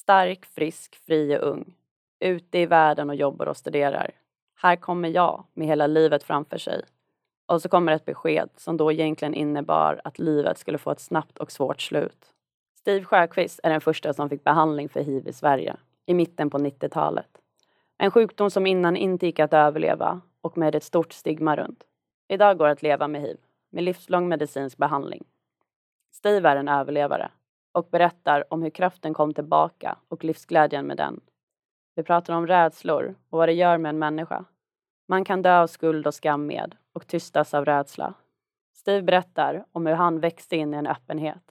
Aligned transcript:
Stark, 0.00 0.46
frisk, 0.46 0.96
fri 1.06 1.38
och 1.38 1.48
ung. 1.48 1.74
Ute 2.20 2.58
i 2.58 2.66
världen 2.66 3.10
och 3.10 3.16
jobbar 3.16 3.46
och 3.46 3.56
studerar. 3.56 4.10
Här 4.54 4.76
kommer 4.76 5.08
jag 5.08 5.44
med 5.54 5.66
hela 5.66 5.86
livet 5.86 6.22
framför 6.22 6.58
sig. 6.58 6.82
Och 7.46 7.62
så 7.62 7.68
kommer 7.68 7.92
ett 7.92 8.04
besked 8.04 8.48
som 8.56 8.76
då 8.76 8.92
egentligen 8.92 9.34
innebar 9.34 10.00
att 10.04 10.18
livet 10.18 10.58
skulle 10.58 10.78
få 10.78 10.90
ett 10.90 11.00
snabbt 11.00 11.38
och 11.38 11.52
svårt 11.52 11.80
slut. 11.80 12.26
Steve 12.78 13.04
Sjöqvist 13.04 13.60
är 13.62 13.70
den 13.70 13.80
första 13.80 14.12
som 14.12 14.28
fick 14.28 14.44
behandling 14.44 14.88
för 14.88 15.00
hiv 15.00 15.28
i 15.28 15.32
Sverige 15.32 15.76
i 16.06 16.14
mitten 16.14 16.50
på 16.50 16.58
90-talet. 16.58 17.38
En 17.98 18.10
sjukdom 18.10 18.50
som 18.50 18.66
innan 18.66 18.96
inte 18.96 19.26
gick 19.26 19.38
att 19.38 19.52
överleva 19.52 20.20
och 20.40 20.58
med 20.58 20.74
ett 20.74 20.84
stort 20.84 21.12
stigma 21.12 21.56
runt. 21.56 21.84
Idag 22.28 22.58
går 22.58 22.66
det 22.66 22.72
att 22.72 22.82
leva 22.82 23.08
med 23.08 23.20
hiv, 23.20 23.36
med 23.70 23.84
livslång 23.84 24.28
medicinsk 24.28 24.78
behandling. 24.78 25.24
Steve 26.12 26.48
är 26.48 26.56
en 26.56 26.68
överlevare 26.68 27.30
och 27.72 27.88
berättar 27.90 28.44
om 28.52 28.62
hur 28.62 28.70
kraften 28.70 29.14
kom 29.14 29.34
tillbaka 29.34 29.96
och 30.08 30.24
livsglädjen 30.24 30.86
med 30.86 30.96
den. 30.96 31.20
Vi 31.94 32.02
pratar 32.02 32.34
om 32.34 32.46
rädslor 32.46 33.14
och 33.30 33.38
vad 33.38 33.48
det 33.48 33.52
gör 33.52 33.78
med 33.78 33.90
en 33.90 33.98
människa. 33.98 34.44
Man 35.08 35.24
kan 35.24 35.42
dö 35.42 35.60
av 35.60 35.66
skuld 35.66 36.06
och 36.06 36.14
skam 36.14 36.46
med 36.46 36.76
och 36.92 37.06
tystas 37.06 37.54
av 37.54 37.64
rädsla. 37.64 38.14
Steve 38.74 39.02
berättar 39.02 39.64
om 39.72 39.86
hur 39.86 39.94
han 39.94 40.20
växte 40.20 40.56
in 40.56 40.74
i 40.74 40.76
en 40.76 40.86
öppenhet. 40.86 41.42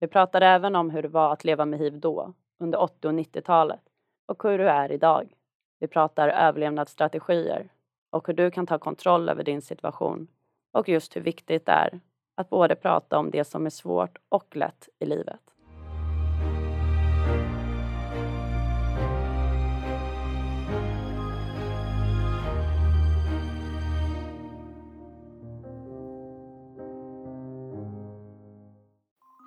Vi 0.00 0.08
pratar 0.08 0.40
även 0.40 0.76
om 0.76 0.90
hur 0.90 1.02
det 1.02 1.08
var 1.08 1.32
att 1.32 1.44
leva 1.44 1.64
med 1.64 1.78
hiv 1.78 2.00
då, 2.00 2.32
under 2.58 2.80
80 2.80 3.08
och 3.08 3.14
90-talet 3.14 3.80
och 4.26 4.42
hur 4.42 4.58
du 4.58 4.68
är 4.68 4.92
idag. 4.92 5.34
Vi 5.78 5.86
pratar 5.86 6.28
överlevnadsstrategier 6.28 7.68
och 8.10 8.26
hur 8.26 8.34
du 8.34 8.50
kan 8.50 8.66
ta 8.66 8.78
kontroll 8.78 9.28
över 9.28 9.44
din 9.44 9.62
situation 9.62 10.28
och 10.72 10.88
just 10.88 11.16
hur 11.16 11.20
viktigt 11.20 11.66
det 11.66 11.72
är 11.72 12.00
att 12.34 12.50
både 12.50 12.74
prata 12.74 13.18
om 13.18 13.30
det 13.30 13.44
som 13.44 13.66
är 13.66 13.70
svårt 13.70 14.18
och 14.28 14.56
lätt 14.56 14.88
i 14.98 15.06
livet. 15.06 15.51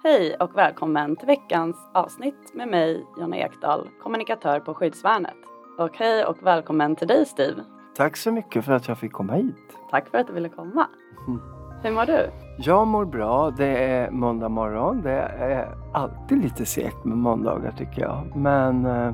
Hej 0.06 0.36
och 0.40 0.58
välkommen 0.58 1.16
till 1.16 1.28
veckans 1.28 1.76
avsnitt 1.94 2.54
med 2.54 2.68
mig, 2.68 3.06
Jonna 3.20 3.38
Ekdahl, 3.38 3.90
kommunikatör 4.04 4.60
på 4.60 4.74
Skyddsvärnet. 4.74 5.36
Och 5.78 5.98
hej 5.98 6.26
och 6.26 6.38
välkommen 6.42 6.96
till 6.96 7.08
dig 7.08 7.26
Steve. 7.26 7.64
Tack 7.96 8.18
så 8.18 8.32
mycket 8.32 8.66
för 8.66 8.72
att 8.72 8.88
jag 8.88 8.98
fick 8.98 9.12
komma 9.12 9.34
hit. 9.34 9.78
Tack 9.92 10.10
för 10.10 10.18
att 10.18 10.28
du 10.28 10.34
ville 10.34 10.50
komma. 10.50 10.88
Mm. 11.28 11.42
Hur 11.84 11.92
mår 11.92 12.06
du? 12.06 12.30
Jag 12.58 12.88
mår 12.88 13.06
bra. 13.06 13.52
Det 13.52 13.84
är 13.84 14.12
måndag 14.12 14.50
morgon. 14.50 15.02
Det 15.02 15.20
är 15.22 15.76
alltid 15.94 16.44
lite 16.44 16.66
segt 16.66 17.06
med 17.06 17.18
måndagar 17.18 17.72
tycker 17.78 18.02
jag. 18.02 18.36
Men 18.36 18.86
eh, 18.86 19.14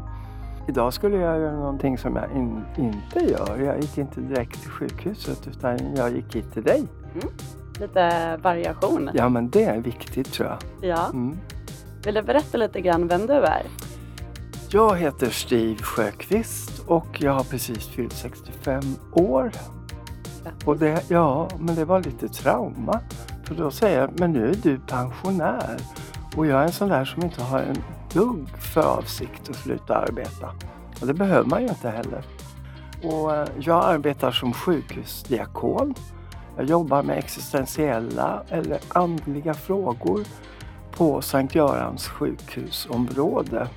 idag 0.67 0.94
skulle 0.94 1.17
jag 1.17 1.39
göra 1.39 1.55
någonting 1.55 1.98
som 1.98 2.16
jag 2.16 2.31
in, 2.31 2.64
inte 2.78 3.20
gör. 3.20 3.58
Jag 3.58 3.80
gick 3.80 3.98
inte 3.98 4.22
direkt 4.22 4.61
till 4.61 4.72
sjukhuset 4.72 5.48
utan 5.48 5.95
jag 5.95 6.11
gick 6.11 6.36
hit 6.36 6.53
till 6.53 6.64
dig. 6.64 6.88
Mm. 7.14 7.28
Lite 7.82 8.38
variation. 8.38 9.10
Ja 9.14 9.30
men 9.30 9.50
det 9.50 9.64
är 9.64 9.78
viktigt 9.78 10.34
tror 10.34 10.50
jag. 10.50 10.90
Ja. 10.90 11.10
Mm. 11.14 11.38
Vill 12.06 12.14
du 12.14 12.22
berätta 12.22 12.58
lite 12.58 12.82
grann 12.82 13.08
vem 13.08 13.28
du 13.28 13.34
är? 13.34 13.62
Jag 14.70 14.98
heter 14.98 15.30
Steve 15.30 15.84
Sjöqvist 15.84 16.80
och 16.88 17.08
jag 17.22 17.32
har 17.32 17.44
precis 17.44 17.88
fyllt 17.88 18.14
65 18.14 18.82
år. 19.14 19.52
Och 20.66 20.78
det, 20.78 21.04
ja, 21.10 21.50
men 21.60 21.76
det 21.76 21.86
var 21.86 22.00
lite 22.00 22.28
trauma. 22.28 23.00
För 23.44 23.56
då 23.56 23.72
säger 23.72 24.00
jag, 24.00 24.20
men 24.20 24.32
nu 24.32 24.50
är 24.50 24.56
du 24.64 24.80
pensionär. 24.80 25.78
Och 26.38 26.45
jag 26.45 26.62
är 26.62 26.66
en 26.66 26.72
sån 26.72 26.90
där 26.90 27.06
som 27.06 27.23
inte 27.23 27.42
har 27.42 27.60
en 27.60 27.84
dugg 28.14 28.50
för 28.58 28.82
avsikt 28.82 29.50
att 29.50 29.56
sluta 29.56 29.95
arbeta. 29.95 30.50
Och 31.02 31.08
det 31.08 31.14
behöver 31.14 31.50
man 31.50 31.62
ju 31.62 31.68
inte 31.68 31.90
heller. 31.90 32.23
Och 33.04 33.36
eh, 33.36 33.48
jag 33.60 33.86
arbetar 33.86 34.32
som 34.32 34.54
sjukhusdiakon. 34.54 35.95
Jag 36.58 36.66
jobbar 36.66 37.04
med 37.04 37.17
existentiella 37.17 38.44
eller 38.50 38.80
andliga 38.89 39.54
frågor 39.54 40.28
på 40.92 41.22
Sankt 41.22 41.56
Görans 41.56 42.08
sjukhusområde 42.08 43.67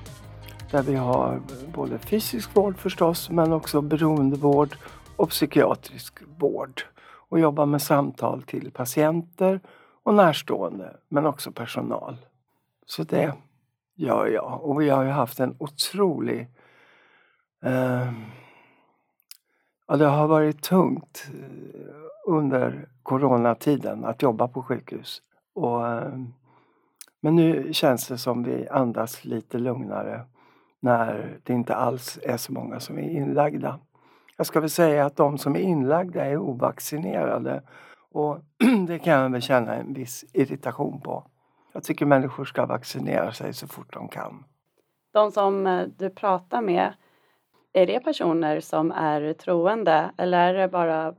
där 0.71 0.83
vi 0.83 0.95
har 0.95 1.41
både 1.73 1.99
fysisk 1.99 2.55
vård 2.55 2.77
förstås 2.77 3.29
men 3.29 3.53
också 3.53 3.81
beroendevård 3.81 4.77
och 5.15 5.29
psykiatrisk 5.29 6.19
vård 6.37 6.81
och 7.29 7.39
jobbar 7.39 7.65
med 7.65 7.81
samtal 7.81 8.43
till 8.43 8.71
patienter 8.71 9.59
och 10.03 10.13
närstående 10.13 10.97
men 11.09 11.25
också 11.25 11.51
personal. 11.51 12.17
Så 12.85 13.03
det 13.03 13.33
gör 13.95 14.27
jag 14.27 14.59
och 14.63 14.81
vi 14.81 14.89
har 14.89 15.03
ju 15.03 15.09
haft 15.09 15.39
en 15.39 15.55
otrolig 15.59 16.47
eh, 17.63 18.11
Ja, 19.87 19.95
det 19.95 20.05
har 20.05 20.27
varit 20.27 20.61
tungt 20.61 21.27
eh, 21.33 21.74
under 22.25 22.89
coronatiden 23.03 24.05
att 24.05 24.21
jobba 24.21 24.47
på 24.47 24.63
sjukhus. 24.63 25.21
Och, 25.55 25.87
eh, 25.87 26.13
men 27.21 27.35
nu 27.35 27.73
känns 27.73 28.07
det 28.07 28.17
som 28.17 28.43
vi 28.43 28.67
andas 28.67 29.25
lite 29.25 29.57
lugnare 29.57 30.21
när 30.79 31.39
det 31.43 31.53
inte 31.53 31.75
alls 31.75 32.19
är 32.23 32.37
så 32.37 32.53
många 32.53 32.79
som 32.79 32.97
är 32.97 33.09
inlagda. 33.09 33.79
Jag 34.37 34.47
ska 34.47 34.59
väl 34.59 34.69
säga 34.69 35.05
att 35.05 35.15
de 35.15 35.37
som 35.37 35.55
är 35.55 35.59
inlagda 35.59 36.25
är 36.25 36.37
ovaccinerade 36.37 37.61
och 38.11 38.39
det 38.87 38.99
kan 38.99 39.13
jag 39.13 39.29
väl 39.29 39.41
känna 39.41 39.75
en 39.75 39.93
viss 39.93 40.25
irritation 40.33 41.01
på. 41.01 41.23
Jag 41.73 41.83
tycker 41.83 42.05
människor 42.05 42.45
ska 42.45 42.65
vaccinera 42.65 43.31
sig 43.31 43.53
så 43.53 43.67
fort 43.67 43.93
de 43.93 44.07
kan. 44.07 44.43
De 45.13 45.31
som 45.31 45.67
eh, 45.67 45.87
du 45.97 46.09
pratar 46.09 46.61
med, 46.61 46.93
är 47.75 47.87
det 47.87 47.99
personer 47.99 48.59
som 48.59 48.91
är 48.91 49.33
troende 49.33 50.11
eller 50.17 50.37
är 50.37 50.53
det 50.53 50.67
bara 50.67 51.13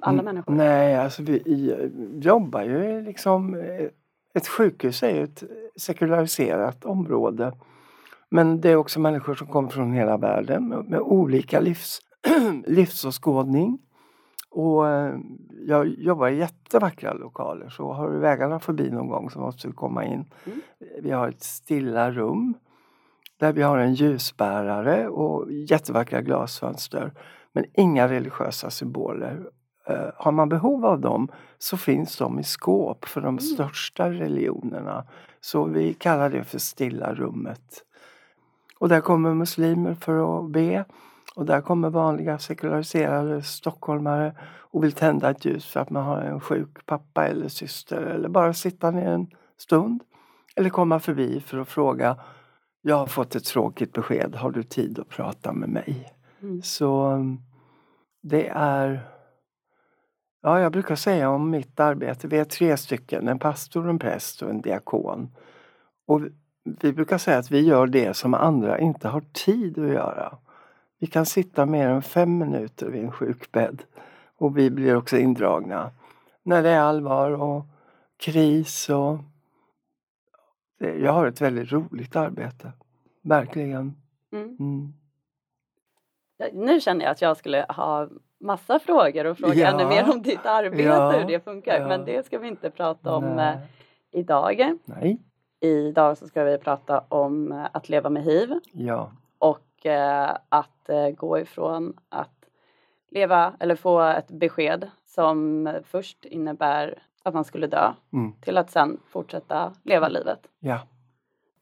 alla 0.00 0.22
människor? 0.22 0.52
Nej, 0.52 0.96
alltså 0.96 1.22
vi 1.22 1.74
jobbar 2.22 2.62
ju 2.62 3.02
liksom... 3.02 3.54
Eh, 3.54 3.88
ett 4.34 4.48
sjukhus 4.48 5.02
är 5.02 5.10
ju 5.10 5.24
ett 5.24 5.42
sekulariserat 5.76 6.84
område 6.84 7.52
men 8.30 8.60
det 8.60 8.70
är 8.70 8.76
också 8.76 9.00
människor 9.00 9.34
som 9.34 9.46
kommer 9.46 9.68
från 9.68 9.92
hela 9.92 10.16
världen 10.16 10.68
med, 10.68 10.84
med 10.84 11.00
olika 11.00 11.60
livs, 11.60 12.00
livsåskådning. 12.66 13.78
Och 14.50 14.88
eh, 14.88 15.14
jag 15.66 15.86
jobbar 15.86 16.28
i 16.28 16.38
jättevackra 16.38 17.12
lokaler 17.12 17.68
så 17.68 17.92
har 17.92 18.10
du 18.10 18.18
vägarna 18.18 18.60
förbi 18.60 18.90
någon 18.90 19.08
gång 19.08 19.30
så 19.30 19.38
måste 19.38 19.68
du 19.68 19.72
komma 19.72 20.04
in. 20.04 20.24
Mm. 20.46 20.60
Vi 21.02 21.10
har 21.10 21.28
ett 21.28 21.42
stilla 21.42 22.10
rum 22.10 22.54
där 23.40 23.52
vi 23.52 23.62
har 23.62 23.78
en 23.78 23.94
ljusbärare 23.94 25.08
och 25.08 25.52
jättevackra 25.52 26.20
glasfönster. 26.20 27.12
Men 27.52 27.64
inga 27.74 28.08
religiösa 28.08 28.70
symboler. 28.70 29.46
Uh, 29.90 30.10
har 30.16 30.32
man 30.32 30.48
behov 30.48 30.86
av 30.86 31.00
dem 31.00 31.28
så 31.58 31.76
finns 31.76 32.16
de 32.16 32.38
i 32.38 32.44
skåp 32.44 33.04
för 33.04 33.20
de 33.20 33.28
mm. 33.28 33.40
största 33.40 34.10
religionerna. 34.10 35.04
Så 35.40 35.64
vi 35.64 35.94
kallar 35.94 36.30
det 36.30 36.44
för 36.44 36.58
stilla 36.58 37.14
rummet. 37.14 37.82
Och 38.78 38.88
där 38.88 39.00
kommer 39.00 39.34
muslimer 39.34 39.94
för 39.94 40.38
att 40.38 40.50
be. 40.50 40.84
Och 41.34 41.46
där 41.46 41.60
kommer 41.60 41.90
vanliga 41.90 42.38
sekulariserade 42.38 43.42
stockholmare 43.42 44.34
och 44.70 44.84
vill 44.84 44.92
tända 44.92 45.30
ett 45.30 45.44
ljus 45.44 45.66
för 45.66 45.80
att 45.80 45.90
man 45.90 46.04
har 46.04 46.20
en 46.20 46.40
sjuk 46.40 46.86
pappa 46.86 47.26
eller 47.26 47.48
syster 47.48 48.02
eller 48.02 48.28
bara 48.28 48.52
sitta 48.52 48.90
ner 48.90 49.10
en 49.10 49.26
stund. 49.58 50.02
Eller 50.56 50.70
komma 50.70 51.00
förbi 51.00 51.40
för 51.40 51.58
att 51.58 51.68
fråga 51.68 52.16
Jag 52.82 52.96
har 52.96 53.06
fått 53.06 53.34
ett 53.34 53.44
tråkigt 53.44 53.92
besked, 53.92 54.34
har 54.34 54.50
du 54.50 54.62
tid 54.62 54.98
att 54.98 55.08
prata 55.08 55.52
med 55.52 55.68
mig? 55.68 56.12
Mm. 56.42 56.62
Så 56.62 57.18
det 58.22 58.48
är 58.48 59.10
Ja, 60.42 60.60
jag 60.60 60.72
brukar 60.72 60.94
säga 60.94 61.30
om 61.30 61.50
mitt 61.50 61.80
arbete, 61.80 62.28
vi 62.28 62.38
är 62.38 62.44
tre 62.44 62.76
stycken, 62.76 63.28
en 63.28 63.38
pastor, 63.38 63.88
en 63.88 63.98
präst 63.98 64.42
och 64.42 64.50
en 64.50 64.60
diakon. 64.60 65.28
Och 66.06 66.20
vi 66.80 66.92
brukar 66.92 67.18
säga 67.18 67.38
att 67.38 67.50
vi 67.50 67.60
gör 67.60 67.86
det 67.86 68.16
som 68.16 68.34
andra 68.34 68.78
inte 68.78 69.08
har 69.08 69.20
tid 69.32 69.78
att 69.78 69.88
göra. 69.88 70.38
Vi 70.98 71.06
kan 71.06 71.26
sitta 71.26 71.66
mer 71.66 71.88
än 71.88 72.02
fem 72.02 72.38
minuter 72.38 72.86
vid 72.86 73.04
en 73.04 73.12
sjukbädd 73.12 73.82
och 74.38 74.58
vi 74.58 74.70
blir 74.70 74.96
också 74.96 75.16
indragna 75.16 75.90
när 76.42 76.62
det 76.62 76.70
är 76.70 76.80
allvar 76.80 77.30
och 77.30 77.64
kris 78.20 78.90
och 78.90 79.18
jag 80.80 81.12
har 81.12 81.26
ett 81.26 81.40
väldigt 81.40 81.72
roligt 81.72 82.16
arbete. 82.16 82.72
Verkligen. 83.22 83.96
Mm. 84.32 84.56
Mm. 84.60 84.92
Nu 86.52 86.80
känner 86.80 87.04
jag 87.04 87.12
att 87.12 87.22
jag 87.22 87.36
skulle 87.36 87.66
ha 87.68 88.08
massa 88.40 88.78
frågor 88.78 89.26
och 89.26 89.38
fråga 89.38 89.54
ja. 89.54 89.68
ännu 89.68 89.86
mer 89.86 90.12
om 90.12 90.22
ditt 90.22 90.46
arbete, 90.46 90.82
ja. 90.82 91.10
hur 91.10 91.24
det 91.24 91.44
funkar. 91.44 91.80
Ja. 91.80 91.88
Men 91.88 92.04
det 92.04 92.26
ska 92.26 92.38
vi 92.38 92.48
inte 92.48 92.70
prata 92.70 93.14
om 93.14 93.24
Nej. 93.24 93.54
Eh, 93.54 94.20
idag. 94.20 94.78
Nej. 94.84 95.18
Idag 95.60 96.18
så 96.18 96.26
ska 96.26 96.44
vi 96.44 96.58
prata 96.58 97.04
om 97.08 97.52
eh, 97.52 97.66
att 97.72 97.88
leva 97.88 98.10
med 98.10 98.22
hiv. 98.22 98.58
Ja. 98.72 99.12
Och 99.38 99.86
eh, 99.86 100.36
att 100.48 100.88
eh, 100.88 101.08
gå 101.08 101.38
ifrån 101.38 101.96
att 102.08 102.48
leva 103.10 103.52
eller 103.60 103.76
få 103.76 104.00
ett 104.00 104.30
besked 104.30 104.90
som 105.04 105.68
först 105.84 106.24
innebär 106.24 107.02
att 107.22 107.34
man 107.34 107.44
skulle 107.44 107.66
dö 107.66 107.92
mm. 108.12 108.32
till 108.40 108.58
att 108.58 108.70
sen 108.70 109.00
fortsätta 109.10 109.72
leva 109.82 110.08
livet. 110.08 110.40
Ja. 110.60 110.80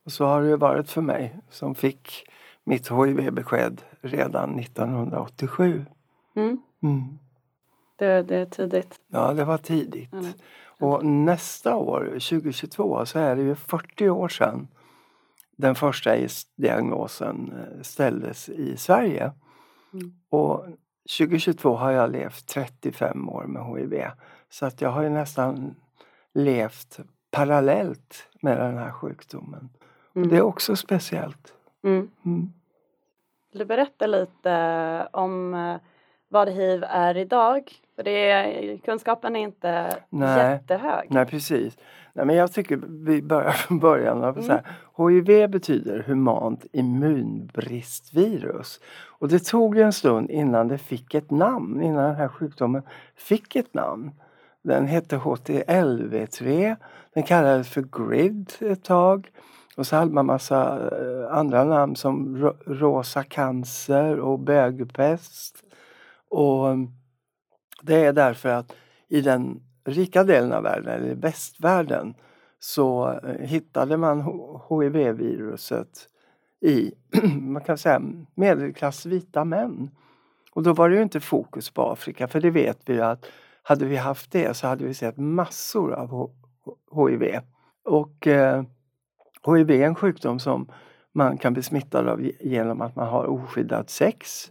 Och 0.05 0.13
så 0.13 0.25
har 0.25 0.43
det 0.43 0.57
varit 0.57 0.91
för 0.91 1.01
mig 1.01 1.39
som 1.51 1.75
fick 1.75 2.25
mitt 2.65 2.91
HIV-besked 2.91 3.83
redan 4.01 4.59
1987. 4.59 5.85
Mm. 6.37 6.63
Mm. 6.83 7.19
Det, 7.97 8.23
det 8.23 8.37
är 8.37 8.47
tidigt. 8.47 9.01
Ja, 9.09 9.33
det 9.33 9.45
var 9.45 9.59
tidigt. 9.59 10.13
Mm. 10.13 10.33
Och 10.81 11.05
nästa 11.05 11.77
år, 11.77 12.05
2022, 12.05 13.07
så 13.07 13.19
är 13.19 13.37
det 13.37 13.43
ju 13.43 13.55
40 13.55 14.09
år 14.09 14.29
sedan 14.29 14.69
den 15.57 15.75
första 15.75 16.17
diagnosen 16.57 17.53
eh, 17.53 17.83
ställdes 17.83 18.49
i 18.49 18.77
Sverige. 18.77 19.33
Mm. 19.93 20.13
Och 20.31 20.67
2022 21.19 21.75
har 21.75 21.91
jag 21.91 22.13
levt 22.13 22.47
35 22.47 23.29
år 23.29 23.45
med 23.45 23.67
HIV. 23.67 24.05
Så 24.51 24.67
att 24.67 24.81
jag 24.81 24.89
har 24.89 25.03
ju 25.03 25.09
nästan 25.09 25.75
levt 26.35 27.01
parallellt 27.31 28.29
med 28.41 28.59
den 28.59 28.79
här 28.79 28.93
sjukdomen. 28.93 29.71
Mm. 30.15 30.23
Och 30.23 30.29
det 30.29 30.37
är 30.37 30.43
också 30.43 30.77
speciellt. 30.77 31.55
Mm. 31.85 32.11
Mm. 32.25 32.53
Vill 33.53 33.59
du 33.59 33.65
berätta 33.65 34.07
lite 34.07 35.09
om 35.13 35.55
eh, 35.55 35.77
vad 36.29 36.49
hiv 36.49 36.85
är 36.85 37.17
idag? 37.17 37.73
För 37.97 38.03
det 38.03 38.31
är, 38.31 38.79
kunskapen 38.79 39.37
är 39.37 39.41
inte 39.41 39.97
Nej. 40.09 40.53
jättehög. 40.53 41.07
Nej 41.11 41.27
precis. 41.27 41.79
Nej, 42.19 42.27
men 42.27 42.37
jag 42.37 42.53
tycker 42.53 42.81
vi 43.07 43.23
börjar 43.23 43.51
från 43.53 43.79
början. 43.79 44.25
Av 44.25 44.43
så 44.43 44.53
här. 44.53 44.63
Mm. 44.99 45.27
HIV 45.27 45.51
betyder 45.51 46.05
humant 46.07 46.67
immunbristvirus. 46.73 48.81
Och 49.19 49.29
det 49.29 49.45
tog 49.45 49.79
en 49.79 49.93
stund 49.93 50.31
innan 50.31 50.69
det 50.69 50.79
fick 50.79 51.15
ett 51.15 51.31
namn, 51.31 51.83
innan 51.83 52.05
den 52.05 52.15
här 52.15 52.29
sjukdomen 52.29 52.83
fick 53.17 53.57
ett 53.57 53.75
namn. 53.75 54.11
Den 54.63 54.87
hette 54.87 55.17
HTLV3, 55.17 56.77
den 57.15 57.23
kallades 57.23 57.69
för 57.69 57.83
GRID 57.83 58.53
ett 58.61 58.85
tag. 58.85 59.29
Och 59.77 59.87
så 59.87 59.97
hade 59.97 60.13
man 60.13 60.27
massa 60.27 60.91
eh, 60.99 61.37
andra 61.37 61.65
namn 61.65 61.97
som 61.97 62.37
ro- 62.37 62.57
rosa 62.67 63.23
cancer 63.23 64.21
och 64.21 64.39
bögpest. 64.39 65.57
Och 66.31 66.69
mm, 66.69 66.89
det 67.83 68.05
är 68.05 68.13
därför 68.13 68.49
att 68.49 68.73
i 69.09 69.21
den 69.21 69.61
rika 69.89 70.25
delen 70.25 70.53
av 70.53 70.63
världen, 70.63 70.89
eller 70.89 71.15
västvärlden, 71.15 72.15
så 72.59 73.09
eh, 73.25 73.47
hittade 73.47 73.97
man 73.97 74.23
HIV-viruset 74.69 76.09
i, 76.61 76.93
man 77.41 77.65
kan 77.65 77.79
säga, 77.79 78.03
medelklass 78.35 79.07
vita 79.07 79.45
män. 79.45 79.91
Och 80.53 80.63
då 80.63 80.73
var 80.73 80.89
det 80.89 80.97
ju 80.97 81.03
inte 81.03 81.21
fokus 81.21 81.71
på 81.71 81.83
Afrika, 81.83 82.29
för 82.29 82.41
det 82.41 82.51
vet 82.51 82.79
vi 82.87 82.95
ju 82.95 83.03
att 83.03 83.27
hade 83.63 83.85
vi 83.85 83.97
haft 83.97 84.33
det 84.33 84.57
så 84.57 84.67
hade 84.67 84.85
vi 84.85 84.95
sett 84.95 85.17
massor 85.17 85.93
av 85.93 86.31
HIV. 86.95 87.41
Och 87.85 88.27
eh, 88.27 88.63
HIV 89.47 89.71
är 89.71 89.87
en 89.87 89.95
sjukdom 89.95 90.39
som 90.39 90.69
man 91.13 91.39
kan 91.39 91.53
bli 91.53 91.63
smittad 91.63 92.09
av 92.09 92.31
genom 92.41 92.81
att 92.81 92.97
man 92.97 93.09
har 93.09 93.25
oskyddat 93.25 93.91
sex. 93.91 94.51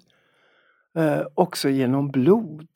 Eh, 0.97 1.21
också 1.33 1.69
genom 1.69 2.11
blod. 2.11 2.67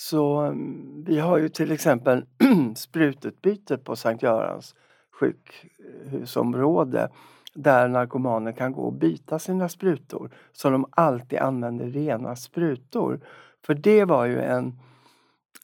Så 0.00 0.36
mm, 0.36 1.04
vi 1.06 1.18
har 1.18 1.38
ju 1.38 1.48
till 1.48 1.72
exempel 1.72 2.24
sprututbyte 2.76 3.78
på 3.78 3.96
Sankt 3.96 4.22
Görans 4.22 4.74
sjukhusområde 5.20 7.08
där 7.54 7.88
narkomaner 7.88 8.52
kan 8.52 8.72
gå 8.72 8.82
och 8.82 8.92
byta 8.92 9.38
sina 9.38 9.68
sprutor 9.68 10.30
så 10.52 10.70
de 10.70 10.86
alltid 10.90 11.38
använder 11.38 11.86
rena 11.86 12.36
sprutor. 12.36 13.20
För 13.66 13.74
det 13.74 14.04
var 14.04 14.24
ju 14.24 14.40
en, 14.40 14.78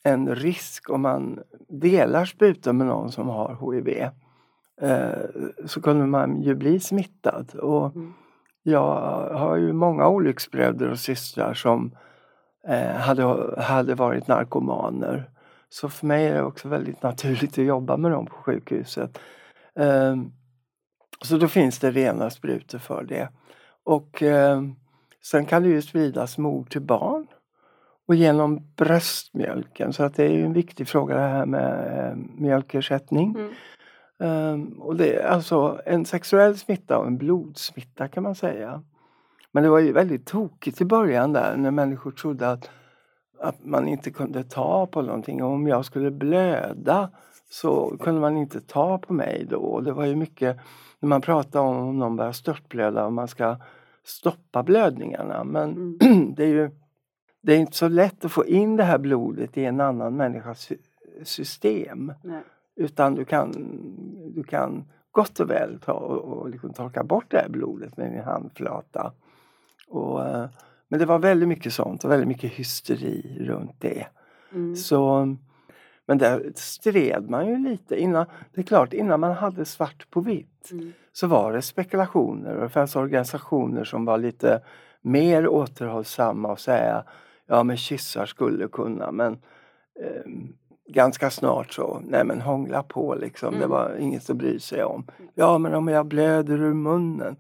en 0.03 0.35
risk 0.35 0.91
om 0.91 1.03
man 1.03 1.39
delar 1.69 2.25
sprutor 2.25 2.73
med 2.73 2.87
någon 2.87 3.13
som 3.13 3.29
har 3.29 3.73
HIV. 3.73 3.89
Eh, 4.81 5.29
så 5.67 5.83
kunde 5.83 6.07
man 6.07 6.43
ju 6.43 6.55
bli 6.55 6.81
smittad. 6.81 7.55
Och 7.55 7.97
Mm. 7.97 8.13
jag 8.63 9.31
har 9.39 9.57
ju 9.57 9.73
många 9.73 10.09
olycksbröder 10.09 10.91
och 10.91 10.99
systrar 10.99 11.55
som 11.55 11.97
hade, 12.97 13.55
hade 13.63 13.95
varit 13.95 14.29
narkomaner. 14.29 15.31
Så 15.69 15.89
för 15.89 16.07
mig 16.07 16.27
är 16.27 16.35
det 16.35 16.43
också 16.43 16.69
väldigt 16.69 17.03
naturligt 17.03 17.59
att 17.59 17.65
jobba 17.65 17.97
med 17.97 18.11
dem 18.11 18.27
på 18.27 18.35
sjukhuset. 18.35 19.19
Eh, 19.79 20.17
så 21.23 21.37
då 21.37 21.49
finns 21.49 21.79
det 21.79 21.91
rena 21.91 22.31
sprutor 22.31 22.79
för 22.79 23.05
det. 23.05 23.29
Och 23.85 24.23
eh, 24.23 24.63
sen 25.23 25.47
kan 25.47 25.63
det 25.63 25.69
ju 25.69 25.83
spridas 25.83 26.39
mor 26.39 26.65
till 26.65 26.81
barn 26.81 27.27
och 28.09 28.15
genom 28.15 28.75
bröstmjölken. 28.77 29.93
Så 29.93 30.03
att 30.03 30.15
det 30.15 30.25
är 30.25 30.33
ju 30.33 30.45
en 30.45 30.53
viktig 30.53 30.89
fråga 30.89 31.15
det 31.15 31.21
här 31.21 31.47
med 31.47 31.99
eh, 31.99 32.17
mjölkersättning. 32.37 33.37
Mm. 33.39 33.51
Um, 34.19 34.83
och 34.83 34.97
det 34.97 35.15
är 35.15 35.27
alltså 35.27 35.81
en 35.87 36.05
sexuell 36.05 36.59
smitta 36.59 36.99
och 36.99 37.07
en 37.07 37.19
blodsmitta 37.19 38.09
kan 38.09 38.23
man 38.23 38.35
säga. 38.35 38.83
Men 39.55 39.63
det 39.63 39.69
var 39.69 39.79
ju 39.79 39.93
väldigt 39.93 40.27
tokigt 40.27 40.81
i 40.81 40.85
början 40.85 41.33
där 41.33 41.57
när 41.57 41.71
människor 41.71 42.11
trodde 42.11 42.51
att, 42.51 42.71
att 43.41 43.65
man 43.65 43.89
inte 43.89 44.11
kunde 44.11 44.45
ta 44.45 44.87
på 44.87 45.03
någonting. 45.03 45.43
Och 45.43 45.51
om 45.51 45.67
jag 45.67 45.85
skulle 45.85 46.11
blöda 46.11 47.11
så 47.51 47.97
kunde 48.01 48.21
man 48.21 48.37
inte 48.37 48.61
ta 48.61 48.99
på 48.99 49.13
mig 49.13 49.47
då. 49.51 49.57
Och 49.59 49.85
det 49.85 49.93
var 49.93 50.05
ju 50.05 50.17
mycket 50.17 50.57
när 51.01 51.09
man 51.09 51.21
pratar 51.21 51.61
om 51.61 51.77
om 51.77 51.99
någon 51.99 52.17
börjar 52.17 52.33
störtblöda 52.33 53.07
och 53.07 53.13
man 53.13 53.29
ska 53.29 53.57
stoppa 54.05 54.63
blödningarna. 54.63 55.45
Men 55.45 55.97
Mm. 56.03 56.35
det 56.37 56.45
är 56.45 56.49
ju 56.49 56.71
det 57.43 57.53
är 57.55 57.59
inte 57.59 57.77
så 57.77 57.89
lätt 57.89 58.25
att 58.25 58.33
få 58.33 58.47
in 58.47 58.77
det 58.77 58.85
här 58.85 58.99
blodet 58.99 59.57
i 59.59 59.65
en 59.65 59.81
annan 59.81 60.17
människas 60.17 60.61
sy- 60.61 60.79
system. 61.25 62.13
Nej. 62.23 62.43
Utan 62.77 63.15
du 63.15 63.25
kan, 63.25 63.53
du 64.35 64.43
kan 64.43 64.85
gott 65.11 65.41
och 65.41 65.51
väl 65.51 65.79
ta 65.81 65.93
och, 65.93 66.39
och 66.39 66.49
liksom 66.51 66.73
torka 66.73 67.05
bort 67.05 67.25
det 67.29 67.39
här 67.39 67.49
blodet 67.49 67.97
med 67.97 68.13
din 68.13 68.23
handflata. 68.23 69.13
Och, 69.95 70.27
eh, 70.27 70.47
men 70.89 70.99
det 71.01 71.07
var 71.07 71.19
väldigt 71.19 71.49
mycket 71.49 71.73
sånt 71.73 72.05
och 72.05 72.11
väldigt 72.11 72.29
mycket 72.29 72.53
hysteri 72.53 73.37
runt 73.41 73.81
det. 73.81 74.07
Mm. 74.53 74.77
Så, 74.77 75.29
men 76.07 76.19
där 76.19 76.53
stred 76.55 77.31
man 77.31 77.47
ju 77.47 77.59
lite 77.59 77.97
innan. 78.01 78.27
Det 78.55 78.61
är 78.61 78.65
klart, 78.65 78.93
innan 78.93 79.21
man 79.21 79.33
hade 79.33 79.65
svart 79.65 80.11
på 80.11 80.21
vitt 80.21 80.51
Mm. 80.73 80.93
så 81.13 81.27
var 81.27 81.53
det 81.53 81.63
spekulationer 81.63 82.55
och 82.57 82.63
det 82.63 82.69
fanns 82.69 82.97
organisationer 82.97 83.85
som 83.85 84.05
var 84.05 84.19
lite 84.19 84.61
mer 85.03 85.49
återhållsamma 85.49 86.49
och 86.53 86.61
säga 86.61 87.05
ja 87.47 87.63
men 87.63 87.77
kyssar 87.77 88.27
skulle 88.27 88.69
kunna 88.69 89.13
men 89.13 89.33
eh, 90.01 90.33
ganska 90.89 91.31
snart 91.31 91.73
så, 91.73 92.01
nej 92.05 92.25
men 92.25 92.41
hångla 92.41 92.83
på 92.83 93.15
liksom, 93.15 93.51
det 93.53 93.57
Mm. 93.59 93.71
var 93.71 93.97
inget 94.01 94.31
att 94.31 94.37
bry 94.37 94.59
sig 94.61 94.85
om. 94.85 95.07
Ja 95.35 95.59
men 95.59 95.75
om 95.75 95.89
jag 95.89 96.07
blöder 96.07 96.61
ur 96.63 96.75
munnen. 96.75 97.37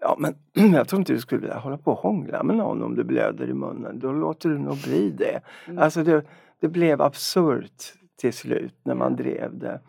Ja 0.00 0.16
men 0.18 0.34
jag 0.74 0.88
tror 0.88 0.98
inte 0.98 1.12
du 1.12 1.20
skulle 1.20 1.40
vilja 1.40 1.58
hålla 1.58 1.78
på 1.78 1.92
och 1.92 1.98
hångla 1.98 2.42
med 2.42 2.56
någon 2.56 2.82
om 2.82 2.94
du 2.94 3.04
blöder 3.04 3.50
i 3.50 3.54
munnen, 3.54 3.98
då 3.98 4.12
låter 4.12 4.48
du 4.48 4.58
nog 4.58 4.82
bli 4.82 5.10
det. 5.10 5.40
Mm. 5.66 5.82
Alltså 5.82 6.02
det, 6.02 6.24
det 6.60 6.68
blev 6.68 7.02
absurt 7.02 7.82
till 8.16 8.32
slut 8.32 8.74
när 8.82 8.94
man 8.94 9.16
drev 9.16 9.58
det. 9.58 9.80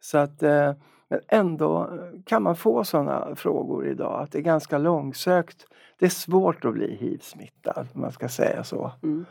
Så 0.00 0.18
att, 0.18 0.42
eh, 0.42 0.72
men 1.08 1.20
ändå 1.28 1.98
kan 2.26 2.42
man 2.42 2.56
få 2.56 2.84
sådana 2.84 3.36
frågor 3.36 3.86
idag, 3.86 4.22
att 4.22 4.32
det 4.32 4.38
är 4.38 4.42
ganska 4.42 4.78
långsökt. 4.78 5.66
Det 5.98 6.04
är 6.04 6.10
svårt 6.10 6.64
att 6.64 6.72
bli 6.72 6.96
hiv-smittad, 6.96 7.88
om 7.94 8.00
man 8.00 8.12
ska 8.12 8.28
säga 8.28 8.64
så. 8.64 8.92
Mm. 9.02 9.24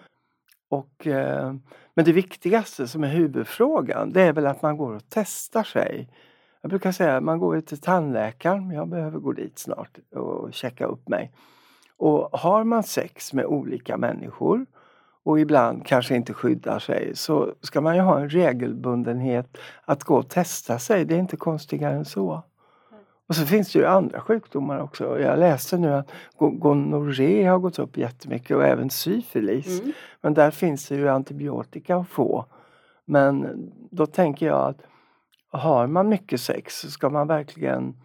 Och, 0.70 1.08
eh, 1.08 1.54
men 1.94 2.06
det 2.06 2.12
viktigaste 2.12 2.88
som 2.88 3.04
är 3.04 3.08
huvudfrågan, 3.08 4.10
det 4.10 4.22
är 4.22 4.34
väl 4.34 4.48
att 4.48 4.62
man 4.62 4.78
går 4.78 4.94
och 4.96 5.04
testar 5.10 5.64
sig. 5.64 6.10
Jag 6.62 6.70
brukar 6.70 6.92
säga 6.92 7.18
att 7.18 7.24
man 7.24 7.40
går 7.40 7.56
ju 7.56 7.62
till 7.62 7.82
tandläkaren, 7.82 8.72
jag 8.72 8.88
behöver 8.88 9.20
gå 9.20 9.32
dit 9.32 9.60
snart 9.60 9.98
och 10.16 10.54
checka 10.54 10.86
upp 10.86 11.10
mig. 11.10 11.32
Och 11.98 12.40
har 12.40 12.64
man 12.64 12.84
sex 12.84 13.34
med 13.34 13.46
olika 13.46 13.98
människor 13.98 14.66
och 15.24 15.40
ibland 15.40 15.86
kanske 15.86 16.16
inte 16.16 16.34
skyddar 16.34 16.80
sig 16.80 17.12
så 17.16 17.54
ska 17.62 17.82
man 17.82 17.96
ju 17.96 18.02
ha 18.02 18.20
en 18.20 18.30
regelbundenhet 18.30 19.58
att 19.86 20.04
gå 20.04 20.16
och 20.16 20.30
testa 20.30 20.80
sig. 20.80 21.06
Det 21.06 21.16
är 21.16 21.20
inte 21.20 21.38
konstigare 21.38 21.96
än 21.96 22.06
så. 22.06 22.44
Och 23.28 23.36
så 23.36 23.46
finns 23.46 23.74
det 23.74 23.80
ju 23.80 23.86
andra 23.86 24.22
sjukdomar 24.22 24.80
också. 24.80 25.20
Jag 25.20 25.40
läste 25.40 25.78
nu 25.78 25.94
att 25.94 26.12
go- 26.38 26.50
gonorré 26.50 27.46
har 27.46 27.60
gått 27.60 27.80
upp 27.80 27.98
jättemycket 27.98 28.58
och 28.58 28.66
även 28.66 28.90
syfilis. 28.90 29.80
Mm. 29.82 29.92
Men 30.22 30.34
där 30.34 30.52
finns 30.52 30.88
det 30.88 30.96
ju 30.96 31.10
antibiotika 31.10 31.96
att 31.96 32.08
få. 32.08 32.46
Men 33.06 33.48
då 33.92 34.06
tänker 34.06 34.46
jag 34.46 34.70
att 34.70 34.82
har 35.52 35.88
man 35.88 36.10
mycket 36.10 36.42
sex 36.42 36.82
ska 36.82 37.10
man 37.10 37.28
verkligen 37.28 37.96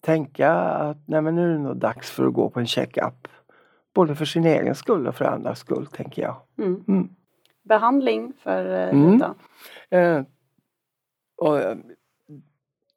tänka 0.00 0.52
att 0.52 0.96
nej 1.06 1.22
men 1.22 1.34
nu 1.34 1.44
är 1.44 1.52
det 1.52 1.58
nog 1.58 1.76
dags 1.76 2.10
för 2.10 2.26
att 2.26 2.32
gå 2.34 2.50
på 2.50 2.60
en 2.60 2.66
checkup. 2.66 3.28
Både 3.94 4.14
för 4.14 4.24
sin 4.24 4.44
egen 4.46 4.74
skull 4.74 5.06
och 5.06 5.14
för 5.14 5.24
andras 5.24 5.58
skull 5.58 5.86
tänker 5.86 6.22
jag. 6.22 6.36
Mm. 6.58 6.84
Mm. 6.88 7.08
Behandling 7.62 8.32
för 8.42 8.64
eh, 8.82 8.88
Mm. 8.88 9.18
då? 9.18 9.34
Eh, 9.96 10.22
och, 11.36 11.58
eh, 11.58 11.76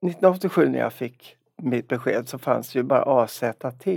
1987 0.01 0.69
när 0.69 0.79
jag 0.79 0.93
fick 0.93 1.38
mitt 1.57 1.88
besked 1.88 2.29
så 2.29 2.38
fanns 2.38 2.73
det 2.73 2.79
ju 2.79 2.83
bara 2.83 3.03
AZT. 3.23 3.88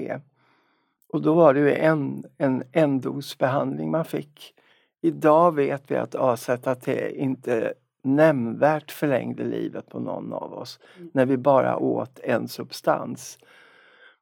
Och 1.13 1.23
då 1.23 1.35
var 1.35 1.55
det 1.55 1.61
ju 1.61 1.75
en, 1.75 2.25
en 2.39 2.63
endosbehandling 2.73 3.91
man 3.91 4.05
fick. 4.05 4.55
Idag 5.01 5.55
vet 5.55 5.91
vi 5.91 5.97
att 5.97 6.15
AZT 6.15 6.89
inte 7.13 7.75
nämnvärt 8.05 8.91
förlängde 8.93 9.45
livet 9.45 9.89
på 9.89 10.01
någon 10.01 10.33
av 10.33 10.53
oss 10.53 10.79
mm. 10.97 11.11
när 11.15 11.27
vi 11.27 11.37
bara 11.37 11.77
åt 11.77 12.21
en 12.23 12.49
substans. 12.49 13.39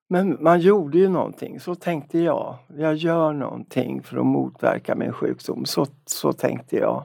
Men 0.08 0.36
man 0.40 0.60
gjorde 0.60 0.98
ju 0.98 1.08
någonting, 1.08 1.60
så 1.60 1.74
tänkte 1.74 2.18
jag. 2.18 2.56
Jag 2.76 2.94
gör 2.94 3.32
någonting 3.32 4.02
för 4.02 4.16
att 4.16 4.26
motverka 4.26 4.94
min 4.94 5.12
sjukdom, 5.12 5.64
så, 5.64 5.86
så 6.06 6.32
tänkte 6.32 6.76
jag. 6.76 7.04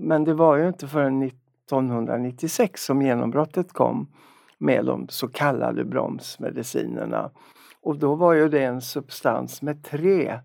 Men 0.00 0.24
det 0.24 0.34
var 0.34 0.56
ju 0.56 0.68
inte 0.68 0.88
förrän 0.88 1.22
1996 1.22 2.84
som 2.84 3.02
genombrottet 3.02 3.72
kom 3.72 4.06
med 4.58 4.84
de 4.84 5.08
så 5.08 5.28
kallade 5.28 5.84
bromsmedicinerna. 5.84 7.30
Och 7.80 7.98
då 7.98 8.14
var 8.14 8.32
ju 8.32 8.48
det 8.48 8.64
en 8.64 8.80
substans 8.80 9.62
med 9.62 9.84
tre 9.84 10.38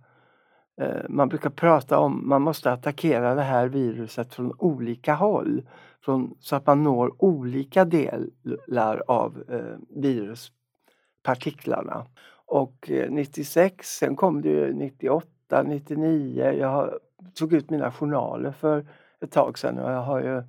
Eh, 0.81 1.01
man 1.09 1.29
brukar 1.29 1.49
prata 1.49 1.99
om 1.99 2.29
man 2.29 2.41
måste 2.41 2.71
attackera 2.71 3.35
det 3.35 3.41
här 3.41 3.67
viruset 3.67 4.33
från 4.33 4.53
olika 4.57 5.13
håll 5.13 5.61
från, 6.01 6.35
så 6.39 6.55
att 6.55 6.65
man 6.65 6.83
når 6.83 7.23
olika 7.23 7.85
delar 7.85 9.03
av 9.07 9.43
eh, 9.49 9.75
viruspartiklarna. 10.01 12.05
Och 12.45 12.91
eh, 12.91 13.11
96, 13.11 13.97
sen 13.97 14.15
kom 14.15 14.41
det 14.41 14.49
ju 14.49 14.73
98, 14.73 15.63
99. 15.63 16.51
Jag 16.51 16.93
tog 17.33 17.53
ut 17.53 17.69
mina 17.69 17.91
journaler 17.91 18.51
för 18.51 18.85
ett 19.21 19.31
tag 19.31 19.59
sedan 19.59 19.79
och 19.79 19.91
jag 19.91 20.01
har 20.01 20.21
ju 20.21 20.43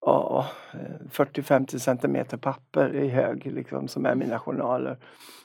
ja, 0.00 0.46
40-50 1.10 1.78
centimeter 1.78 2.36
papper 2.36 2.94
i 2.94 3.08
hög 3.08 3.46
liksom, 3.46 3.88
som 3.88 4.06
är 4.06 4.14
mina 4.14 4.38
journaler. 4.38 4.98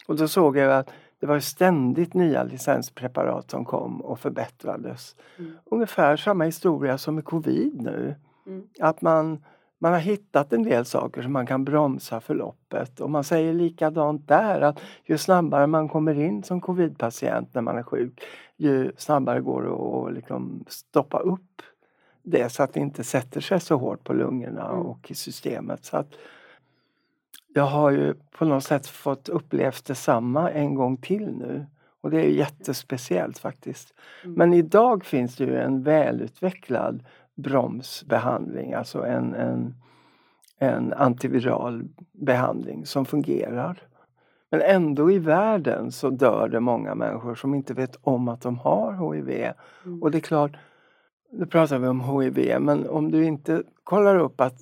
Och 0.07 0.15
då 0.15 0.27
såg 0.27 0.57
jag 0.57 0.79
att 0.79 0.89
det 1.21 1.27
var 1.27 1.39
ständigt 1.39 2.13
nya 2.13 2.43
licenspreparat 2.43 3.51
som 3.51 3.65
kom 3.65 4.01
och 4.01 4.19
förbättrades. 4.19 5.15
Mm. 5.39 5.51
Ungefär 5.65 6.17
samma 6.17 6.43
historia 6.43 6.97
som 6.97 7.15
med 7.15 7.25
covid 7.25 7.81
nu. 7.81 8.15
Mm. 8.47 8.63
Att 8.79 9.01
man, 9.01 9.43
man 9.79 9.93
har 9.93 9.99
hittat 9.99 10.53
en 10.53 10.63
del 10.63 10.85
saker 10.85 11.21
som 11.21 11.33
man 11.33 11.47
kan 11.47 11.65
bromsa 11.65 12.19
förloppet 12.19 12.99
och 12.99 13.09
man 13.09 13.23
säger 13.23 13.53
likadant 13.53 14.27
där 14.27 14.61
att 14.61 14.79
ju 15.03 15.17
snabbare 15.17 15.67
man 15.67 15.89
kommer 15.89 16.19
in 16.19 16.43
som 16.43 16.61
covidpatient 16.61 17.53
när 17.53 17.61
man 17.61 17.77
är 17.77 17.83
sjuk 17.83 18.21
ju 18.57 18.91
snabbare 18.97 19.41
går 19.41 19.63
det 19.63 19.71
att 19.71 20.15
liksom 20.15 20.65
stoppa 20.67 21.19
upp 21.19 21.61
det 22.23 22.49
så 22.49 22.63
att 22.63 22.73
det 22.73 22.79
inte 22.79 23.03
sätter 23.03 23.41
sig 23.41 23.59
så 23.59 23.77
hårt 23.77 24.03
på 24.03 24.13
lungorna 24.13 24.69
mm. 24.69 24.81
och 24.81 25.11
i 25.11 25.15
systemet. 25.15 25.85
Så 25.85 25.97
att 25.97 26.13
jag 27.53 27.63
har 27.63 27.91
ju 27.91 28.13
på 28.37 28.45
något 28.45 28.63
sätt 28.63 28.87
fått 28.87 29.29
upplevt 29.29 29.85
detsamma 29.85 30.51
en 30.51 30.75
gång 30.75 30.97
till 30.97 31.27
nu. 31.27 31.65
Och 32.01 32.11
det 32.11 32.21
är 32.21 32.29
jättespeciellt 32.29 33.39
faktiskt. 33.39 33.93
Mm. 34.23 34.35
Men 34.35 34.53
idag 34.53 35.05
finns 35.05 35.35
det 35.35 35.43
ju 35.43 35.57
en 35.57 35.83
välutvecklad 35.83 37.03
bromsbehandling, 37.35 38.73
alltså 38.73 39.05
en, 39.05 39.33
en, 39.33 39.75
en 40.59 40.93
antiviral 40.93 41.83
behandling 42.11 42.85
som 42.85 43.05
fungerar. 43.05 43.81
Men 44.51 44.61
ändå 44.61 45.11
i 45.11 45.19
världen 45.19 45.91
så 45.91 46.09
dör 46.09 46.47
det 46.47 46.59
många 46.59 46.95
människor 46.95 47.35
som 47.35 47.53
inte 47.53 47.73
vet 47.73 47.97
om 48.01 48.27
att 48.27 48.41
de 48.41 48.57
har 48.57 49.13
HIV. 49.13 49.29
Mm. 49.85 50.03
Och 50.03 50.11
det 50.11 50.17
är 50.17 50.19
klart, 50.19 50.51
nu 51.31 51.45
pratar 51.45 51.79
vi 51.79 51.87
om 51.87 52.21
HIV, 52.21 52.59
men 52.59 52.89
om 52.89 53.11
du 53.11 53.25
inte 53.25 53.63
kollar 53.83 54.15
upp 54.15 54.41
att 54.41 54.59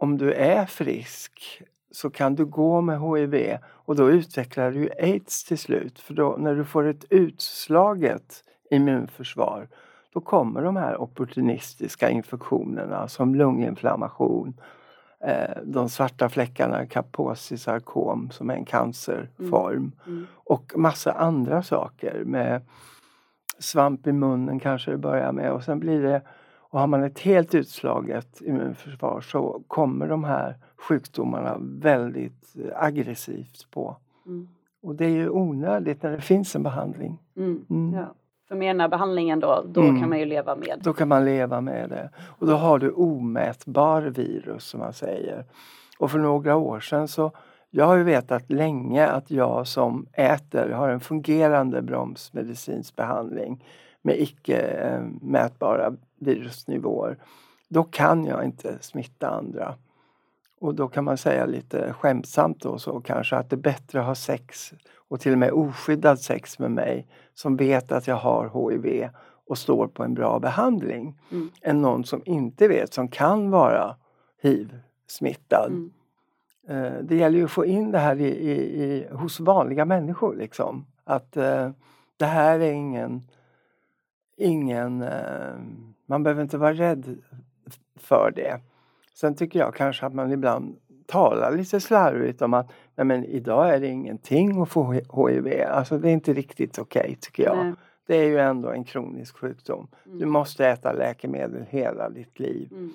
om 0.00 0.18
du 0.18 0.32
är 0.32 0.66
frisk 0.66 1.62
så 1.94 2.10
kan 2.10 2.34
du 2.34 2.44
gå 2.44 2.80
med 2.80 3.00
HIV 3.00 3.58
och 3.64 3.96
då 3.96 4.10
utvecklar 4.10 4.70
du 4.70 4.90
aids 4.98 5.44
till 5.44 5.58
slut. 5.58 6.00
För 6.00 6.14
då, 6.14 6.36
när 6.38 6.54
du 6.54 6.64
får 6.64 6.84
ett 6.84 7.04
utslaget 7.10 8.44
immunförsvar 8.70 9.68
då 10.14 10.20
kommer 10.20 10.62
de 10.62 10.76
här 10.76 11.00
opportunistiska 11.00 12.10
infektionerna 12.10 13.08
som 13.08 13.34
lunginflammation, 13.34 14.54
eh, 15.20 15.62
de 15.64 15.88
svarta 15.88 16.28
fläckarna, 16.28 16.86
kaposisarkom 16.86 18.30
som 18.30 18.50
är 18.50 18.54
en 18.54 18.64
cancerform 18.64 19.76
mm. 19.76 19.92
Mm. 20.06 20.26
och 20.34 20.72
massa 20.76 21.12
andra 21.12 21.62
saker 21.62 22.22
med 22.24 22.62
svamp 23.58 24.06
i 24.06 24.12
munnen 24.12 24.60
kanske 24.60 24.90
det 24.90 24.98
börjar 24.98 25.32
med 25.32 25.52
och 25.52 25.64
sen 25.64 25.80
blir 25.80 26.02
det 26.02 26.22
och 26.74 26.80
har 26.80 26.86
man 26.86 27.04
ett 27.04 27.18
helt 27.18 27.54
utslaget 27.54 28.40
immunförsvar 28.40 29.20
så 29.20 29.62
kommer 29.68 30.08
de 30.08 30.24
här 30.24 30.56
sjukdomarna 30.76 31.56
väldigt 31.60 32.54
aggressivt 32.74 33.70
på. 33.70 33.96
Mm. 34.26 34.48
Och 34.82 34.94
det 34.94 35.04
är 35.04 35.10
ju 35.10 35.28
onödigt 35.28 36.02
när 36.02 36.10
det 36.10 36.20
finns 36.20 36.56
en 36.56 36.62
behandling. 36.62 37.18
Mm. 37.36 37.64
Mm. 37.70 37.94
Ja. 37.94 38.14
För 38.48 38.54
med 38.54 38.68
den 38.68 38.80
här 38.80 38.88
behandlingen 38.88 39.40
då, 39.40 39.64
då 39.68 39.80
mm. 39.80 40.00
kan 40.00 40.08
man 40.08 40.18
ju 40.18 40.24
leva 40.24 40.56
med. 40.56 40.80
Då 40.82 40.92
kan 40.92 41.08
man 41.08 41.24
leva 41.24 41.60
med 41.60 41.90
det. 41.90 42.10
Och 42.38 42.46
då 42.46 42.54
har 42.54 42.78
du 42.78 42.90
omätbar 42.90 44.02
virus 44.02 44.64
som 44.64 44.80
man 44.80 44.92
säger. 44.92 45.44
Och 45.98 46.10
för 46.10 46.18
några 46.18 46.56
år 46.56 46.80
sedan 46.80 47.08
så 47.08 47.30
jag 47.70 47.84
har 47.84 47.96
ju 47.96 48.02
vetat 48.02 48.50
länge 48.50 49.06
att 49.06 49.30
jag 49.30 49.66
som 49.66 50.06
äter 50.12 50.70
har 50.70 50.88
en 50.88 51.00
fungerande 51.00 51.82
bromsmedicinsk 51.82 52.96
behandling 52.96 53.64
med 54.02 54.20
icke 54.20 54.58
eh, 54.58 55.02
mätbara 55.20 55.92
virusnivåer. 56.18 57.18
Då 57.68 57.84
kan 57.84 58.24
jag 58.24 58.44
inte 58.44 58.78
smitta 58.80 59.28
andra. 59.28 59.74
Och 60.60 60.74
då 60.74 60.88
kan 60.88 61.04
man 61.04 61.16
säga 61.16 61.46
lite 61.46 61.92
skämtsamt 61.92 62.60
då 62.60 62.78
så 62.78 63.00
kanske 63.00 63.36
att 63.36 63.50
det 63.50 63.56
är 63.56 63.60
bättre 63.60 64.00
att 64.00 64.06
ha 64.06 64.14
sex 64.14 64.72
och 65.08 65.20
till 65.20 65.32
och 65.32 65.38
med 65.38 65.52
oskyddad 65.52 66.20
sex 66.20 66.58
med 66.58 66.70
mig 66.70 67.06
som 67.34 67.56
vet 67.56 67.92
att 67.92 68.06
jag 68.06 68.16
har 68.16 68.70
HIV 68.70 69.08
och 69.46 69.58
står 69.58 69.86
på 69.86 70.04
en 70.04 70.14
bra 70.14 70.38
behandling 70.38 71.18
mm. 71.30 71.50
än 71.62 71.82
någon 71.82 72.04
som 72.04 72.22
inte 72.24 72.68
vet, 72.68 72.94
som 72.94 73.08
kan 73.08 73.50
vara 73.50 73.96
hiv-smittad. 74.42 75.72
Mm. 75.72 75.92
Eh, 76.68 77.02
det 77.02 77.16
gäller 77.16 77.38
ju 77.38 77.44
att 77.44 77.50
få 77.50 77.64
in 77.64 77.90
det 77.90 77.98
här 77.98 78.20
i, 78.20 78.28
i, 78.28 78.82
i 78.84 79.08
hos 79.12 79.40
vanliga 79.40 79.84
människor 79.84 80.36
liksom. 80.36 80.86
Att 81.04 81.36
uh, 81.36 81.70
det 82.16 82.24
här 82.24 82.60
är 82.60 82.72
ingen, 82.72 83.28
ingen 84.36 85.02
uh, 85.02 85.54
man 86.06 86.22
behöver 86.22 86.42
inte 86.42 86.58
vara 86.58 86.72
rädd 86.72 87.18
för 87.96 88.32
det. 88.36 88.60
Sen 89.14 89.34
tycker 89.34 89.58
jag 89.58 89.74
kanske 89.74 90.06
att 90.06 90.14
man 90.14 90.32
ibland 90.32 90.76
talar 91.06 91.56
lite 91.56 91.80
slarvigt 91.80 92.42
om 92.42 92.54
att 92.54 92.70
nej 92.94 93.04
men 93.04 93.24
idag 93.24 93.74
är 93.74 93.80
det 93.80 93.86
ingenting 93.86 94.62
att 94.62 94.68
få 94.68 94.92
HIV. 94.92 95.62
Alltså 95.68 95.98
det 95.98 96.08
är 96.08 96.12
inte 96.12 96.32
riktigt 96.32 96.78
okej 96.78 97.00
okay, 97.00 97.16
tycker 97.20 97.42
jag. 97.42 97.56
Nej. 97.56 97.74
Det 98.06 98.16
är 98.16 98.24
ju 98.24 98.38
ändå 98.38 98.68
en 98.68 98.84
kronisk 98.84 99.36
sjukdom. 99.36 99.88
Mm. 100.06 100.18
Du 100.18 100.26
måste 100.26 100.66
äta 100.66 100.92
läkemedel 100.92 101.64
hela 101.68 102.10
ditt 102.10 102.38
liv. 102.38 102.68
Mm. 102.72 102.92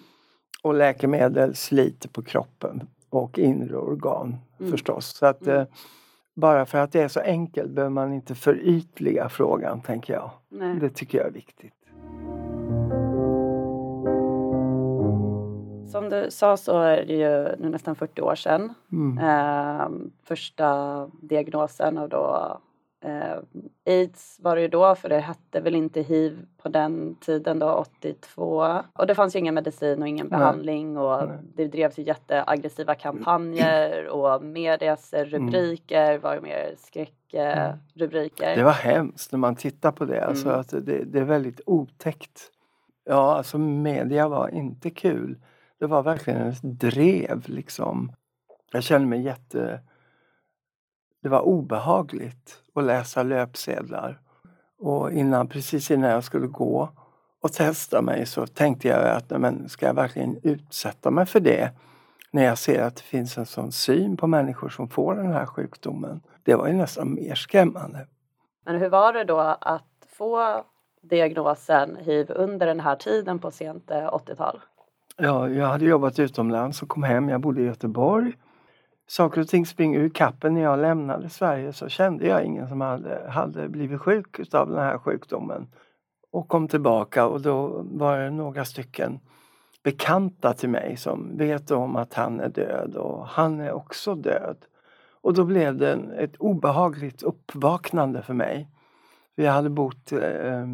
Och 0.64 0.74
läkemedel 0.74 1.56
sliter 1.56 2.10
på 2.10 2.22
kroppen 2.22 2.88
och 3.10 3.40
inre 3.40 3.78
organ 3.78 4.38
mm. 4.60 4.72
förstås. 4.72 5.06
Så 5.06 5.26
att, 5.26 5.42
mm. 5.42 5.58
eh, 5.58 5.68
bara 6.36 6.66
för 6.66 6.78
att 6.78 6.92
det 6.92 7.02
är 7.02 7.08
så 7.08 7.20
enkelt 7.20 7.72
behöver 7.72 7.94
man 7.94 8.14
inte 8.14 8.36
förytliga 8.36 9.30
frågan 9.30 9.82
tänker 9.82 10.14
jag. 10.14 10.32
Nej. 10.50 10.80
Det 10.80 10.90
tycker 10.90 11.18
jag 11.18 11.28
är 11.28 11.32
viktigt. 11.32 11.74
Som 15.90 16.10
du 16.10 16.32
sa 16.32 16.58
så 16.58 16.80
är 16.80 17.06
det 17.06 17.14
ju 17.14 17.56
nu 17.58 17.70
nästan 17.70 17.96
40 17.96 18.22
år 18.22 18.36
sedan 18.36 18.74
mm. 18.92 19.18
eh, 19.18 19.90
första 20.24 21.08
diagnosen 21.22 21.98
och 21.98 22.10
då 22.10 22.58
eh, 23.02 23.38
aids 23.86 24.40
var 24.40 24.56
det 24.56 24.62
ju 24.62 24.68
då 24.68 24.96
för 24.96 25.10
det 25.10 25.20
hette 25.20 25.60
väl 25.60 25.76
inte 25.76 26.02
hiv 26.02 26.46
på 26.58 26.70
den 26.70 27.16
tiden 27.16 27.60
då 27.60 27.72
82 27.72 28.84
och 28.94 29.08
det 29.08 29.16
fanns 29.16 29.36
ju 29.36 29.40
ingen 29.40 29.54
medicin 29.54 30.02
och 30.02 30.08
ingen 30.08 30.30
behandling 30.30 30.98
och 30.98 31.28
Nej. 31.28 31.38
det 31.56 31.68
drevs 31.68 32.00
ju 32.00 32.04
jätteaggressiva 32.04 32.96
kampanjer 32.96 34.08
och 34.12 34.44
medias 34.44 35.14
rubriker 35.14 36.10
mm. 36.10 36.22
var 36.22 36.36
ju 36.36 36.42
mer 36.42 36.76
skräckrubriker. 36.78 38.46
Mm. 38.46 38.58
Det 38.58 38.64
var 38.64 38.72
hemskt 38.72 39.32
när 39.32 39.40
man 39.40 39.56
tittar 39.56 39.92
på 39.92 40.06
det, 40.06 40.26
alltså 40.26 40.48
mm. 40.48 40.60
att 40.60 40.70
det, 40.70 41.04
det 41.04 41.20
är 41.20 41.24
väldigt 41.24 41.62
otäckt. 41.66 42.52
Ja, 43.06 43.36
alltså 43.38 43.58
media 43.58 44.28
var 44.28 44.50
inte 44.50 44.90
kul. 44.90 45.38
Det 45.80 45.88
var 45.88 46.04
verkligen 46.04 46.42
ett 46.42 46.62
drev 46.62 47.44
liksom. 47.46 48.12
Jag 48.72 48.84
kände 48.84 49.08
mig 49.08 49.22
jätte... 49.22 49.80
Det 51.22 51.30
var 51.30 51.42
obehagligt 51.42 52.64
att 52.76 52.84
läsa 52.84 53.24
löpsedlar. 53.24 54.20
Och 54.80 55.12
innan, 55.12 55.48
precis 55.48 55.92
innan 55.92 56.10
jag 56.10 56.24
skulle 56.24 56.48
gå 56.48 56.90
och 57.42 57.54
testa 57.54 58.02
mig 58.02 58.26
så 58.26 58.48
tänkte 58.48 58.88
jag 58.88 59.08
att 59.08 59.30
men 59.30 59.70
ska 59.70 59.86
jag 59.86 59.94
verkligen 59.94 60.40
utsätta 60.44 61.12
mig 61.12 61.26
för 61.26 61.40
det? 61.40 61.72
När 62.32 62.44
jag 62.44 62.58
ser 62.58 62.84
att 62.84 62.96
det 62.96 63.02
finns 63.02 63.38
en 63.38 63.46
sån 63.46 63.72
syn 63.72 64.18
på 64.18 64.28
människor 64.28 64.70
som 64.70 64.90
får 64.90 65.16
den 65.16 65.34
här 65.34 65.46
sjukdomen. 65.46 66.22
Det 66.44 66.56
var 66.56 66.68
ju 66.68 66.74
nästan 66.74 67.14
mer 67.14 67.36
skrämmande. 67.36 68.08
Men 68.66 68.76
hur 68.76 68.90
var 68.90 69.14
det 69.14 69.24
då 69.24 69.40
att 69.62 69.84
få 70.08 70.64
diagnosen 71.02 71.98
hiv 72.00 72.32
under 72.32 72.68
den 72.68 72.80
här 72.80 72.96
tiden 72.96 73.40
på 73.40 73.52
sent 73.52 73.92
eh, 73.92 73.98
80-tal? 73.98 74.60
Ja, 75.22 75.50
jag 75.50 75.68
hade 75.68 75.86
jobbat 75.86 76.20
utomlands 76.20 76.82
och 76.82 76.90
kom 76.90 77.04
hem. 77.04 77.30
Jag 77.30 77.42
bodde 77.42 77.62
i 77.62 77.66
Göteborg. 77.66 78.34
Saker 79.08 79.42
och 79.42 79.48
ting 79.48 79.66
springer 79.66 80.00
ur 80.00 80.10
kappen. 80.10 80.54
När 80.54 80.62
jag 80.62 80.80
lämnade 80.80 81.30
Sverige 81.30 81.74
så 81.74 81.90
kände 81.90 82.28
jag 82.28 82.44
ingen 82.46 82.70
som 82.70 82.82
hade, 82.82 83.30
hade 83.30 83.70
blivit 83.70 84.02
sjuk 84.02 84.54
av 84.54 84.70
den 84.70 84.80
här 84.80 84.98
sjukdomen. 84.98 85.68
Och 86.32 86.48
kom 86.48 86.68
tillbaka 86.68 87.28
och 87.28 87.42
då 87.42 87.82
var 87.84 88.20
det 88.20 88.30
några 88.30 88.66
stycken 88.66 89.20
bekanta 89.84 90.54
till 90.54 90.70
mig 90.70 90.98
som 90.98 91.38
vet 91.38 91.72
om 91.72 91.96
att 91.96 92.14
han 92.14 92.40
är 92.40 92.50
död 92.50 92.96
och 92.96 93.28
han 93.28 93.60
är 93.60 93.72
också 93.72 94.16
död. 94.16 94.58
Och 95.22 95.34
då 95.34 95.44
blev 95.44 95.78
det 95.78 96.00
ett 96.18 96.36
obehagligt 96.36 97.24
uppvaknande 97.24 98.22
för 98.22 98.34
mig. 98.34 98.70
Vi 99.36 99.46
hade 99.46 99.70
bott 99.70 100.12
eh, 100.12 100.68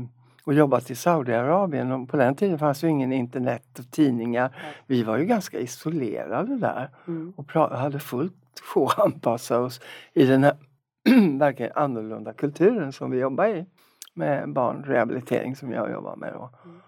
och 0.46 0.54
jobbat 0.54 0.92
i 0.92 0.96
Saudiarabien 0.96 1.92
och 1.92 2.10
på 2.10 2.18
den 2.18 2.36
tiden 2.36 2.60
fanns 2.60 2.84
ju 2.84 2.88
ingen 2.88 3.14
internet 3.14 3.80
och 3.80 3.92
tidningar. 3.92 4.56
Vi 4.88 5.04
var 5.04 5.18
ju 5.18 5.25
ganska 5.25 5.60
isolerade 5.60 6.58
där 6.58 6.90
mm. 7.08 7.34
och 7.36 7.52
hade 7.52 8.00
fullt 8.00 8.34
få 8.74 8.88
anpassa 8.98 9.60
oss 9.60 9.82
i 10.14 10.25
den 10.25 10.44
här 10.44 10.58
verkligen 11.40 11.72
annorlunda 11.75 12.34
kulturen 12.34 12.94
som 12.94 13.12
vi 13.12 13.20
jobbar 13.20 13.46
i 13.46 13.66
med 14.14 14.54
barnrehabilitering 14.54 15.56
som 15.56 15.72
jag 15.72 15.92
jobbar 15.92 16.16
med. 16.16 16.34
Då. 16.34 16.50
Mm. 16.66 16.80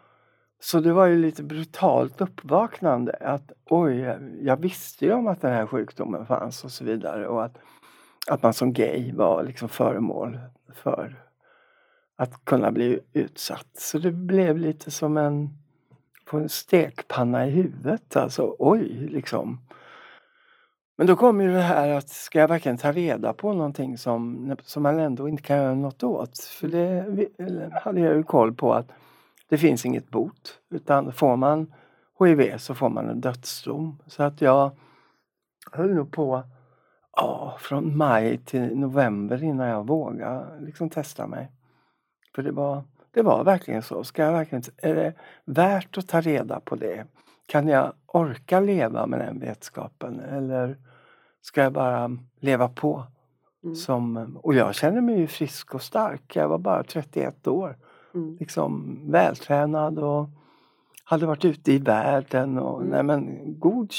Så 0.59 0.79
det 0.79 0.93
var 0.93 1.05
ju 1.05 1.17
lite 1.17 1.43
brutalt 1.43 2.21
uppvaknande 2.21 3.17
att 3.21 3.51
oj, 3.65 4.17
jag 4.41 4.61
visste 4.61 5.05
ju 5.05 5.13
om 5.13 5.27
att 5.27 5.41
den 5.41 5.53
här 5.53 5.65
sjukdomen 5.65 6.25
fanns 6.25 6.63
och 6.63 6.71
så 6.71 6.83
vidare 6.83 7.27
och 7.27 7.45
att, 7.45 7.57
att 8.27 8.43
man 8.43 8.53
som 8.53 8.73
gay 8.73 9.13
var 9.13 9.43
liksom 9.43 9.69
föremål 9.69 10.39
för 10.73 11.26
att 12.17 12.45
kunna 12.45 12.71
bli 12.71 12.99
utsatt. 13.13 13.67
Så 13.77 13.97
det 13.97 14.11
blev 14.11 14.57
lite 14.57 14.91
som 14.91 15.17
en, 15.17 15.49
på 16.25 16.37
en 16.37 16.49
stekpanna 16.49 17.47
i 17.47 17.49
huvudet. 17.49 18.15
Alltså 18.15 18.55
oj, 18.59 19.07
liksom. 19.11 19.59
Men 20.97 21.07
då 21.07 21.15
kom 21.15 21.41
ju 21.41 21.53
det 21.53 21.61
här 21.61 21.89
att 21.89 22.09
ska 22.09 22.39
jag 22.39 22.47
verkligen 22.47 22.77
ta 22.77 22.91
reda 22.91 23.33
på 23.33 23.53
någonting 23.53 23.97
som, 23.97 24.55
som 24.63 24.83
man 24.83 24.99
ändå 24.99 25.29
inte 25.29 25.43
kan 25.43 25.57
göra 25.57 25.75
något 25.75 26.03
åt? 26.03 26.39
För 26.39 26.67
det 26.67 27.05
hade 27.83 28.01
jag 28.01 28.15
ju 28.15 28.23
koll 28.23 28.53
på 28.53 28.73
att 28.73 28.91
det 29.49 29.57
finns 29.57 29.85
inget 29.85 30.09
bot. 30.09 30.59
Utan 30.69 31.11
får 31.11 31.35
man 31.35 31.73
HIV 32.19 32.57
så 32.57 32.75
får 32.75 32.89
man 32.89 33.09
en 33.09 33.21
dödsdom. 33.21 33.99
Så 34.05 34.23
att 34.23 34.41
jag 34.41 34.71
höll 35.71 35.93
nog 35.93 36.11
på 36.11 36.43
ja, 37.15 37.57
från 37.59 37.97
maj 37.97 38.37
till 38.37 38.77
november 38.77 39.43
innan 39.43 39.67
jag 39.67 39.87
vågade 39.87 40.59
liksom 40.59 40.89
testa 40.89 41.27
mig. 41.27 41.51
För 42.37 42.43
det 42.43 42.51
var, 42.51 42.83
det 43.11 43.21
var 43.21 43.43
verkligen 43.43 43.81
så. 43.81 44.03
Ska 44.03 44.23
jag 44.23 44.31
verkligen, 44.31 44.63
är 44.77 44.95
det 44.95 45.13
värt 45.45 45.97
att 45.97 46.07
ta 46.07 46.21
reda 46.21 46.59
på 46.59 46.75
det? 46.75 47.05
Kan 47.45 47.67
jag 47.67 47.93
orka 48.05 48.59
leva 48.59 49.07
med 49.07 49.19
den 49.19 49.39
vetskapen 49.39 50.19
eller 50.19 50.77
ska 51.41 51.63
jag 51.63 51.73
bara 51.73 52.17
leva 52.39 52.69
på? 52.69 53.03
Mm. 53.63 53.75
Som, 53.75 54.37
och 54.43 54.53
jag 54.53 54.75
känner 54.75 55.01
mig 55.01 55.19
ju 55.19 55.27
frisk 55.27 55.75
och 55.75 55.81
stark. 55.81 56.35
Jag 56.35 56.47
var 56.47 56.57
bara 56.57 56.83
31 56.83 57.47
år. 57.47 57.77
Mm. 58.13 58.37
Liksom 58.39 58.99
vältränad 59.11 59.99
och 59.99 60.29
hade 61.03 61.25
varit 61.25 61.45
ute 61.45 61.71
i 61.71 61.77
världen 61.77 62.57
och 62.57 62.81
mm. 62.81 62.91
nej, 62.91 63.03
men, 63.03 63.37
god 63.59 63.91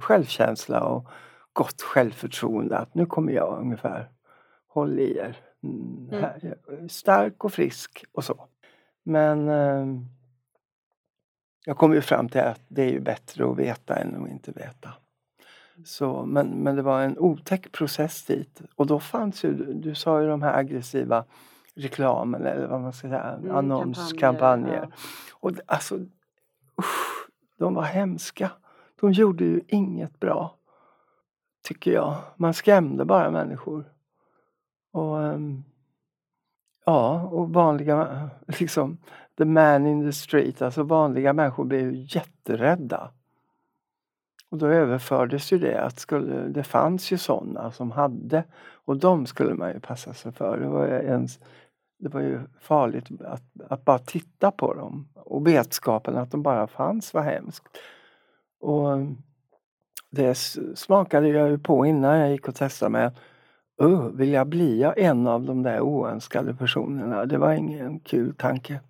självkänsla 0.00 0.84
och 0.84 1.08
gott 1.52 1.82
självförtroende 1.82 2.78
att 2.78 2.94
nu 2.94 3.06
kommer 3.06 3.32
jag 3.32 3.58
ungefär. 3.60 4.08
Håll 4.68 4.98
i 4.98 5.18
er. 5.18 5.49
Mm. 5.62 6.08
Här, 6.10 6.58
stark 6.88 7.44
och 7.44 7.52
frisk 7.52 8.04
och 8.12 8.24
så. 8.24 8.46
Men 9.02 9.48
eh, 9.48 9.86
jag 11.64 11.76
kom 11.76 11.94
ju 11.94 12.00
fram 12.00 12.28
till 12.28 12.40
att 12.40 12.60
det 12.68 12.82
är 12.82 12.90
ju 12.90 13.00
bättre 13.00 13.50
att 13.50 13.58
veta 13.58 13.96
än 13.96 14.22
att 14.22 14.30
inte 14.30 14.52
veta. 14.52 14.90
Så, 15.84 16.26
men, 16.26 16.48
men 16.48 16.76
det 16.76 16.82
var 16.82 17.02
en 17.02 17.18
otäck 17.18 17.72
process 17.72 18.24
dit. 18.24 18.62
Och 18.74 18.86
då 18.86 19.00
fanns 19.00 19.44
ju, 19.44 19.74
du 19.74 19.94
sa 19.94 20.22
ju 20.22 20.28
de 20.28 20.42
här 20.42 20.58
aggressiva 20.58 21.24
reklamen 21.74 22.46
eller 22.46 22.66
vad 22.66 22.80
man 22.80 22.92
ska 22.92 23.08
säga, 23.08 23.22
mm, 23.22 23.56
annonskampanjer. 23.56 24.88
Ja. 24.90 24.96
Och 25.32 25.52
alltså, 25.66 25.94
usch, 26.78 27.28
de 27.58 27.74
var 27.74 27.82
hemska. 27.82 28.50
De 29.00 29.12
gjorde 29.12 29.44
ju 29.44 29.60
inget 29.68 30.20
bra. 30.20 30.56
Tycker 31.62 31.92
jag. 31.92 32.16
Man 32.36 32.54
skrämde 32.54 33.04
bara 33.04 33.30
människor. 33.30 33.84
Och 34.92 35.22
ehm, 35.22 35.64
ja, 36.84 37.22
och 37.22 37.50
vanliga, 37.52 38.30
liksom, 38.46 38.98
the 39.38 39.44
man 39.44 39.86
in 39.86 40.06
the 40.06 40.12
street, 40.12 40.62
alltså 40.62 40.82
vanliga 40.82 41.32
människor 41.32 41.64
blev 41.64 41.92
jätterädda. 41.94 43.10
Och 44.50 44.58
då 44.58 44.66
överfördes 44.66 45.52
ju 45.52 45.58
det 45.58 45.84
att 45.84 45.98
skulle, 45.98 46.48
det 46.48 46.62
fanns 46.62 47.12
ju 47.12 47.18
sådana 47.18 47.72
som 47.72 47.90
hade 47.90 48.44
och 48.84 48.96
de 48.96 49.26
skulle 49.26 49.54
man 49.54 49.72
ju 49.72 49.80
passa 49.80 50.14
sig 50.14 50.32
för. 50.32 50.58
Det 50.58 50.68
var, 50.68 50.86
ens, 50.86 51.38
det 51.98 52.08
var 52.08 52.20
ju 52.20 52.40
farligt 52.60 53.06
att, 53.24 53.42
att 53.68 53.84
bara 53.84 53.98
titta 53.98 54.50
på 54.50 54.74
dem 54.74 55.08
och 55.14 55.46
vetskapen 55.46 56.16
att 56.16 56.30
de 56.30 56.42
bara 56.42 56.66
fanns 56.66 57.14
var 57.14 57.22
hemskt. 57.22 57.78
Och 58.60 58.92
ehm, 58.92 59.16
det 60.10 60.34
smakade 60.74 61.28
jag 61.28 61.50
ju 61.50 61.58
på 61.58 61.86
innan 61.86 62.18
jag 62.18 62.30
gick 62.30 62.48
och 62.48 62.54
testade 62.54 62.90
med 62.90 63.12
uh, 63.80 64.08
vill 64.08 64.32
jag 64.32 64.46
bli 64.46 64.92
en 64.96 65.26
av 65.26 65.42
de 65.42 65.62
där 65.62 65.80
oönskade 65.80 66.54
personerna? 66.54 67.26
Det 67.26 67.38
var 67.38 67.52
ingen 67.52 68.00
kul 68.00 68.34
tanke. 68.34 68.80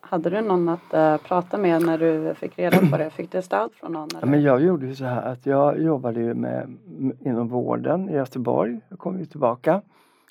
Hade 0.00 0.30
du 0.30 0.40
någon 0.40 0.68
att 0.68 0.94
uh, 0.94 1.16
prata 1.16 1.58
med 1.58 1.82
när 1.82 1.98
du 1.98 2.34
fick 2.34 2.58
reda 2.58 2.78
på 2.90 2.96
det? 2.96 3.10
Fick 3.10 3.32
du 3.32 3.42
stöd 3.42 3.70
från 3.74 3.92
någon? 3.92 4.08
Eller? 4.16 4.26
men 4.26 4.42
jag 4.42 4.62
gjorde 4.62 4.86
ju 4.86 4.94
så 4.94 5.04
här 5.04 5.22
att 5.22 5.46
jag 5.46 5.82
jobbade 5.82 6.20
ju 6.20 6.34
med, 6.34 6.76
inom 7.20 7.48
vården 7.48 8.08
i 8.08 8.12
Göteborg. 8.12 8.80
Jag 8.88 8.98
kom 8.98 9.18
ju 9.18 9.26
tillbaka. 9.26 9.82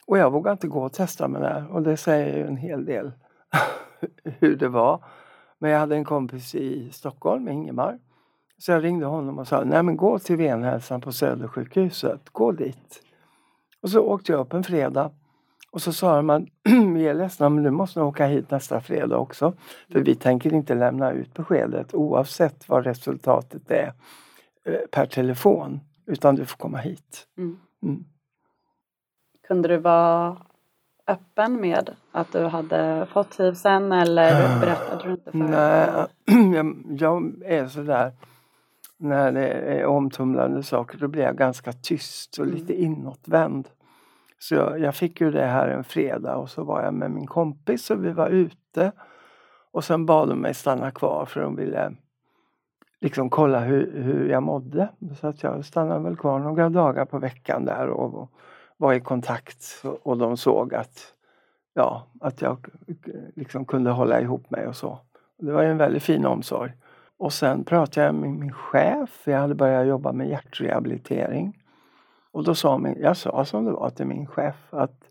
Och 0.06 0.18
jag 0.18 0.32
vågade 0.32 0.52
inte 0.52 0.68
gå 0.68 0.84
och 0.84 0.94
testa 0.94 1.28
mig 1.28 1.42
där 1.42 1.66
och 1.72 1.82
det 1.82 1.98
säger 1.98 2.38
ju 2.38 2.48
en 2.48 2.58
hel 2.58 2.86
del 2.86 3.12
hur 4.24 4.56
det 4.56 4.68
var. 4.68 5.04
Men 5.60 5.72
jag 5.72 5.80
hade 5.80 5.96
en 5.96 6.06
kompis 6.06 6.56
i 6.56 6.90
Stockholm, 6.92 7.48
Ingemar. 7.48 8.00
Så 8.58 8.72
jag 8.72 8.84
ringde 8.84 9.06
honom 9.06 9.40
och 9.40 9.48
sa, 9.48 9.64
nej 9.64 9.84
men 9.84 9.98
gå 9.98 10.20
till 10.20 10.36
Venhälsan 10.36 11.02
på 11.02 11.12
Södersjukhuset, 11.12 12.30
gå 12.30 12.52
dit. 12.52 13.02
Och 13.82 13.90
så 13.90 14.00
åkte 14.00 14.32
jag 14.32 14.42
upp 14.42 14.54
en 14.54 14.64
fredag 14.64 15.12
och 15.72 15.82
så 15.82 15.94
sa 15.94 16.16
de 16.16 16.30
att 16.30 16.44
vi 16.96 17.08
är 17.08 17.14
ledsna 17.14 17.50
men 17.50 17.64
du 17.64 17.72
måste 17.72 18.02
åka 18.02 18.26
hit 18.26 18.52
nästa 18.52 18.82
fredag 18.82 19.18
också. 19.18 19.54
För 19.92 20.00
vi 20.00 20.16
tänker 20.16 20.54
inte 20.54 20.76
lämna 20.76 21.12
ut 21.12 21.34
beskedet 21.34 21.94
oavsett 21.94 22.70
vad 22.70 22.86
resultatet 22.86 23.72
är 23.72 23.94
eh, 24.66 24.80
per 24.92 25.06
telefon. 25.06 25.80
Utan 26.06 26.36
du 26.36 26.46
får 26.46 26.58
komma 26.58 26.78
hit. 26.78 27.28
Mm. 27.38 27.60
Mm. 27.84 28.06
Kunde 29.48 29.68
du 29.68 29.78
vara 29.78 30.38
öppen 31.08 31.62
med 31.62 31.96
att 32.12 32.32
du 32.32 32.46
hade 32.46 33.08
fått 33.14 33.40
hiv 33.40 33.54
sen 33.54 33.92
eller 33.92 34.60
berättade 34.60 35.04
du 35.04 35.12
inte 35.12 35.32
för 35.32 35.38
Nej, 35.38 35.90
jag, 36.56 36.84
jag 36.90 37.42
är 37.46 37.68
sådär 37.68 38.12
när 39.00 39.32
det 39.32 39.48
är 39.48 39.86
omtumlande 39.86 40.64
saker 40.64 40.98
då 40.98 41.08
blir 41.08 41.24
jag 41.24 41.38
ganska 41.38 41.74
tyst 41.74 42.38
och 42.38 42.48
lite 42.48 42.74
mm. 42.74 42.86
inåtvänd. 42.86 43.70
Så 44.40 44.56
jag, 44.56 44.80
jag, 44.80 44.96
fick 44.96 45.22
ju 45.22 45.32
det 45.32 45.46
här 45.46 45.68
en 45.68 45.84
fredag 45.84 46.36
och 46.36 46.50
så 46.50 46.64
var 46.64 46.84
jag 46.84 46.94
med 46.94 47.12
min 47.12 47.28
kompis 47.28 47.92
och 47.92 48.06
vi 48.06 48.12
var 48.12 48.30
ute. 48.30 48.92
Och 49.72 49.84
sen 49.84 50.06
bad 50.06 50.30
de 50.30 50.42
mig 50.42 50.54
stanna 50.54 50.92
kvar 50.92 51.26
för 51.26 51.42
de 51.42 51.56
ville 51.56 51.92
liksom 53.02 53.30
kolla 53.30 53.60
hur, 53.60 54.02
hur 54.02 54.30
jag 54.30 54.44
mådde. 54.44 54.90
Så 55.20 55.28
att 55.28 55.44
jag 55.44 55.66
stannade 55.66 56.04
väl 56.04 56.18
kvar 56.18 56.40
några 56.40 56.70
dagar 56.70 57.06
på 57.06 57.20
veckan 57.20 57.66
där 57.66 57.88
och 57.88 58.32
var 58.78 58.94
i 58.94 59.00
kontakt 59.00 59.84
och 60.04 60.18
de 60.18 60.38
såg 60.38 60.74
att, 60.74 61.14
ja, 61.74 62.08
att 62.22 62.42
jag 62.42 62.68
liksom 63.36 63.66
kunde 63.66 63.92
hålla 63.92 64.22
ihop 64.22 64.50
mig 64.50 64.68
och 64.68 64.76
så. 64.76 65.00
Det 65.38 65.52
var 65.52 65.64
en 65.64 65.78
väldigt 65.78 66.04
fin 66.04 66.26
omsorg. 66.26 66.72
Och 67.20 67.34
sen 67.34 67.64
pratade 67.64 68.06
jag 68.06 68.16
med 68.16 68.30
min 68.30 68.54
chef, 68.54 69.22
jag 69.26 69.40
hade 69.40 69.56
börjat 69.56 69.88
jobba 69.88 70.12
med 70.12 70.30
hjärtrehabilitering. 70.30 71.64
Och 72.32 72.44
då 72.44 72.56
sa 72.56 72.78
min, 72.78 72.96
jag 73.00 73.18
sa 73.18 73.46
som 73.46 73.66
det 73.66 73.72
var 73.72 73.90
till 73.90 74.06
min 74.06 74.28
chef 74.28 74.56
att 74.70 75.04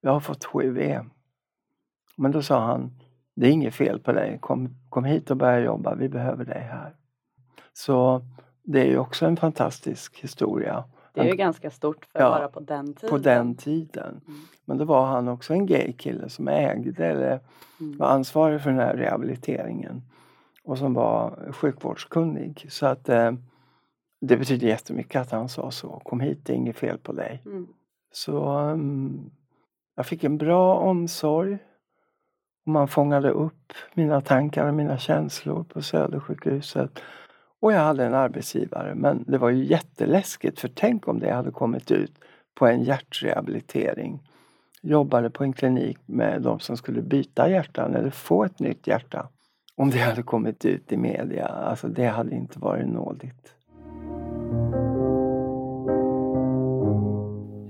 jag 0.00 0.10
har 0.10 0.20
fått 0.20 0.48
HIV. 0.52 1.00
Men 2.16 2.32
då 2.32 2.42
sa 2.42 2.60
han, 2.60 2.90
det 3.34 3.46
är 3.46 3.50
inget 3.50 3.74
fel 3.74 3.98
på 3.98 4.12
dig, 4.12 4.38
kom, 4.40 4.76
kom 4.88 5.04
hit 5.04 5.30
och 5.30 5.36
börja 5.36 5.60
jobba, 5.60 5.94
vi 5.94 6.08
behöver 6.08 6.44
dig 6.44 6.60
här. 6.60 6.94
Så 7.72 8.22
det 8.62 8.80
är 8.80 8.86
ju 8.86 8.98
också 8.98 9.26
en 9.26 9.36
fantastisk 9.36 10.20
historia. 10.20 10.84
Det 11.12 11.20
är 11.20 11.24
ju 11.24 11.36
ganska 11.36 11.70
stort 11.70 12.04
för 12.04 12.20
ja, 12.20 12.30
bara 12.30 12.48
på 12.48 12.60
den 12.60 12.94
tiden. 12.94 13.10
På 13.10 13.18
den 13.18 13.56
tiden. 13.56 14.20
Mm. 14.26 14.40
Men 14.64 14.78
då 14.78 14.84
var 14.84 15.06
han 15.06 15.28
också 15.28 15.52
en 15.52 15.66
gay 15.66 15.92
kille 15.92 16.28
som 16.28 16.48
ägde 16.48 17.06
eller 17.06 17.40
mm. 17.80 17.98
var 17.98 18.06
ansvarig 18.06 18.60
för 18.60 18.70
den 18.70 18.78
här 18.78 18.96
rehabiliteringen 18.96 20.02
och 20.64 20.78
som 20.78 20.94
var 20.94 21.52
sjukvårdskunnig. 21.52 22.66
Så 22.68 22.86
att 22.86 23.08
eh, 23.08 23.32
det 24.20 24.36
betyder 24.36 24.66
jättemycket 24.66 25.20
att 25.20 25.30
han 25.30 25.48
sa 25.48 25.70
så. 25.70 26.00
Kom 26.04 26.20
hit, 26.20 26.38
det 26.42 26.52
är 26.52 26.56
inget 26.56 26.76
fel 26.76 26.98
på 26.98 27.12
dig. 27.12 27.42
Mm. 27.46 27.66
Så 28.12 28.58
um, 28.58 29.30
jag 29.96 30.06
fick 30.06 30.24
en 30.24 30.38
bra 30.38 30.74
omsorg. 30.74 31.58
Och 32.66 32.72
man 32.72 32.88
fångade 32.88 33.30
upp 33.30 33.72
mina 33.94 34.20
tankar 34.20 34.68
och 34.68 34.74
mina 34.74 34.98
känslor 34.98 35.64
på 35.64 35.82
Södersjukhuset. 35.82 37.02
Och 37.60 37.72
jag 37.72 37.80
hade 37.80 38.04
en 38.04 38.14
arbetsgivare 38.14 38.94
men 38.94 39.24
det 39.26 39.38
var 39.38 39.50
ju 39.50 39.64
jätteläskigt 39.64 40.60
för 40.60 40.68
tänk 40.68 41.08
om 41.08 41.18
det 41.18 41.32
hade 41.32 41.50
kommit 41.50 41.90
ut 41.90 42.12
på 42.54 42.66
en 42.66 42.82
hjärtrehabilitering. 42.82 44.22
Jobbade 44.82 45.30
på 45.30 45.44
en 45.44 45.52
klinik 45.52 45.98
med 46.06 46.42
de 46.42 46.60
som 46.60 46.76
skulle 46.76 47.02
byta 47.02 47.50
hjärtan 47.50 47.94
eller 47.94 48.10
få 48.10 48.44
ett 48.44 48.58
nytt 48.58 48.86
hjärta. 48.86 49.28
Om 49.76 49.90
det 49.90 49.98
hade 49.98 50.22
kommit 50.22 50.64
ut 50.64 50.92
i 50.92 50.96
media. 50.96 51.46
Alltså 51.46 51.88
det 51.88 52.06
hade 52.06 52.34
inte 52.34 52.58
varit 52.58 52.86
nådigt. 52.86 53.54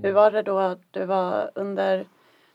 Hur 0.03 0.13
var 0.13 0.31
det 0.31 0.41
då? 0.41 0.75
Du 0.91 1.05
var 1.05 1.51
under, 1.55 1.97
du 1.97 2.05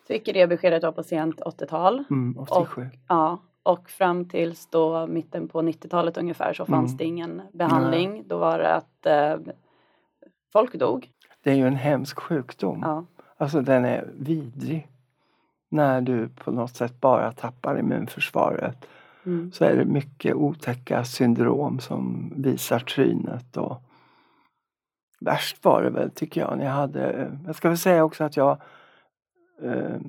fick 0.07 0.25
det 0.35 0.47
beskedet 0.47 0.97
på 0.97 1.03
sent 1.03 1.41
80-tal. 1.41 2.05
Mm, 2.11 2.39
87. 2.39 2.83
Och, 2.83 2.89
ja, 3.09 3.39
och 3.63 3.91
fram 3.91 4.29
tills 4.29 4.67
då 4.71 5.07
mitten 5.07 5.49
på 5.49 5.63
90-talet 5.63 6.17
ungefär 6.19 6.53
så 6.53 6.67
fanns 6.67 6.91
Mm. 6.91 6.97
det 6.97 7.05
ingen 7.05 7.43
behandling. 7.53 8.25
Då 8.27 8.39
var 8.39 8.59
det 8.59 8.75
att 8.75 9.07
eh, 9.07 9.37
folk 10.53 10.75
dog. 10.75 11.09
Det 11.43 11.51
är 11.51 11.55
ju 11.55 11.67
en 11.67 11.77
hemsk 11.77 12.21
sjukdom. 12.21 12.81
Ja. 12.83 13.05
Alltså 13.37 13.61
den 13.61 13.85
är 13.85 14.09
vidrig. 14.19 14.89
När 15.69 16.01
du 16.01 16.29
på 16.29 16.51
något 16.51 16.77
sätt 16.77 17.01
bara 17.01 17.33
tappar 17.33 17.79
immunförsvaret 17.79 18.87
Mm. 19.27 19.53
så 19.53 19.65
är 19.65 19.77
det 19.77 19.85
mycket 19.85 20.35
otäcka 20.35 21.05
syndrom 21.05 21.79
som 21.81 22.33
visar 22.37 22.79
trynet. 22.79 23.57
Och 23.57 23.83
värst 25.21 25.65
var 25.65 25.83
det 25.83 25.91
väl 25.91 26.11
tycker 26.11 26.41
jag 26.41 26.59
när 26.59 26.65
jag 26.65 26.73
hade, 26.73 27.11
eh, 27.11 27.29
jag 27.47 27.57
ska 27.57 27.69
väl 27.69 27.79
säga 27.79 28.05
också 28.05 28.25
att 28.25 28.37
jag 28.37 28.59
eh, 29.63 30.01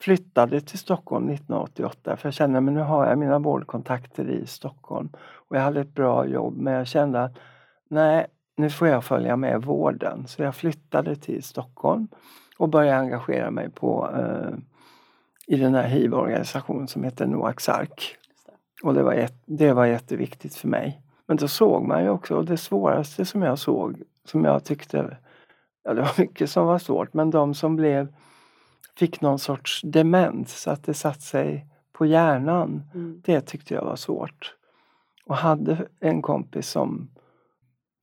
flyttade 0.00 0.60
till 0.60 0.78
Stockholm 0.78 1.28
1988 1.28 2.16
för 2.16 2.26
jag 2.26 2.34
kände 2.34 2.58
att 2.58 2.64
nu 2.64 2.80
har 2.80 3.06
jag 3.06 3.18
mina 3.18 3.38
vårdkontakter 3.38 4.30
i 4.30 4.46
Stockholm. 4.46 5.08
Och 5.16 5.56
jag 5.56 5.60
hade 5.60 5.80
ett 5.80 5.94
bra 5.94 6.26
jobb 6.26 6.56
men 6.56 6.72
jag 6.72 6.86
kände 6.86 7.22
att 7.22 7.38
nej, 7.88 8.26
nu 8.56 8.70
får 8.70 8.88
jag 8.88 9.04
följa 9.04 9.36
med 9.36 9.62
vården. 9.62 10.26
Så 10.26 10.42
jag 10.42 10.54
flyttade 10.54 11.16
till 11.16 11.42
Stockholm 11.42 12.08
och 12.58 12.68
började 12.68 12.98
engagera 12.98 13.50
mig 13.50 13.70
på 13.70 14.10
eh, 14.16 14.58
i 15.46 15.56
den 15.56 15.74
här 15.74 15.88
hiv-organisationen 15.88 16.88
som 16.88 17.04
heter 17.04 17.26
Noaks 17.26 17.68
ark. 17.68 18.16
Och 18.82 18.94
det 18.94 19.02
var, 19.02 19.28
det 19.46 19.72
var 19.72 19.86
jätteviktigt 19.86 20.54
för 20.56 20.68
mig. 20.68 21.00
Men 21.26 21.36
då 21.36 21.48
såg 21.48 21.82
man 21.82 22.02
ju 22.02 22.08
också, 22.10 22.36
och 22.36 22.44
det 22.44 22.56
svåraste 22.56 23.24
som 23.24 23.42
jag 23.42 23.58
såg, 23.58 24.02
som 24.24 24.44
jag 24.44 24.64
tyckte, 24.64 25.16
ja 25.84 25.94
det 25.94 26.00
var 26.00 26.12
mycket 26.20 26.50
som 26.50 26.66
var 26.66 26.78
svårt, 26.78 27.14
men 27.14 27.30
de 27.30 27.54
som 27.54 27.76
blev, 27.76 28.14
fick 28.98 29.20
någon 29.20 29.38
sorts 29.38 29.80
demens, 29.84 30.60
så 30.60 30.70
att 30.70 30.84
det 30.84 30.94
satt 30.94 31.22
sig 31.22 31.66
på 31.92 32.06
hjärnan, 32.06 32.82
Mm. 32.94 33.22
det 33.24 33.40
tyckte 33.40 33.74
jag 33.74 33.84
var 33.84 33.96
svårt. 33.96 34.54
Och 35.26 35.36
hade 35.36 35.88
en 36.00 36.22
kompis 36.22 36.68
som 36.68 37.10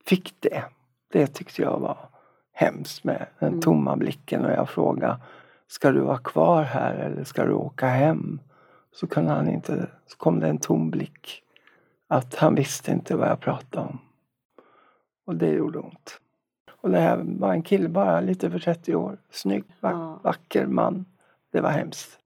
fick 0.06 0.34
det, 0.40 0.64
det 1.12 1.26
tyckte 1.26 1.62
jag 1.62 1.78
var 1.78 1.98
hemskt 2.52 3.04
med 3.04 3.26
den 3.38 3.48
Mm. 3.48 3.60
tomma 3.60 3.96
blicken 3.96 4.44
och 4.44 4.50
jag 4.52 4.68
frågade, 4.68 5.18
ska 5.72 5.90
du 5.92 6.00
vara 6.00 6.18
kvar 6.18 6.62
här 6.62 6.94
eller 6.94 7.24
ska 7.24 7.44
du 7.44 7.52
åka 7.52 7.86
hem? 7.86 8.40
Så 8.92 9.06
kunde 9.06 9.30
han 9.30 9.48
inte, 9.48 9.86
så 10.06 10.16
kom 10.16 10.40
det 10.40 10.48
en 10.48 10.58
tom 10.58 10.90
blick. 10.90 11.42
Att 12.08 12.34
han 12.34 12.54
visste 12.54 12.90
inte 12.92 13.16
vad 13.16 13.28
jag 13.28 13.40
pratade 13.40 13.86
om. 13.86 13.98
Och 15.26 15.36
det 15.36 15.48
gjorde 15.50 15.78
ont. 15.78 16.18
Och 16.80 16.90
det 16.90 16.98
här 17.00 17.20
var 17.24 17.52
en 17.52 17.62
kille 17.62 17.88
bara 17.88 18.20
lite 18.20 18.46
över 18.46 18.58
30 18.58 18.94
år. 18.94 19.16
Snygg, 19.30 19.64
va- 19.80 19.90
Ja. 19.92 20.18
vacker 20.22 20.66
man. 20.66 21.04
Det 21.52 21.60
var 21.60 21.70
hemskt. 21.70 22.18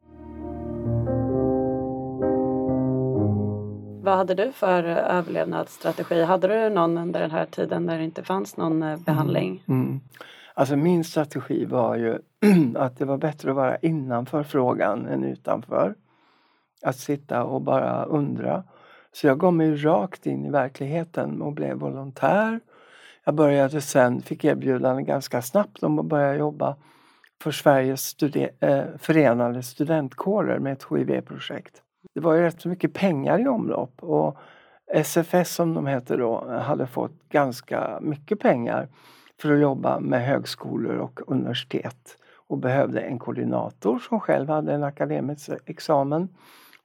Vad 4.03 4.17
hade 4.17 4.35
du 4.35 4.53
för 4.53 4.85
eh, 4.85 5.17
överlevnadsstrategi? 5.17 6.23
Hade 6.23 6.49
du 6.49 6.75
någon 6.75 6.99
under 6.99 7.21
den 7.21 7.31
här 7.31 7.47
tiden 7.47 7.87
när 7.87 7.99
det 7.99 8.05
inte 8.05 8.23
fanns 8.23 8.57
någon 8.57 8.83
eh, 8.83 8.99
behandling? 8.99 9.63
Mm. 9.69 10.01
Alltså 10.59 10.77
min 10.77 11.05
strategi 11.05 11.65
var 11.65 11.97
ju 11.97 12.19
att 12.77 12.99
det 12.99 13.05
var 13.05 13.19
bättre 13.19 13.51
att 13.51 13.57
vara 13.57 13.77
innanför 13.77 14.43
frågan 14.43 15.07
än 15.07 15.25
utanför. 15.25 15.95
Att 16.83 16.97
sitta 16.97 17.45
och 17.45 17.63
bara 17.63 18.05
undra. 18.05 18.65
Så 19.13 19.27
jag 19.27 19.39
gav 19.39 19.55
mig 19.55 19.77
rakt 19.77 20.27
in 20.27 20.45
i 20.45 20.51
verkligheten 20.51 21.43
och 21.43 21.53
blev 21.53 21.77
volontär. 21.77 22.61
Jag 23.25 23.35
började 23.35 23.81
sen, 23.81 24.23
fick 24.23 24.45
erbjudande 24.45 25.03
ganska 25.03 25.43
snabbt 25.43 25.83
om 25.83 25.99
att 25.99 26.07
börja 26.07 26.35
jobba 26.35 26.77
för 27.43 27.51
Sveriges 27.51 28.17
studi- 28.17 28.51
eh, 28.61 28.85
förenade 28.99 29.63
studentkårer 29.63 30.59
med 30.59 30.73
ett 30.73 30.87
HIV-projekt. 30.91 31.83
Det 32.15 32.21
var 32.21 32.35
ju 32.35 32.41
rätt 32.41 32.61
så 32.61 32.69
mycket 32.69 32.95
pengar 32.95 33.41
i 33.41 33.49
omlopp 33.49 34.03
och 34.03 34.39
SFS 34.93 35.55
som 35.55 35.75
de 35.75 35.87
heter 35.87 36.19
då 36.19 36.49
hade 36.49 36.87
fått 36.87 37.29
ganska 37.29 37.99
mycket 38.01 38.41
pengar 38.41 38.89
för 39.41 39.53
att 39.53 39.61
jobba 39.61 40.01
med 40.01 40.27
högskolor 40.27 40.97
och 40.97 41.21
universitet 41.27 42.19
och 42.49 42.59
behövde 42.59 43.01
en 43.01 43.19
koordinator 43.19 43.99
som 43.99 44.21
själv 44.21 44.49
hade 44.49 44.73
en 44.73 44.83
akademisk 44.83 45.51
examen. 45.67 46.29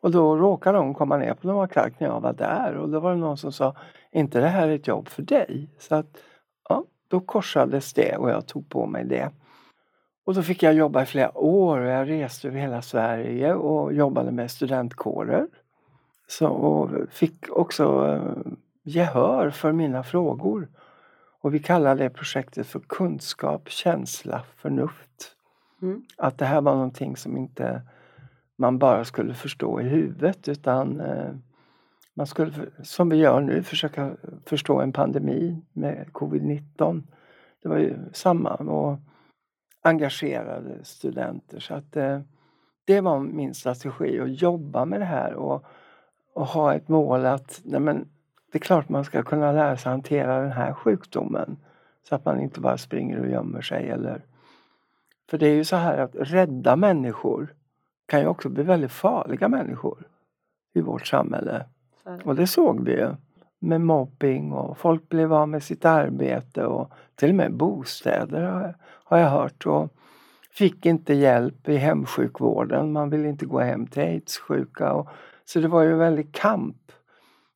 Och 0.02 0.12
då 0.12 0.36
råkade 0.36 0.78
hon 0.78 0.94
komma 0.94 1.18
ner 1.18 1.34
på 1.34 1.48
Noa 1.48 1.68
Clark 1.68 2.00
när 2.00 2.08
jag 2.08 2.22
var 2.22 2.34
där 2.34 2.76
och 2.76 2.90
då 2.90 3.00
var 3.00 3.12
det 3.12 3.18
någon 3.20 3.38
som 3.38 3.52
sa 3.52 3.76
inte 4.12 4.40
det 4.40 4.48
här 4.48 4.68
är 4.68 4.76
ett 4.76 4.88
jobb 4.88 5.08
för 5.08 5.22
dig. 5.22 5.70
Så 5.80 5.96
att 5.96 6.18
ja, 6.70 6.84
då 7.08 7.20
korsades 7.20 7.94
det 7.94 8.18
och 8.18 8.30
jag 8.30 8.48
tog 8.48 8.70
på 8.70 8.86
mig 8.86 9.06
det. 9.06 9.32
Och 10.26 10.34
då 10.34 10.44
fick 10.44 10.64
jag 10.64 10.74
jobba 10.74 11.04
i 11.04 11.06
flera 11.06 11.38
år 11.38 11.80
och 11.80 11.92
jag 11.92 12.10
reste 12.10 12.48
över 12.48 12.60
hela 12.60 12.82
Sverige 12.82 13.54
och 13.54 13.94
jobbade 13.94 14.32
med 14.32 14.52
studentkårer. 14.52 15.48
Så, 16.28 16.48
och 16.48 16.90
fick 17.12 17.50
också 17.50 18.08
eh, 18.08 18.52
gehör 18.84 19.50
för 19.50 19.72
mina 19.72 20.04
frågor. 20.04 20.68
Och 21.42 21.54
vi 21.54 21.60
kallar 21.60 21.96
det 21.96 22.10
projektet 22.10 22.68
för 22.68 22.80
kunskap, 22.80 23.70
känsla, 23.70 24.44
förnuft. 24.56 25.36
Mm. 25.82 26.04
Att 26.18 26.38
det 26.38 26.46
här 26.46 26.62
var 26.62 26.74
någonting 26.74 27.18
som 27.18 27.38
inte 27.38 27.82
man 28.56 28.80
bara 28.80 29.06
skulle 29.06 29.34
förstå 29.34 29.82
i 29.82 29.84
huvudet 29.84 30.48
utan 30.48 31.00
eh, 31.00 31.32
man 32.14 32.28
skulle, 32.28 32.52
som 32.84 33.10
vi 33.10 33.18
gör 33.18 33.42
nu, 33.42 33.64
försöka 33.64 34.12
förstå 34.46 34.82
en 34.82 34.94
pandemi 34.94 35.66
med 35.74 36.08
covid-19. 36.12 37.04
Det 37.64 37.70
var 37.70 37.78
ju 37.78 37.98
samma 38.14 38.54
och 38.56 39.00
engagerade 39.82 40.84
studenter 40.84 41.60
så 41.60 41.74
att 41.74 41.96
eh, 41.96 42.20
det 42.86 43.02
var 43.02 43.20
min 43.20 43.54
strategi 43.54 44.20
att 44.20 44.42
jobba 44.42 44.86
med 44.86 45.02
det 45.02 45.06
här 45.06 45.34
och, 45.34 45.66
och 46.34 46.46
ha 46.46 46.74
ett 46.74 46.88
mål 46.88 47.26
att 47.26 47.62
nej 47.64 47.80
men, 47.80 48.08
det 48.52 48.58
är 48.58 48.60
klart 48.60 48.90
man 48.90 49.06
ska 49.06 49.24
kunna 49.24 49.52
lära 49.52 49.78
sig 49.78 49.92
hantera 49.92 50.42
den 50.42 50.52
här 50.52 50.74
sjukdomen 50.74 51.58
så 52.10 52.16
att 52.16 52.26
man 52.26 52.42
inte 52.42 52.60
bara 52.60 52.78
springer 52.78 53.20
och 53.20 53.30
gömmer 53.30 53.62
sig 53.62 53.90
eller 53.90 54.26
för 55.30 55.38
det 55.38 55.48
är 55.48 55.56
ju 55.56 55.64
så 55.64 55.76
här 55.76 55.98
att 55.98 56.16
rädda 56.16 56.76
människor 56.76 57.54
kan 58.06 58.20
ju 58.20 58.28
också 58.28 58.50
bli 58.50 58.64
väldigt 58.64 58.92
farliga 58.92 59.48
människor 59.48 60.08
i 60.74 60.82
vårt 60.82 61.08
samhälle. 61.08 61.66
Och 62.24 62.36
det 62.36 62.48
såg 62.48 62.86
vi 62.86 62.92
ju. 62.92 63.16
Med 63.60 63.82
mobbing 63.82 64.52
och 64.52 64.78
folk 64.78 65.10
blev 65.10 65.34
av 65.34 65.50
med 65.50 65.64
sitt 65.64 65.86
arbete 65.86 66.66
och 66.66 66.92
till 67.16 67.30
och 67.30 67.36
med 67.36 67.54
bostäder 67.54 68.42
har 68.42 68.62
jag, 68.62 68.74
har 68.84 69.18
jag 69.18 69.30
hört. 69.30 69.66
Och 69.66 69.94
fick 70.52 70.86
inte 70.86 71.14
hjälp 71.14 71.70
i 71.70 71.78
hemsjukvården. 71.78 72.92
Man 72.92 73.10
ville 73.10 73.28
inte 73.28 73.46
gå 73.46 73.60
hem 73.60 73.88
till 73.88 74.02
aidssjuka. 74.02 74.94
Och, 74.94 75.10
så 75.46 75.60
det 75.60 75.68
var 75.68 75.82
ju 75.82 75.92
en 75.92 75.98
väldig 75.98 76.34
kamp. 76.34 76.81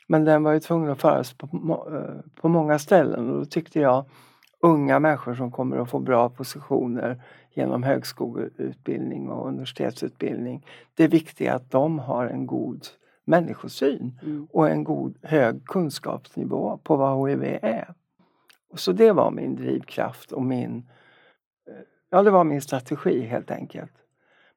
Men 0.07 0.25
den 0.25 0.43
var 0.43 0.53
ju 0.53 0.59
tvungen 0.59 0.89
att 0.91 1.01
föras 1.01 1.33
på, 1.33 1.47
eh, 1.91 2.41
på 2.41 2.49
många 2.49 2.79
ställen 2.79 3.29
och 3.29 3.39
då 3.39 3.45
tyckte 3.45 3.79
jag 3.79 4.05
unga 4.59 4.99
människor 4.99 5.35
som 5.35 5.51
kommer 5.51 5.77
att 5.77 5.89
få 5.89 5.99
bra 5.99 6.29
positioner 6.29 7.21
genom 7.53 7.83
högskoleutbildning 7.83 9.29
och 9.29 9.47
universitetsutbildning. 9.47 10.65
Det 10.95 11.03
är 11.03 11.07
viktigt 11.07 11.49
att 11.49 11.71
de 11.71 11.99
har 11.99 12.25
en 12.25 12.47
god 12.47 12.87
människosyn 13.25 14.19
Mm. 14.23 14.47
och 14.51 14.69
en 14.69 14.83
god 14.83 15.17
hög 15.21 15.65
kunskapsnivå 15.65 16.79
på 16.83 16.95
vad 16.95 17.29
HIV 17.29 17.43
är. 17.61 17.93
Och 18.69 18.79
så 18.79 18.91
det 18.91 19.11
var 19.11 19.31
min 19.31 19.55
drivkraft 19.55 20.31
och 20.31 20.43
min, 20.43 20.77
eh, 21.67 21.73
ja 22.09 22.23
det 22.23 22.31
var 22.31 22.43
min 22.43 22.61
strategi 22.61 23.21
helt 23.21 23.51
enkelt. 23.51 23.91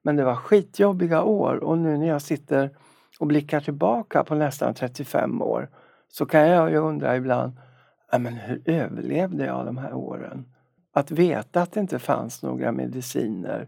Men 0.01 0.15
det 0.15 0.23
var 0.23 0.35
skitjobbiga 0.35 1.23
år 1.23 1.63
och 1.63 1.77
nu 1.77 1.97
när 1.97 2.07
jag 2.07 2.21
sitter 2.21 2.69
och 3.19 3.27
blickar 3.27 3.59
tillbaka 3.59 4.23
på 4.23 4.35
nästan 4.35 4.73
35 4.73 5.41
år 5.41 5.69
så 6.07 6.25
kan 6.25 6.47
jag 6.47 6.69
ju 6.69 6.77
undra 6.77 7.15
ibland, 7.15 7.53
men 8.11 8.33
hur 8.33 8.61
överlevde 8.65 9.45
jag 9.45 9.65
de 9.65 9.77
här 9.77 9.93
åren? 9.93 10.45
Att 10.91 11.11
veta 11.11 11.61
att 11.61 11.71
det 11.71 11.79
inte 11.79 11.99
fanns 11.99 12.43
några 12.43 12.71
mediciner 12.71 13.67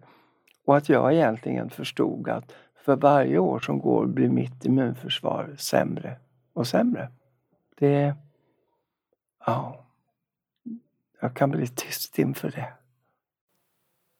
och 0.66 0.78
att 0.78 0.90
jag 0.90 1.14
egentligen 1.14 1.70
förstod 1.70 2.30
att 2.30 2.54
för 2.86 2.96
varje 2.96 3.38
år 3.38 3.60
som 3.60 3.80
går 3.80 4.06
blir 4.06 4.30
mitt 4.30 4.66
immunförsvar 4.66 5.56
sämre 5.58 6.20
och 6.54 6.68
sämre. 6.68 7.12
Det... 7.78 8.16
Ja. 9.46 9.86
Jag 11.22 11.36
kan 11.36 11.52
bli 11.52 11.68
tyst 11.68 12.20
inför 12.20 12.52
det. 12.52 12.74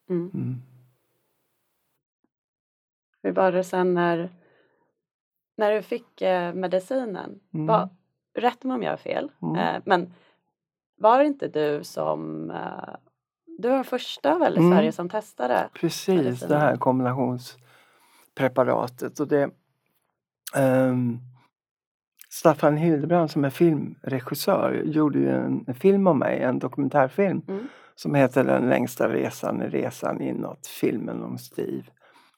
Mm. 0.10 0.32
Mm. 0.34 0.62
Hur 3.24 3.32
var 3.32 3.52
det 3.52 3.64
sen 3.64 3.94
när, 3.94 4.30
när 5.62 5.72
du 5.74 5.82
fick 5.82 6.22
eh, 6.22 6.54
medicinen? 6.54 7.40
Mm. 7.54 7.66
Var, 7.68 7.90
rätta 8.36 8.68
mig 8.68 8.76
om 8.76 8.84
jag 8.84 8.92
har 8.92 8.98
fel, 8.98 9.32
Mm. 9.42 9.56
eh, 9.56 9.82
men 9.86 10.14
var 10.98 11.20
det 11.20 11.26
inte 11.26 11.48
du 11.48 11.84
som 11.84 12.52
eh, 12.52 12.96
du 13.58 13.70
var 13.70 13.84
första 13.84 14.38
väl 14.40 14.54
i 14.54 14.58
Mm. 14.60 14.72
Sverige 14.72 14.92
som 14.92 15.10
testade? 15.10 15.70
Precis, 15.74 16.06
det 16.16 16.24
medicinen. 16.24 16.62
här 16.62 16.76
kombinationspreparatet. 16.78 19.20
Och 19.20 19.28
det, 19.28 19.50
ehm, 20.56 21.20
Staffan 22.30 22.78
Hildebrand 22.78 23.32
som 23.32 23.46
är 23.46 23.50
filmregissör 23.50 24.82
gjorde 24.86 25.20
ju 25.20 25.30
en, 25.30 25.64
en 25.68 25.76
film 25.76 26.08
om 26.08 26.20
mig, 26.20 26.40
en 26.42 26.60
dokumentärfilm 26.60 27.42
Mm. 27.48 27.68
som 27.96 28.16
heter 28.16 28.44
Den 28.44 28.70
längsta 28.70 29.10
resan, 29.10 29.62
resan 29.62 30.22
inåt, 30.22 30.68
filmen 30.68 31.24
om 31.24 31.38
Steve. 31.38 31.84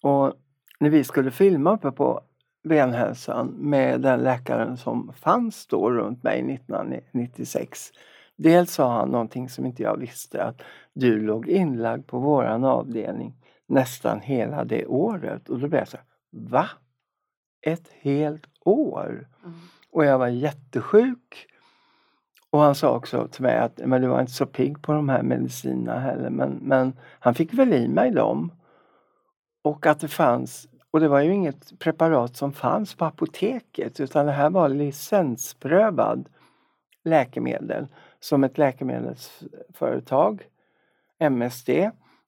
Och 0.01 0.33
när 0.79 0.89
vi 0.89 1.03
skulle 1.03 1.31
filma 1.31 1.73
uppe 1.73 1.91
på 1.91 2.21
Venhälsan 2.63 3.47
med 3.47 4.01
den 4.01 4.19
läkaren 4.19 4.77
som 4.77 5.13
fanns 5.13 5.67
då 5.67 5.91
runt 5.91 6.23
mig 6.23 6.53
1996. 6.53 7.91
Dels 8.35 8.73
sa 8.73 8.93
han 8.93 9.09
någonting 9.09 9.49
som 9.49 9.65
inte 9.65 9.83
jag 9.83 9.97
visste 9.97 10.43
att 10.43 10.61
du 10.93 11.19
låg 11.19 11.47
inlagd 11.47 12.07
på 12.07 12.19
våran 12.19 12.63
avdelning 12.63 13.33
nästan 13.67 14.21
hela 14.21 14.63
det 14.63 14.85
året. 14.85 15.49
Och 15.49 15.59
då 15.59 15.67
blev 15.67 15.81
jag 15.81 15.87
så 15.87 15.97
här, 15.97 16.05
va? 16.31 16.69
Ett 17.61 17.89
helt 18.01 18.45
år? 18.65 19.27
Mm. 19.43 19.55
Och 19.91 20.05
jag 20.05 20.19
var 20.19 20.27
jättesjuk. 20.27 21.47
Och 22.49 22.59
han 22.59 22.75
sa 22.75 22.95
också 22.95 23.27
till 23.27 23.41
mig 23.41 23.57
att 23.57 23.81
men 23.85 24.01
du 24.01 24.07
var 24.07 24.21
inte 24.21 24.33
så 24.33 24.45
pigg 24.45 24.81
på 24.81 24.93
de 24.93 25.09
här 25.09 25.23
medicinerna 25.23 25.99
heller. 25.99 26.29
Men, 26.29 26.51
men 26.61 26.93
han 27.19 27.35
fick 27.35 27.53
väl 27.53 27.73
i 27.73 27.87
mig 27.87 28.11
dem. 28.11 28.51
Och 29.61 29.85
att 29.85 29.99
det 29.99 30.07
fanns, 30.07 30.67
och 30.93 30.99
det 30.99 31.07
var 31.07 31.21
ju 31.21 31.33
inget 31.33 31.79
preparat 31.79 32.35
som 32.35 32.53
fanns 32.53 32.95
på 32.95 33.05
apoteket 33.05 33.99
utan 33.99 34.25
det 34.25 34.31
här 34.31 34.49
var 34.49 34.69
licensprövad 34.69 36.29
läkemedel 37.03 37.87
som 38.19 38.43
ett 38.43 38.57
läkemedelsföretag, 38.57 40.43
MSD, 41.19 41.69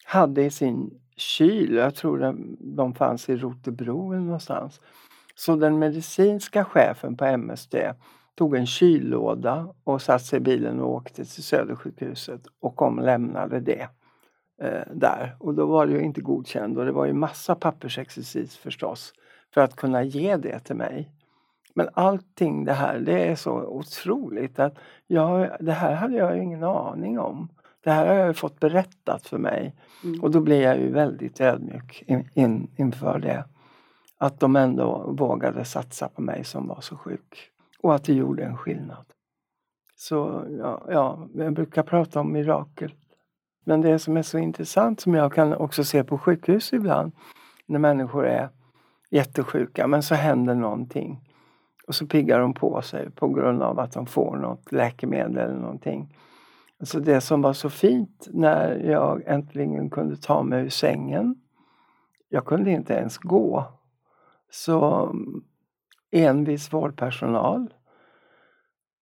hade 0.06 0.43
i 0.43 0.49
sin 0.49 0.99
kyl. 1.15 1.75
Jag 1.75 1.95
tror 1.95 2.19
de, 2.19 2.58
de 2.60 2.93
fanns 2.93 3.30
i 3.30 3.36
Rotebro 3.36 4.12
eller 4.12 4.21
någonstans. 4.21 4.82
Så 5.36 5.56
den 5.56 5.80
medicinska 5.80 6.65
chefen 6.65 7.17
på 7.17 7.25
MSD 7.25 7.75
tog 8.36 8.56
en 8.56 8.65
kyllåda 8.65 9.73
och 9.84 10.01
satte 10.01 10.23
sig 10.23 10.38
i 10.38 10.41
bilen 10.41 10.80
och 10.80 10.93
åkte 10.93 11.25
till 11.25 11.43
Södersjukhuset 11.43 12.41
och 12.60 12.75
kom 12.75 12.97
och 12.99 13.06
lämnade 13.06 13.60
det 13.60 13.88
där. 14.91 15.36
Och 15.39 15.54
då 15.54 15.65
var 15.65 15.86
det 15.86 15.94
ju 15.94 16.02
inte 16.02 16.22
godkänd 16.22 16.78
och 16.78 16.86
det 16.86 16.91
var 16.91 17.06
ju 17.06 17.13
massa 17.13 17.56
pappersexercis 17.56 18.58
förstås 18.58 19.13
för 19.54 19.62
att 19.62 19.76
kunna 19.76 20.04
ge 20.04 20.38
det 20.38 20.60
till 20.60 20.76
mig. 20.76 21.12
Men 21.74 21.89
allting 21.94 22.65
det 22.65 22.74
här, 22.74 23.00
det 23.00 23.28
är 23.28 23.36
så 23.36 23.52
otroligt 23.52 24.60
att 24.60 24.78
jag, 25.08 25.50
det 25.60 25.72
här 25.72 25.96
hade 25.96 26.15
jag 26.15 26.36
ju 26.36 26.44
ingen 26.44 26.63
aning 26.63 27.20
om. 27.20 27.50
Det 27.84 27.91
här 27.91 28.08
har 28.08 28.15
jag 28.15 28.38
fått 28.38 28.60
berättat 28.60 29.28
för 29.28 29.38
mig 29.38 29.76
Mm. 30.04 30.24
och 30.24 30.32
då 30.32 30.39
blir 30.39 30.62
jag 30.62 30.80
ju 30.80 30.91
väldigt 30.91 31.41
ödmjuk 31.41 32.04
in, 32.08 32.30
in, 32.34 32.72
inför 32.76 33.20
det. 33.20 33.46
Att 34.18 34.39
de 34.39 34.56
ändå 34.56 35.15
vågade 35.18 35.65
satsa 35.65 36.08
på 36.08 36.22
mig 36.22 36.44
som 36.44 36.68
var 36.68 36.82
så 36.82 36.98
sjuk. 36.98 37.52
Och 37.82 37.96
att 37.96 38.04
det 38.04 38.13
gjorde 38.13 38.44
en 38.44 38.58
skillnad. 38.58 39.06
Så 39.96 40.46
ja, 40.60 40.86
ja, 40.89 41.28
jag 41.34 41.54
brukar 41.54 41.84
prata 41.84 42.20
om 42.20 42.32
mirakel. 42.34 42.94
Men 43.65 43.82
det 43.82 43.99
som 43.99 44.17
är 44.17 44.21
så 44.21 44.38
intressant 44.38 44.99
som 44.99 45.13
jag 45.13 45.34
kan 45.34 45.54
också 45.54 45.84
se 45.84 46.04
på 46.04 46.17
sjukhus 46.17 46.73
ibland. 46.73 47.12
När 47.65 47.80
människor 47.80 48.25
är 48.25 48.49
jättesjuka 49.10 49.88
men 49.88 50.04
så 50.04 50.15
händer 50.15 50.56
någonting. 50.56 51.21
Och 51.88 51.95
så 51.95 52.08
piggar 52.08 52.39
de 52.39 52.54
på 52.54 52.82
sig 52.82 53.12
på 53.12 53.30
grund 53.30 53.63
av 53.63 53.80
att 53.80 53.91
de 53.91 54.06
får 54.06 54.38
något 54.38 54.71
läkemedel 54.71 55.38
eller 55.38 55.60
någonting. 55.60 56.17
Alltså 56.80 56.99
det 56.99 57.21
som 57.21 57.41
var 57.41 57.54
så 57.54 57.69
fint 57.69 58.28
när 58.32 58.75
jag 58.75 59.23
äntligen 59.25 59.89
kunde 59.89 60.17
ta 60.17 60.43
mig 60.43 60.65
ur 60.65 60.69
sängen. 60.69 61.36
Jag 62.30 62.45
kunde 62.45 62.71
inte 62.71 62.93
ens 62.93 63.17
gå. 63.17 63.65
Så 64.51 65.06
mm, 65.06 65.43
envis 66.12 66.73
vårdpersonal. 66.73 67.73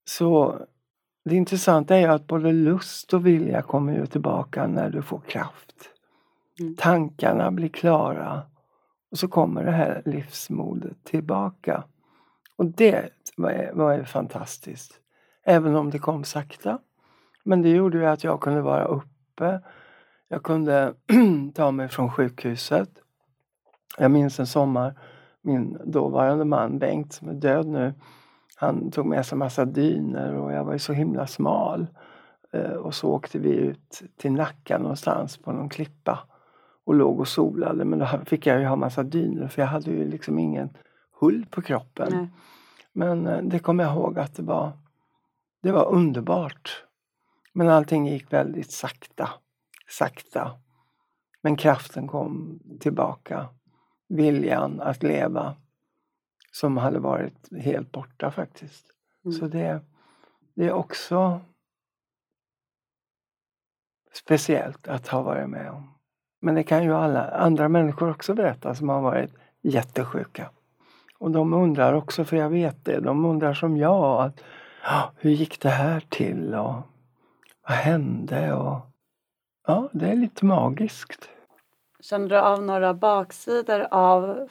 Så 0.05 0.59
det 1.25 1.35
intressanta 1.35 1.95
är 1.95 1.99
ju 1.99 2.07
att 2.07 2.27
både 2.27 2.51
lust 2.51 3.13
och 3.13 3.25
vilja 3.25 3.61
kommer 3.61 3.93
ju 3.93 4.05
tillbaka 4.05 4.67
när 4.67 4.89
du 4.89 5.01
får 5.01 5.19
kraft. 5.19 5.75
Mm. 6.59 6.75
Tankarna 6.75 7.51
blir 7.51 7.69
klara 7.69 8.41
och 9.11 9.17
så 9.17 9.27
kommer 9.27 9.63
det 9.63 9.71
här 9.71 10.01
livsmodet 10.05 11.03
tillbaka. 11.03 11.83
Och 12.55 12.65
det 12.65 13.09
var, 13.37 13.71
var 13.73 13.93
ju 13.93 14.05
fantastiskt. 14.05 14.99
Även 15.43 15.75
om 15.75 15.89
det 15.89 15.99
kom 15.99 16.23
sakta. 16.23 16.79
Men 17.43 17.61
det 17.61 17.69
gjorde 17.69 17.97
ju 17.97 18.05
att 18.05 18.23
jag 18.23 18.41
kunde 18.41 18.61
vara 18.61 18.85
uppe. 18.85 19.61
Jag 20.27 20.43
kunde 20.43 20.93
ta 21.53 21.71
mig 21.71 21.89
från 21.89 22.11
sjukhuset. 22.11 22.89
Jag 23.97 24.11
minns 24.11 24.39
en 24.39 24.47
sommar, 24.47 24.99
min 25.41 25.77
dåvarande 25.85 26.45
man 26.45 26.79
Bengt 26.79 27.13
som 27.13 27.29
är 27.29 27.33
död 27.33 27.67
nu, 27.67 27.93
han 28.55 28.91
tog 28.91 29.05
med 29.05 29.25
sig 29.25 29.37
massa 29.37 29.65
dyner 29.65 30.33
och 30.35 30.51
jag 30.53 30.63
var 30.63 30.73
ju 30.73 30.79
så 30.79 30.93
himla 30.93 31.27
smal. 31.27 31.87
Eh, 32.53 32.71
Och 32.71 32.95
så 32.95 33.09
åkte 33.11 33.39
vi 33.39 33.49
ut 33.49 34.01
till 34.17 34.31
Nacka 34.31 34.77
någonstans 34.77 35.37
på 35.37 35.51
någon 35.51 35.69
klippa 35.69 36.19
och 36.85 36.95
låg 36.95 37.19
och 37.19 37.27
solade. 37.27 37.85
Men 37.85 37.99
då 37.99 38.05
fick 38.25 38.45
jag 38.47 38.59
ju 38.59 38.65
ha 38.65 38.75
massa 38.75 39.03
dyner 39.03 39.47
för 39.47 39.61
jag 39.61 39.69
hade 39.69 39.91
ju 39.91 40.09
liksom 40.09 40.39
ingen 40.39 40.69
hull 41.19 41.45
på 41.49 41.61
kroppen. 41.61 42.07
Nej. 42.11 42.27
Men 42.93 43.27
eh, 43.27 43.41
det 43.43 43.59
kommer 43.59 43.83
jag 43.83 43.93
ihåg 43.93 44.19
att 44.19 44.35
det 44.35 44.43
var, 44.43 44.71
det 45.63 45.71
var 45.71 45.91
underbart. 45.91 46.83
Men 47.53 47.69
allting 47.69 48.07
gick 48.07 48.33
väldigt 48.33 48.71
sakta. 48.71 49.29
Sakta. 49.89 50.51
Men 51.41 51.55
kraften 51.55 52.07
kom 52.07 52.59
tillbaka. 52.79 53.47
Viljan 54.09 54.81
att 54.81 55.03
leva. 55.03 55.55
Som 56.55 56.77
hade 56.77 56.99
varit 56.99 57.49
helt 57.63 57.91
borta 57.91 58.31
faktiskt. 58.31 58.85
Mm. 59.25 59.37
Så 59.37 59.47
det, 59.47 59.81
det 60.53 60.65
är 60.65 60.71
också 60.73 61.41
speciellt 64.13 64.87
att 64.87 65.07
ha 65.07 65.21
varit 65.21 65.49
med 65.49 65.71
om. 65.71 65.93
Men 66.41 66.55
det 66.55 66.63
kan 66.63 66.83
ju 66.83 66.93
alla 66.93 67.31
andra 67.31 67.69
människor 67.69 68.09
också 68.09 68.33
berätta 68.33 68.75
som 68.75 68.89
har 68.89 69.01
varit 69.01 69.31
jättesjuka. 69.61 70.49
Och 71.17 71.31
de 71.31 71.53
undrar 71.53 71.93
också, 71.93 72.25
för 72.25 72.37
jag 72.37 72.49
vet 72.49 72.85
det, 72.85 72.99
de 72.99 73.25
undrar 73.25 73.53
som 73.53 73.77
jag, 73.77 74.21
att, 74.21 74.43
"Ja, 74.83 75.11
hur 75.17 75.31
gick 75.31 75.59
det 75.59 75.69
här 75.69 75.99
till 76.09 76.55
och 76.55 76.75
vad 77.67 77.77
hände? 77.77 78.53
Och, 78.53 78.79
ja, 79.67 79.89
det 79.93 80.09
är 80.09 80.15
lite 80.15 80.45
magiskt. 80.45 81.29
Känner 81.99 82.29
du 82.29 82.39
av 82.39 82.63
några 82.63 82.93
baksidor 82.93 83.87
av 83.91 84.49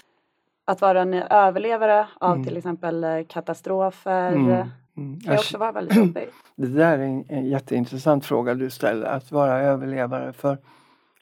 att 0.73 0.81
vara 0.81 1.03
en 1.03 1.15
överlevare 1.15 2.07
av 2.19 2.33
Mm. 2.33 2.45
till 2.45 2.57
exempel 2.57 3.05
eh, 3.05 3.25
katastrofer? 3.29 4.33
Mm, 4.33 4.69
mm. 4.97 5.21
kan 5.21 5.35
också 5.35 5.59
vara 5.59 5.73
väldigt 5.73 5.97
jobbigt. 5.97 6.33
Det 6.57 6.67
där 6.67 6.99
är 6.99 7.03
en, 7.03 7.25
en 7.29 7.47
jätteintressant 7.47 8.25
fråga 8.27 8.55
du 8.55 8.71
ställer, 8.71 9.07
att 9.07 9.33
vara 9.33 9.61
överlevare. 9.61 10.33
För 10.33 10.59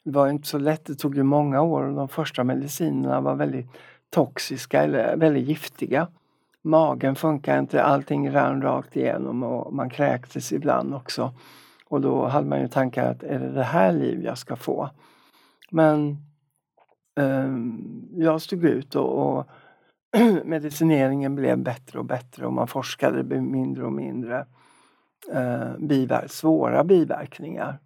det 0.03 0.11
var 0.11 0.29
inte 0.29 0.47
så 0.47 0.57
lätt, 0.57 0.85
det 0.85 0.95
tog 0.95 1.15
ju 1.15 1.23
många 1.23 1.61
år 1.61 1.83
och 1.83 1.95
de 1.95 2.07
första 2.07 2.43
medicinerna 2.43 3.21
var 3.21 3.35
väldigt 3.35 3.67
toxiska 4.09 4.83
eller 4.83 5.17
väldigt 5.17 5.47
giftiga. 5.47 6.07
Magen 6.61 7.15
funkar 7.15 7.59
inte, 7.59 7.83
allting 7.83 8.31
rann 8.31 8.61
rakt 8.61 8.95
igenom 8.95 9.43
och 9.43 9.73
man 9.73 9.89
kräktes 9.89 10.51
ibland 10.51 10.93
också. 10.93 11.33
Och 11.89 12.01
då 12.01 12.25
hade 12.25 12.47
man 12.47 12.61
ju 12.61 12.67
tankar 12.67 13.11
att 13.11 13.23
är 13.23 13.39
det 13.39 13.51
det 13.51 13.63
här 13.63 13.91
liv 13.91 14.23
jag 14.23 14.37
ska 14.37 14.55
få? 14.55 14.89
Men 15.69 16.17
Ehm, 17.15 18.07
jag 18.13 18.41
stod 18.41 18.65
ut 18.65 18.95
och, 18.95 19.37
och 19.37 19.47
medicineringen 20.45 21.35
blev 21.35 21.57
bättre 21.57 21.99
och 21.99 22.05
bättre 22.05 22.45
och 22.45 22.53
man 22.53 22.67
forskade, 22.67 23.17
det 23.17 23.23
blev 23.23 23.43
mindre 23.43 23.85
och 23.85 23.93
mindre 23.93 24.45
eh, 25.33 25.77
biver- 25.77 26.27
svåra 26.27 26.83
biverkningar. 26.83 27.79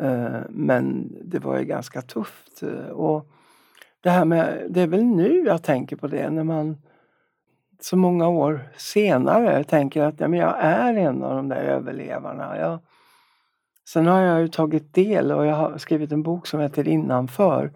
Eh, 0.00 0.40
men 0.48 1.12
det 1.24 1.38
var 1.38 1.58
ju 1.58 1.64
ganska 1.64 2.02
tufft. 2.02 2.62
Och 2.92 3.30
det 4.00 4.10
här 4.10 4.24
med, 4.24 4.66
det 4.70 4.80
är 4.80 4.86
väl 4.86 5.04
nu 5.04 5.42
jag 5.46 5.62
tänker 5.62 5.96
på 5.96 6.06
det 6.06 6.30
när 6.30 6.44
man 6.44 6.76
så 7.80 7.96
många 7.96 8.28
år 8.28 8.60
senare 8.76 9.64
tänker 9.64 10.02
att 10.02 10.20
ja, 10.20 10.28
men 10.28 10.40
jag 10.40 10.56
är 10.58 10.94
en 10.94 11.22
av 11.22 11.36
de 11.36 11.48
där 11.48 11.62
överlevarna. 11.62 12.58
Jag, 12.58 12.78
sen 13.88 14.06
har 14.06 14.20
jag 14.20 14.40
ju 14.40 14.48
tagit 14.48 14.94
del 14.94 15.32
och 15.32 15.46
jag 15.46 15.54
har 15.54 15.78
skrivit 15.78 16.12
en 16.12 16.22
bok 16.22 16.46
som 16.46 16.60
heter 16.60 16.88
Innanför 16.88 17.72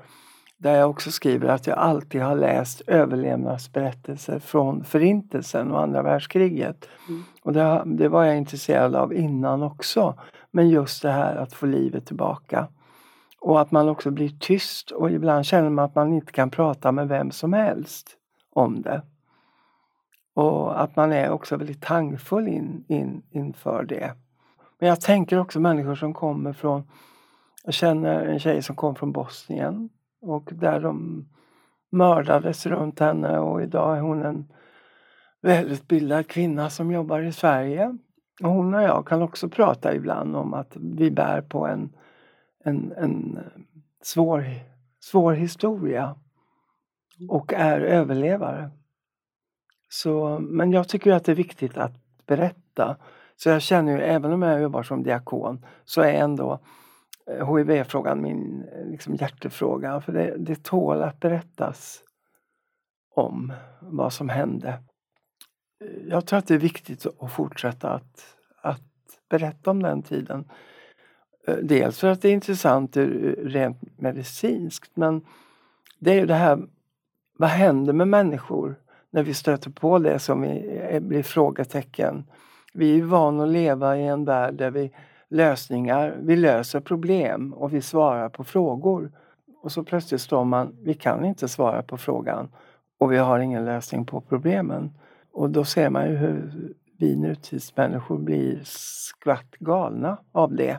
där 0.59 0.75
jag 0.75 0.91
också 0.91 1.11
skriver 1.11 1.49
att 1.49 1.67
jag 1.67 1.79
alltid 1.79 2.23
har 2.23 2.37
läst 2.37 2.83
överlevnadsberättelser 2.87 4.39
från 4.39 4.85
Förintelsen 4.85 5.73
och 5.73 5.83
andra 5.83 6.03
världskriget. 6.03 6.89
Mm. 7.09 7.25
Och 7.43 7.53
det, 7.53 7.83
det 7.87 8.09
var 8.09 8.25
jag 8.25 8.37
intresserad 8.37 8.95
av 8.95 9.15
innan 9.15 9.63
också. 9.63 10.15
Men 10.51 10.69
just 10.69 11.03
det 11.03 11.11
här 11.11 11.37
att 11.37 11.53
få 11.53 11.67
livet 11.67 12.07
tillbaka. 12.07 12.69
Och 13.41 13.61
att 13.61 13.71
man 13.71 13.89
också 13.89 14.11
blir 14.11 14.29
tyst 14.29 14.91
och 14.91 15.11
ibland 15.11 15.47
känner 15.47 15.71
man 15.71 15.85
att 15.85 15.95
man 15.95 16.13
inte 16.13 16.33
kan 16.33 16.51
prata 16.51 16.93
med 16.93 17.09
vem 17.09 17.31
som 17.31 17.53
helst 17.53 18.17
om 18.53 18.83
det. 18.83 19.03
Och 20.35 20.83
att 20.83 20.97
man 20.97 21.13
är 21.13 21.31
också 21.31 21.57
väldigt 21.57 21.83
tankfull 21.83 22.49
in, 22.49 22.85
in, 22.89 23.23
inför 23.31 23.83
det. 23.83 24.13
Men 24.79 24.89
jag 24.89 25.01
tänker 25.01 25.39
också 25.39 25.61
människor 25.61 25.95
som 25.95 26.15
kommer 26.15 26.53
från, 26.53 26.83
jag 27.65 27.75
känner 27.75 28.27
en 28.27 28.39
tjej 28.39 28.63
som 28.63 28.77
kom 28.77 28.95
från 28.95 29.13
Bosnien 29.13 29.89
och 30.21 30.51
där 30.53 30.81
de 30.81 31.25
mördades 31.91 32.67
runt 32.67 32.99
henne 32.99 33.39
och 33.39 33.63
idag 33.63 33.97
är 33.97 34.01
hon 34.01 34.23
en 34.23 34.53
välutbildad 35.41 36.29
kvinna 36.29 36.71
som 36.71 36.91
jobbar 36.91 37.21
i 37.21 37.33
Sverige. 37.33 37.99
Och 38.43 38.51
hon 38.51 38.75
och 38.75 38.83
jag 38.83 39.07
kan 39.07 39.23
också 39.23 39.49
prata 39.49 39.95
ibland 39.95 40.37
om 40.37 40.55
att 40.55 40.77
vi 40.77 41.11
bär 41.11 41.41
på 41.41 41.67
en, 41.67 41.97
en, 42.65 42.93
en 42.97 43.37
eh, 43.37 43.63
svår, 44.03 44.45
svår 45.01 45.33
historia 45.33 46.17
och 47.29 47.53
är 47.53 47.81
överlevare. 47.81 48.71
Så, 49.89 50.39
men 50.39 50.73
jag 50.73 50.89
tycker 50.89 51.13
att 51.13 51.25
det 51.25 51.33
är 51.33 51.37
viktigt 51.37 51.77
att 51.77 51.93
berätta. 52.27 52.97
Så 53.37 53.49
jag 53.49 53.63
känner 53.63 53.93
ju, 53.93 54.03
även 54.03 54.33
om 54.33 54.43
jag 54.43 54.63
jobbar 54.63 54.83
som 54.83 55.03
diakon, 55.03 55.65
så 55.85 56.01
är 56.01 56.13
ändå 56.13 56.61
Eh, 57.29 57.57
HIV-frågan 57.57 58.23
min 58.23 58.65
eh, 58.73 58.91
liksom, 58.91 59.15
hjärtefråga. 59.15 60.01
För 60.01 60.13
det, 60.13 60.37
det 60.39 60.63
tål 60.63 61.03
att 61.03 61.21
berättas 61.21 62.03
om 63.15 63.53
vad 63.81 64.13
som 64.13 64.29
hände. 64.29 64.69
Eh, 65.85 66.09
jag 66.09 66.27
tror 66.27 66.39
att 66.39 66.47
det 66.47 66.55
är 66.55 66.59
viktigt 66.59 67.07
att 67.21 67.33
fortsätta 67.33 67.91
att, 67.91 68.37
att 68.63 68.83
berätta 69.31 69.71
om 69.71 69.83
den 69.83 70.03
tiden. 70.03 70.45
Dels 71.63 71.99
för 71.99 72.09
att 72.09 72.23
det 72.23 72.29
är 72.29 72.33
intressant 72.33 72.97
rent 73.39 73.99
medicinskt 73.99 74.97
men 74.97 75.25
det 75.99 76.11
är 76.11 76.15
ju 76.15 76.27
det 76.27 76.35
här, 76.35 76.59
vad 77.39 77.49
händer 77.49 77.93
med 77.93 78.09
människor 78.09 78.81
när 79.11 79.23
vi 79.23 79.35
stöter 79.35 79.71
på 79.71 79.99
det 79.99 80.19
som 80.19 80.41
blir 81.01 81.23
frågetecken. 81.23 82.25
Vi 82.75 82.91
är 82.91 82.95
ju 82.95 83.03
vana 83.03 83.45
att 83.45 83.49
leva 83.49 83.97
i 83.99 84.07
en 84.07 84.25
värld 84.25 84.55
där 84.55 84.71
vi 84.71 84.93
lösningar, 85.31 86.17
vi 86.21 86.37
löser 86.37 86.81
problem 86.81 87.53
och 87.53 87.75
vi 87.75 87.83
svarar 87.83 88.29
på 88.29 88.45
frågor. 88.45 89.13
Och 89.63 89.73
så 89.73 89.85
plötsligt 89.85 90.21
står 90.21 90.45
man, 90.45 90.77
vi 90.83 90.95
kan 90.95 91.25
inte 91.25 91.49
svara 91.49 91.83
på 91.83 91.97
frågan 91.97 92.49
och 92.99 93.13
vi 93.13 93.17
har 93.17 93.39
ingen 93.39 93.65
lösning 93.65 94.07
på 94.07 94.21
problemen. 94.21 94.91
Och 95.33 95.51
då 95.51 95.65
ser 95.65 95.91
man 95.91 96.09
ju 96.11 96.17
hur 96.17 96.53
vi 96.99 97.17
nutidsmänniskor 97.17 98.19
blir 98.19 98.61
skvatt 98.65 99.51
galna 99.59 100.19
av 100.33 100.55
det. 100.55 100.79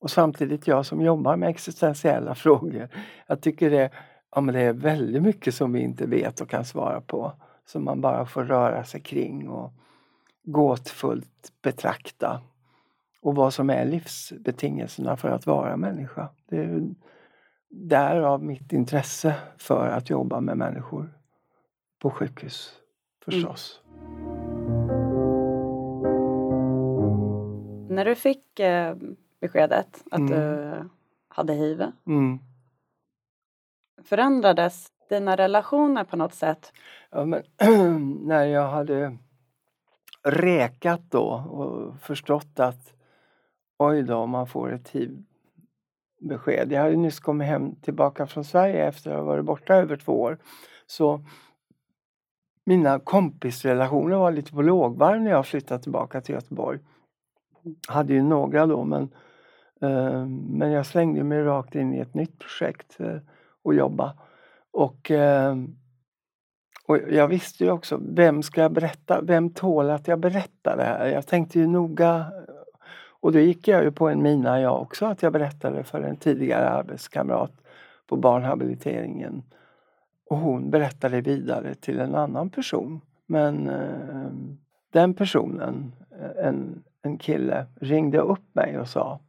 Och 0.00 0.10
samtidigt 0.10 0.66
jag 0.66 0.86
som 0.86 1.00
jobbar 1.00 1.36
med 1.36 1.48
existentiella 1.48 2.34
frågor, 2.44 2.88
jag 3.26 3.40
tycker 3.40 3.70
det, 3.70 3.90
ja, 4.34 4.40
men 4.40 4.54
det 4.54 4.60
är 4.60 4.72
väldigt 4.72 5.22
mycket 5.22 5.54
som 5.54 5.72
vi 5.72 5.80
inte 5.80 6.06
vet 6.06 6.40
och 6.40 6.48
kan 6.48 6.64
svara 6.64 7.00
på. 7.00 7.32
Som 7.66 7.84
man 7.84 8.00
bara 8.00 8.26
får 8.26 8.44
röra 8.44 8.84
sig 8.84 9.00
kring 9.00 9.48
och 9.48 9.72
gåtfullt 10.42 11.52
betrakta. 11.62 12.40
Och 13.22 13.34
vad 13.34 13.54
som 13.54 13.70
är 13.70 13.84
livsbetingelserna 13.84 15.16
för 15.16 15.28
att 15.28 15.46
vara 15.46 15.76
människa. 15.76 16.28
Det 16.48 16.56
är 16.56 16.94
därav 17.70 18.44
mitt 18.44 18.72
intresse 18.72 19.34
för 19.58 19.88
att 19.88 20.10
jobba 20.10 20.40
med 20.40 20.58
människor 20.58 21.12
på 21.98 22.10
sjukhus 22.10 22.74
förstås. 23.24 23.80
Mm. 23.84 23.90
När 27.88 28.04
du 28.04 28.14
fick 28.14 28.60
eh, 28.60 28.96
beskedet 29.40 30.04
att 30.10 30.18
mm. 30.18 30.30
du 30.30 30.74
hade 31.28 31.52
hiv 31.52 31.82
mm. 32.06 32.38
förändrades 34.04 34.92
dina 35.08 35.36
relationer 35.36 36.04
på 36.04 36.16
något 36.16 36.34
sätt? 36.34 36.72
Ja, 37.10 37.24
men, 37.24 37.42
när 38.26 38.44
jag 38.44 38.68
hade 38.68 39.16
rekat 40.22 41.00
då 41.10 41.28
och 41.30 42.00
förstått 42.00 42.60
att 42.60 42.94
oj 43.80 44.02
då, 44.02 44.26
man 44.26 44.46
får 44.46 44.72
ett 44.72 44.88
hiv-besked. 44.88 46.72
Jag 46.72 46.82
hade 46.82 46.96
nyss 46.96 47.20
kommit 47.20 47.48
hem 47.48 47.74
tillbaka 47.74 48.26
från 48.26 48.44
Sverige 48.44 48.88
efter 48.88 49.10
att 49.10 49.16
ha 49.16 49.24
varit 49.24 49.44
borta 49.44 49.74
över 49.74 49.96
två 49.96 50.20
år. 50.20 50.38
Så 50.86 51.24
mina 52.64 52.98
kompisrelationer 52.98 54.16
var 54.16 54.32
lite 54.32 54.52
på 54.52 54.62
lågvarv 54.62 55.20
när 55.20 55.30
jag 55.30 55.46
flyttade 55.46 55.82
tillbaka 55.82 56.20
till 56.20 56.34
Göteborg. 56.34 56.78
Jag 57.86 57.94
hade 57.94 58.12
ju 58.12 58.22
några 58.22 58.66
då 58.66 58.84
men, 58.84 59.02
eh, 59.82 60.26
men 60.26 60.70
jag 60.70 60.86
slängde 60.86 61.24
mig 61.24 61.42
rakt 61.42 61.74
in 61.74 61.94
i 61.94 61.98
ett 61.98 62.14
nytt 62.14 62.38
projekt 62.38 63.00
eh, 63.00 63.18
och 63.62 63.74
jobba. 63.74 64.14
Och, 64.72 65.10
eh, 65.10 65.56
och 66.86 66.98
jag 66.98 67.28
visste 67.28 67.64
ju 67.64 67.70
också, 67.70 68.00
vem 68.02 68.42
ska 68.42 68.60
jag 68.60 68.72
berätta? 68.72 69.20
Vem 69.22 69.50
tål 69.50 69.90
att 69.90 70.08
jag 70.08 70.20
berättar 70.20 70.76
det 70.76 70.84
här? 70.84 71.06
Jag 71.06 71.26
tänkte 71.26 71.58
ju 71.58 71.66
noga 71.66 72.32
och 73.20 73.32
då 73.32 73.38
gick 73.38 73.68
jag 73.68 73.82
ju 73.82 73.90
på 73.90 74.08
en 74.08 74.22
mina 74.22 74.60
jag 74.60 74.82
också, 74.82 75.06
att 75.06 75.22
jag 75.22 75.32
berättade 75.32 75.84
för 75.84 76.02
en 76.02 76.16
tidigare 76.16 76.68
arbetskamrat 76.68 77.52
på 78.06 78.16
barnhabiliteringen. 78.16 79.42
Och 80.30 80.36
hon 80.36 80.70
berättade 80.70 81.20
vidare 81.20 81.74
till 81.74 82.00
en 82.00 82.14
annan 82.14 82.50
person. 82.50 83.00
Men 83.26 83.68
eh, 83.68 84.30
den 84.92 85.14
personen, 85.14 85.92
eh, 86.20 86.46
en, 86.46 86.82
en 87.02 87.18
kille, 87.18 87.66
ringde 87.80 88.18
upp 88.18 88.54
mig 88.54 88.78
och 88.78 88.88
sa 88.88 89.20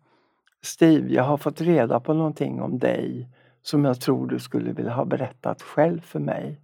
Steve, 0.62 1.13
jag 1.13 1.23
har 1.23 1.38
fått 1.38 1.62
reda 1.62 1.99
på 1.99 2.13
någonting 2.13 2.62
om 2.62 2.80
dig 2.80 3.30
som 3.62 3.86
jag 3.86 4.01
tror 4.01 4.27
du 4.27 4.39
skulle 4.39 4.71
vilja 4.71 4.91
ha 4.91 5.06
berättat 5.06 5.62
själv 5.62 6.01
för 6.01 6.19
mig. 6.19 6.60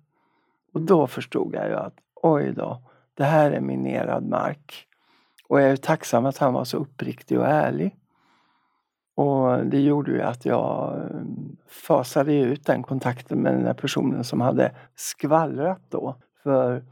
Och 0.73 0.81
då 0.81 1.07
förstod 1.07 1.55
jag 1.55 1.67
ju 1.67 1.75
att 1.75 1.93
oj 2.15 2.53
då, 2.55 2.81
det 3.13 3.23
här 3.23 3.51
är 3.51 3.61
minerad 3.61 4.27
mark. 4.27 4.87
Och 5.47 5.61
jag 5.61 5.69
är 5.69 5.75
tacksam 5.75 6.25
att 6.25 6.37
han 6.37 6.53
var 6.53 6.63
så 6.63 6.77
uppriktig 6.77 7.39
och 7.39 7.47
ärlig. 7.47 7.95
Och 9.15 9.65
det 9.65 9.79
gjorde 9.79 10.11
ju 10.11 10.21
att 10.21 10.45
jag 10.45 10.95
eh, 10.95 11.21
fasade 11.67 12.33
ut 12.33 12.65
den 12.65 12.83
kontakten 12.83 13.39
med 13.39 13.53
den 13.53 13.63
där 13.63 13.73
personen 13.73 14.23
som 14.23 14.41
hade 14.41 14.71
skvallrat 14.95 15.81
då. 15.89 16.15
För 16.43 16.83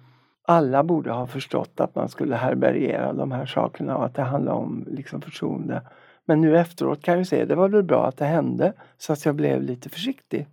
alla 0.45 0.83
borde 0.83 1.11
ha 1.11 1.27
förstått 1.27 1.79
att 1.79 1.95
man 1.95 2.09
skulle 2.09 2.35
härbärgera 2.35 3.13
de 3.13 3.31
här 3.31 3.45
sakerna 3.45 3.97
och 3.97 4.05
att 4.05 4.15
det 4.15 4.21
handlar 4.21 4.53
om 4.53 4.85
liksom 4.87 5.21
förtroende. 5.21 5.81
Men 6.25 6.41
nu 6.41 6.57
efteråt 6.57 7.01
kan 7.01 7.17
jag 7.17 7.27
se, 7.27 7.41
att 7.41 7.49
det 7.49 7.55
var 7.55 7.69
väl 7.69 7.83
bra 7.83 8.07
att 8.07 8.17
det 8.17 8.25
hände 8.25 8.73
så 8.97 9.13
att 9.13 9.25
jag 9.25 9.35
blev 9.35 9.61
lite 9.61 9.89
försiktig. 9.89 10.47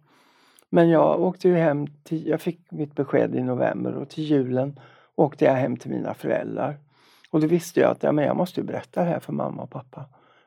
Men 0.71 0.89
jag 0.89 1.21
åkte 1.21 1.49
ju 1.49 1.57
hem, 1.57 1.87
till, 1.87 2.27
jag 2.27 2.41
fick 2.41 2.71
mitt 2.71 2.95
besked 2.95 3.35
i 3.35 3.43
november 3.43 3.95
och 3.95 4.09
till 4.09 4.25
julen 4.25 4.81
åkte 5.15 5.45
jag 5.45 5.55
hem 5.55 5.77
till 5.77 5.91
mina 5.91 6.15
föräldrar. 6.15 6.77
Och 7.33 7.41
då 7.41 7.47
visste 7.47 7.81
jag 7.81 7.91
att 7.91 8.03
ja, 8.03 8.13
men 8.13 8.25
jag 8.25 8.37
måste 8.37 8.63
berätta 8.63 9.01
det 9.01 9.11
här 9.11 9.21
för 9.21 9.33
mamma 9.33 9.63
och 9.63 9.71
pappa. 9.71 10.05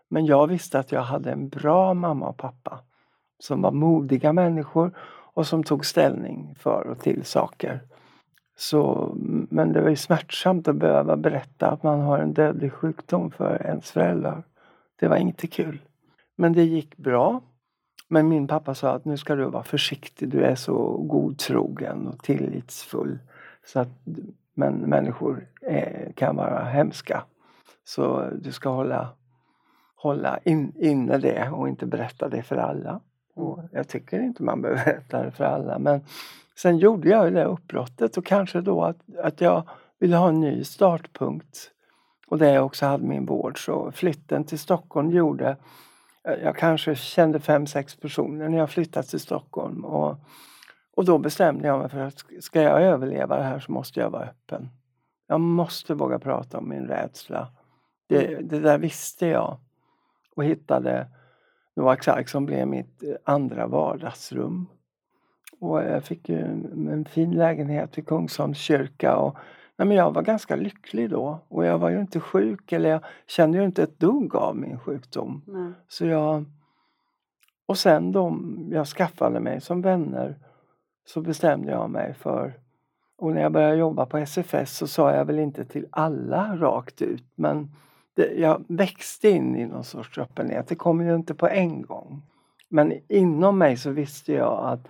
Men 0.08 0.26
jag 0.26 0.48
visste 0.48 0.80
att 0.80 0.91
jag 0.91 1.02
hade 1.02 1.32
en 1.32 1.50
bra 1.50 1.93
mamma 1.93 2.28
och 2.28 2.38
pappa 2.38 2.80
som 3.39 3.62
var 3.62 3.71
modiga 3.71 4.34
människor 4.34 4.98
och 5.34 5.48
som 5.48 5.63
tog 5.63 5.86
ställning 5.86 6.56
för 6.60 6.88
och 6.88 7.00
till 7.00 7.26
saker. 7.26 7.82
Så, 8.58 9.12
men 9.50 9.74
det 9.74 9.82
var 9.82 9.89
ju 9.89 9.95
smärtsamt 9.95 10.67
att 10.67 10.76
behöva 10.76 11.17
berätta 11.17 11.67
att 11.67 11.84
man 11.84 12.00
har 12.00 12.19
en 12.19 12.34
dödlig 12.34 12.74
sjukdom 12.74 13.32
för 13.32 13.62
ens 13.65 13.91
föräldrar. 13.91 14.43
Det 15.00 15.08
var 15.08 15.17
inte 15.17 15.48
kul. 15.48 15.82
Men 16.36 16.54
det 16.54 16.63
gick 16.63 16.98
bra. 16.98 17.41
Men 18.08 18.28
min 18.28 18.48
pappa 18.48 18.76
sa 18.76 18.91
att 18.91 19.06
nu 19.06 19.17
ska 19.17 19.36
du 19.36 19.45
vara 19.45 19.63
försiktig, 19.63 20.30
du 20.30 20.43
är 20.43 20.56
så 20.56 20.98
godtrogen 20.98 22.08
och 22.08 22.24
tillitsfull. 22.24 23.19
Så 23.65 23.80
att 23.80 23.89
men 24.56 24.76
människor 24.76 25.48
är, 25.62 26.12
kan 26.15 26.36
vara 26.36 26.63
hemska. 26.63 27.24
Så 27.84 28.30
du 28.41 28.52
ska 28.52 28.70
hålla, 28.70 29.10
hålla 29.96 30.39
in, 30.44 30.74
inne 30.76 31.18
det 31.18 31.50
och 31.50 31.70
inte 31.70 31.86
berätta 31.86 32.30
det 32.30 32.44
för 32.44 32.58
alla. 32.58 33.00
Och 33.36 33.60
jag 33.72 33.88
tycker 33.88 34.20
inte 34.20 34.44
man 34.44 34.62
behöver 34.62 34.84
berätta 34.86 35.24
det 35.24 35.32
för 35.32 35.44
alla 35.44 35.80
men 35.80 36.02
sen 36.56 36.78
gjorde 36.78 37.10
jag 37.10 37.34
det 37.34 37.46
uppbrottet 37.46 38.18
och 38.18 38.26
kanske 38.26 38.62
då 38.62 38.84
att, 38.84 38.98
att 39.24 39.41
jag 39.41 39.63
ville 40.00 40.15
ha 40.15 40.30
en 40.30 40.39
ny 40.39 40.63
startpunkt. 40.63 41.72
Och 42.28 42.38
där 42.38 42.54
jag 42.54 42.65
också 42.65 42.86
hade 42.86 43.08
min 43.08 43.26
vård 43.26 43.65
så 43.65 43.91
flytten 43.91 44.44
till 44.44 44.60
Stockholm 44.60 45.12
gjorde 45.12 45.58
eh, 46.28 46.34
jag 46.44 46.56
kanske 46.58 46.96
kände 46.96 47.39
fem, 47.39 47.68
sex 47.68 47.96
personer 47.96 48.50
när 48.50 48.58
jag 48.58 48.70
flyttade 48.70 49.08
till 49.08 49.20
Stockholm. 49.20 49.86
Och 49.86 50.18
och 50.96 51.06
då 51.06 51.18
bestämde 51.18 51.68
jag 51.68 51.80
mig 51.80 51.90
för 51.90 52.00
att 52.00 52.24
ska 52.40 52.62
jag 52.62 52.82
överleva 52.82 53.38
det 53.38 53.44
här 53.44 53.60
så 53.60 53.72
måste 53.72 54.00
jag 54.00 54.10
vara 54.10 54.24
öppen. 54.24 54.70
Jag 55.28 55.40
måste 55.40 55.94
våga 55.94 56.20
prata 56.20 56.58
om 56.58 56.70
min 56.70 56.88
rädsla. 56.88 57.48
Det, 58.08 58.28
mm. 58.28 58.48
det 58.48 58.60
där 58.60 58.78
visste 58.78 59.28
jag. 59.28 59.58
Och 60.36 60.43
hittade 60.43 61.08
Noaks 61.76 62.08
Ark 62.08 62.30
som 62.30 62.46
blev 62.46 62.68
mitt 62.68 63.04
eh, 63.04 63.10
andra 63.24 63.68
vardagsrum. 63.68 64.66
Och 65.60 65.84
jag 65.84 66.04
fick 66.04 66.30
ju 66.30 66.39
en, 66.39 66.88
en 66.88 67.06
fin 67.06 67.32
lägenhet 67.32 67.98
vid 67.98 68.08
Kungsholms 68.08 68.58
kyrka. 68.58 69.16
Och, 69.16 69.38
nej 69.76 69.88
men 69.88 69.98
jag 69.98 70.14
var 70.14 70.22
ganska 70.22 70.56
lycklig 70.56 71.10
då. 71.10 71.39
Och 71.48 71.66
jag 71.66 71.78
var 71.78 71.89
ju 71.89 72.00
inte 72.00 72.20
sjuk 72.20 72.72
eller 72.72 72.89
jag 72.89 73.04
kände 73.28 73.58
ju 73.58 73.66
inte 73.66 73.84
ett 73.84 74.00
dugg 74.00 74.36
av 74.36 74.58
min 74.58 74.80
sjukdom. 74.80 75.41
Nej. 75.48 75.72
Så 75.88 76.06
jag... 76.06 76.46
Och 77.68 77.78
sen 77.78 78.12
de 78.12 78.56
jag 78.72 78.88
skaffade 78.88 79.39
mig 79.39 79.62
som 79.62 79.82
vänner 79.82 80.38
så 81.06 81.22
bestämde 81.22 81.72
jag 81.72 81.89
mig 81.89 82.14
för 82.14 82.53
och 83.18 83.34
när 83.34 83.41
jag 83.41 83.51
började 83.51 83.76
jobba 83.76 84.06
på 84.06 84.18
SFS 84.18 84.78
så 84.78 84.88
sa 84.88 85.16
jag 85.16 85.26
väl 85.26 85.39
inte 85.39 85.66
till 85.66 85.88
alla 85.89 86.56
rakt 86.56 87.01
ut 87.01 87.24
men 87.36 87.72
det, 88.14 88.34
jag 88.34 88.66
växte 88.68 89.30
in 89.30 89.56
i 89.56 89.66
någon 89.66 89.84
sorts 89.84 90.18
öppenhet. 90.18 90.68
Det 90.68 90.76
kom 90.76 91.06
ju 91.06 91.16
inte 91.16 91.34
på 91.34 91.47
en 91.47 91.82
gång. 91.82 92.22
Men 92.70 92.93
inom 93.08 93.58
mig 93.58 93.78
så 93.78 93.89
visste 93.89 94.34
jag 94.34 94.66
att, 94.66 94.88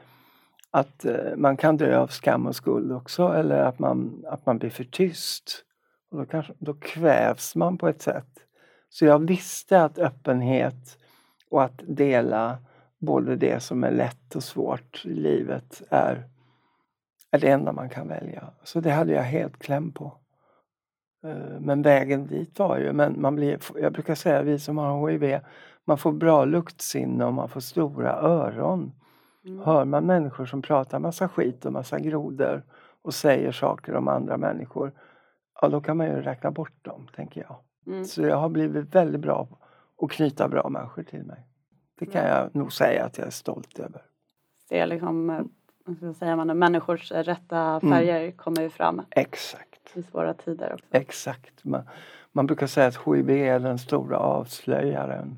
att 0.71 1.05
eh, 1.05 1.35
man 1.35 1.57
kan 1.57 1.77
dö 1.77 1.97
av 1.97 2.07
skam 2.07 2.47
och 2.47 2.55
skuld 2.55 2.91
också 2.91 3.33
eller 3.33 3.57
att 3.57 3.79
man, 3.79 4.25
att 4.27 4.45
man 4.45 4.57
blir 4.57 4.69
för 4.69 4.83
tyst. 4.83 5.63
Och 6.11 6.17
då, 6.17 6.25
kanske, 6.25 6.53
då 6.57 6.73
kvävs 6.73 7.55
man 7.55 7.77
på 7.77 7.87
ett 7.87 8.01
sätt. 8.01 8.39
Så 8.89 9.05
jag 9.05 9.27
visste 9.27 9.83
att 9.83 9.97
öppenhet 9.97 10.97
och 11.49 11.63
att 11.63 11.81
dela 11.87 12.57
både 13.05 13.35
det 13.35 13.59
som 13.59 13.83
är 13.83 13.91
lätt 13.91 14.35
och 14.35 14.43
svårt 14.43 15.05
i 15.05 15.13
livet 15.13 15.81
är, 15.89 16.23
är 17.31 17.39
det 17.39 17.47
enda 17.47 17.71
man 17.71 17.89
kan 17.89 18.07
välja. 18.07 18.49
Så 18.63 18.79
det 18.79 18.91
hade 18.91 19.13
jag 19.13 19.23
helt 19.23 19.59
kläm 19.59 19.91
på. 19.91 20.17
Eh, 21.23 21.59
men 21.59 21.81
vägen 21.81 22.27
dit 22.27 22.59
var 22.59 22.77
ju, 22.77 22.93
men 22.93 23.21
man 23.21 23.35
blir, 23.35 23.59
jag 23.75 23.93
brukar 23.93 24.15
säga 24.15 24.41
vi 24.41 24.59
som 24.59 24.77
har 24.77 25.09
HIV, 25.09 25.39
man 25.85 25.97
får 25.97 26.11
bra 26.11 26.45
luktsinne 26.45 27.25
och 27.25 27.33
man 27.33 27.49
får 27.49 27.59
stora 27.59 28.13
öron. 28.13 28.91
Mm. 29.45 29.65
Hör 29.65 29.85
man 29.85 30.05
människor 30.05 30.45
som 30.45 30.61
pratar 30.61 30.99
massa 30.99 31.27
skit 31.27 31.65
och 31.65 31.73
massa 31.73 31.99
grodor 31.99 32.63
och 33.01 33.13
säger 33.13 33.51
saker 33.51 33.95
om 33.95 34.07
andra 34.07 34.37
människor, 34.37 34.91
ja 35.61 35.69
då 35.69 35.81
kan 35.81 35.97
man 35.97 36.07
ju 36.07 36.21
räkna 36.21 36.51
bort 36.51 36.85
dem, 36.85 37.07
tänker 37.15 37.41
jag. 37.41 37.55
Mm. 37.93 38.05
Så 38.05 38.21
jag 38.21 38.37
har 38.37 38.49
blivit 38.49 38.95
väldigt 38.95 39.21
bra 39.21 39.47
på 39.99 40.05
att 40.05 40.11
knyta 40.11 40.47
bra 40.47 40.69
människor 40.69 41.03
till 41.03 41.23
mig. 41.23 41.47
Det 41.99 42.05
kan 42.05 42.27
jag 42.27 42.55
nog 42.55 42.73
säga 42.73 43.05
att 43.05 43.17
jag 43.17 43.27
är 43.27 43.31
stolt 43.31 43.79
över. 43.79 44.01
Det 44.69 44.85
liksom, 44.85 45.29
eh, 45.29 45.41
vad 45.85 46.15
säger 46.15 46.35
man, 46.35 46.59
människors 46.59 47.11
rätta 47.11 47.59
mm. 47.59 47.93
färger 47.93 48.19
mm. 48.19 48.31
kommer 48.31 48.61
ju 48.61 48.69
fram. 48.69 49.01
Exakt. 49.11 49.97
I 49.97 50.03
svåra 50.03 50.33
tider 50.33 50.73
också. 50.73 50.85
Exakt. 50.91 51.63
Man, 51.63 51.83
man 52.31 52.47
brukar 52.47 52.67
säga 52.67 52.87
att 52.87 52.99
HIV 53.05 53.29
är 53.29 53.59
den 53.59 53.77
stora 53.77 54.17
avslöjaren. 54.17 55.37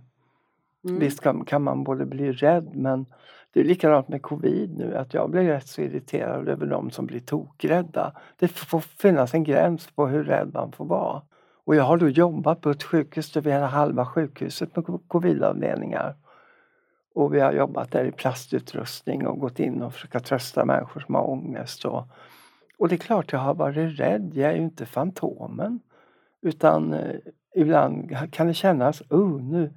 Mm. 0.84 1.00
Visst 1.00 1.22
kan, 1.22 1.46
kan 1.46 1.64
man 1.64 1.84
både 1.84 2.06
bli 2.06 2.32
rädd 2.32 2.76
men 2.76 3.06
det 3.54 3.60
är 3.60 3.64
likadant 3.64 4.08
med 4.08 4.22
covid 4.22 4.78
nu 4.78 4.96
att 4.96 5.14
jag 5.14 5.30
blir 5.30 5.44
rätt 5.44 5.68
så 5.68 5.82
irriterad 5.82 6.50
över 6.50 6.66
de 6.66 6.92
som 6.92 7.06
blir 7.06 7.20
tokrädda. 7.20 8.14
Det 8.38 8.48
får 8.48 8.80
finnas 8.80 9.34
en 9.34 9.44
gräns 9.44 9.88
på 9.96 10.08
hur 10.08 10.24
rädd 10.24 10.52
man 10.54 10.72
får 10.72 10.86
vara. 10.86 11.22
Och 11.66 11.76
jag 11.76 11.84
har 11.84 11.98
då 11.98 12.10
jobbat 12.10 12.62
på 12.62 12.70
ett 12.70 12.84
sjukhus 12.84 13.32
där 13.32 13.42
vi 13.42 13.52
hade 13.52 13.66
halva 13.66 14.06
sjukhuset 14.06 14.76
med 14.76 15.00
covidavdelningar. 15.08 16.16
Och 17.18 17.34
vi 17.34 17.40
har 17.40 17.54
jobbat 17.54 17.92
där 17.92 18.06
i 18.06 18.12
plastutrustning 18.12 19.28
och 19.28 19.40
gått 19.40 19.60
in 19.60 19.82
och 19.82 19.94
försökt 19.94 20.26
trösta 20.26 20.66
människor 20.66 21.02
som 21.02 21.16
har 21.16 21.30
ångest. 21.30 21.86
Och, 21.86 22.04
och 22.78 22.90
det 22.90 22.96
är 22.96 22.98
klart 22.98 23.32
jag 23.32 23.40
har 23.40 23.54
varit 23.54 24.00
rädd, 24.00 24.32
jag 24.34 24.52
är 24.52 24.56
ju 24.56 24.62
inte 24.62 24.86
Fantomen. 24.86 25.80
Utan 26.42 26.94
eh, 26.94 27.16
ibland 27.56 28.18
kan 28.32 28.48
det 28.48 28.54
kännas, 28.54 29.02
oh 29.10 29.42
nu 29.42 29.74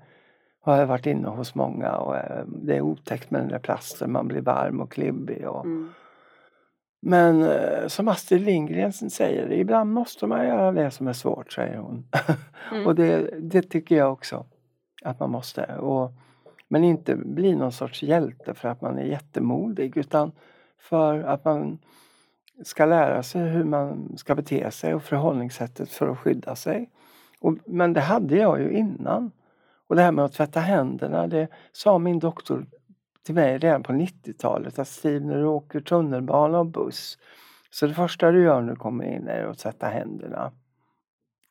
har 0.60 0.76
jag 0.76 0.86
varit 0.86 1.06
inne 1.06 1.28
hos 1.28 1.54
många 1.54 1.96
och 1.96 2.16
eh, 2.16 2.44
det 2.46 2.76
är 2.76 2.80
otäckt 2.80 3.30
med 3.30 3.40
den 3.40 3.48
där 3.48 3.58
plasten, 3.58 4.12
man 4.12 4.28
blir 4.28 4.40
varm 4.40 4.80
och 4.80 4.92
klibbig. 4.92 5.48
Och, 5.48 5.64
mm. 5.64 5.92
Men 7.02 7.42
eh, 7.42 7.86
som 7.86 8.08
Astrid 8.08 8.42
Lindgren 8.42 8.92
säger, 8.92 9.52
ibland 9.52 9.92
måste 9.92 10.26
man 10.26 10.46
göra 10.46 10.72
det 10.72 10.90
som 10.90 11.08
är 11.08 11.12
svårt, 11.12 11.52
säger 11.52 11.76
hon. 11.76 12.06
Mm. 12.72 12.86
och 12.86 12.94
det, 12.94 13.30
det, 13.38 13.62
tycker 13.62 13.96
jag 13.96 14.12
också 14.12 14.46
att 15.04 15.20
man 15.20 15.30
måste. 15.30 15.76
Och, 15.76 16.12
men 16.72 16.84
inte 16.84 17.16
bli 17.16 17.54
någon 17.54 17.72
sorts 17.72 18.02
hjälte 18.02 18.54
för 18.54 18.68
att 18.68 18.80
man 18.80 18.98
är 18.98 19.04
jättemodig 19.04 19.96
utan 19.96 20.32
för 20.78 21.22
att 21.22 21.44
man 21.44 21.78
ska 22.64 22.84
lära 22.84 23.22
sig 23.22 23.42
hur 23.42 23.64
man 23.64 24.16
ska 24.16 24.34
bete 24.34 24.70
sig 24.70 24.94
och 24.94 25.02
förhållningssättet 25.02 25.90
för 25.90 26.08
att 26.08 26.18
skydda 26.18 26.56
sig. 26.56 26.90
Och, 27.40 27.56
men 27.66 27.92
det 27.92 28.00
hade 28.00 28.36
jag 28.36 28.60
ju 28.60 28.70
innan. 28.70 29.30
Och 29.86 29.96
det 29.96 30.02
här 30.02 30.12
med 30.12 30.24
att 30.24 30.32
tvätta 30.32 30.60
händerna, 30.60 31.26
det 31.26 31.48
sa 31.72 31.98
min 31.98 32.18
doktor 32.18 32.66
till 33.22 33.34
mig 33.34 33.58
redan 33.58 33.82
på 33.82 33.92
90-talet 33.92 34.78
att 34.78 34.88
Steve, 34.88 35.24
när 35.26 35.36
du 35.36 35.44
åker 35.44 35.80
tunnelbana 35.80 36.58
och 36.58 36.66
buss 36.66 37.18
så 37.70 37.86
det 37.86 37.94
första 37.94 38.30
du 38.30 38.42
gör 38.42 38.60
när 38.60 38.70
du 38.70 38.76
kommer 38.76 39.04
in 39.04 39.28
är 39.28 39.44
att 39.44 39.58
tvätta 39.58 39.86
händerna. 39.86 40.52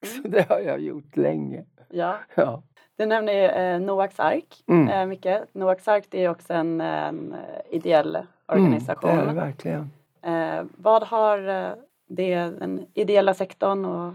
Så 0.05 0.19
mm. 0.19 0.31
det 0.31 0.49
har 0.49 0.59
jag 0.59 0.79
gjort 0.79 1.17
länge. 1.17 1.65
Ja. 1.89 2.17
ja. 2.35 2.63
Du 2.99 3.05
nämner 3.05 3.33
ju 3.33 3.45
eh, 3.45 3.79
Noaks 3.79 4.19
ark 4.19 4.63
mm. 4.67 4.89
eh, 4.89 5.05
mycket. 5.05 5.55
Noaks 5.55 5.87
ark 5.87 6.05
det 6.09 6.23
är 6.23 6.29
också 6.29 6.53
en, 6.53 6.81
en 6.81 7.35
ideell 7.69 8.17
organisation. 8.47 9.09
Mm, 9.09 9.25
det 9.25 9.31
är 9.31 9.35
det 9.35 9.41
verkligen. 9.41 9.91
Eh, 10.21 10.65
vad 10.77 11.03
har 11.03 11.47
eh, 11.47 11.71
det, 12.07 12.35
den 12.35 12.85
ideella 12.93 13.33
sektorn 13.33 13.85
och 13.85 14.13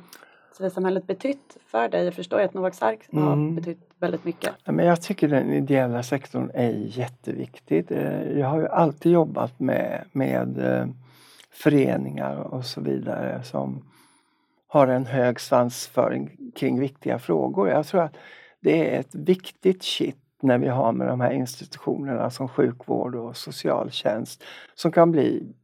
civilsamhället 0.53 1.07
betytt 1.07 1.57
för 1.66 1.89
dig? 1.89 2.05
Jag 2.05 2.14
förstår 2.14 2.41
ju 2.41 2.45
att 2.45 2.55
Noaks 2.55 2.82
ark 2.82 3.01
mm. 3.12 3.24
har 3.24 3.55
betytt 3.55 3.91
väldigt 3.99 4.24
mycket. 4.24 4.55
Ja, 4.64 4.72
men 4.72 4.87
jag 4.87 5.03
tycker 5.03 5.28
den 5.28 5.53
ideella 5.53 6.03
sektorn 6.03 6.51
är 6.55 6.70
jätteviktig. 6.70 7.91
Jag 8.37 8.47
har 8.47 8.61
ju 8.61 8.68
alltid 8.68 9.12
jobbat 9.12 9.61
med, 9.61 10.05
med 10.12 10.59
eh, 10.59 10.87
föreningar 11.51 12.37
och 12.37 12.64
så 12.64 12.80
vidare 12.80 13.43
som 13.43 13.82
har 14.66 14.87
en 14.87 15.07
hög 15.07 15.41
svansföring 15.41 16.30
kring 16.55 16.80
viktiga 16.80 17.18
frågor. 17.18 17.68
Jag 17.68 17.87
tror 17.87 18.03
att 18.03 18.16
det 18.65 18.95
är 18.95 19.01
ett 19.01 19.15
viktigt 19.15 19.83
kitt 19.83 20.43
när 20.43 20.59
vi 20.59 20.69
har 20.69 20.93
med 20.93 21.09
de 21.09 21.21
här 21.21 21.31
institutionerna 21.31 22.31
som 22.31 22.49
sjukvård 22.49 23.15
och 23.15 23.37
socialtjänst 23.37 24.45
som 24.75 24.93
kan 24.93 25.11
bli 25.11 25.55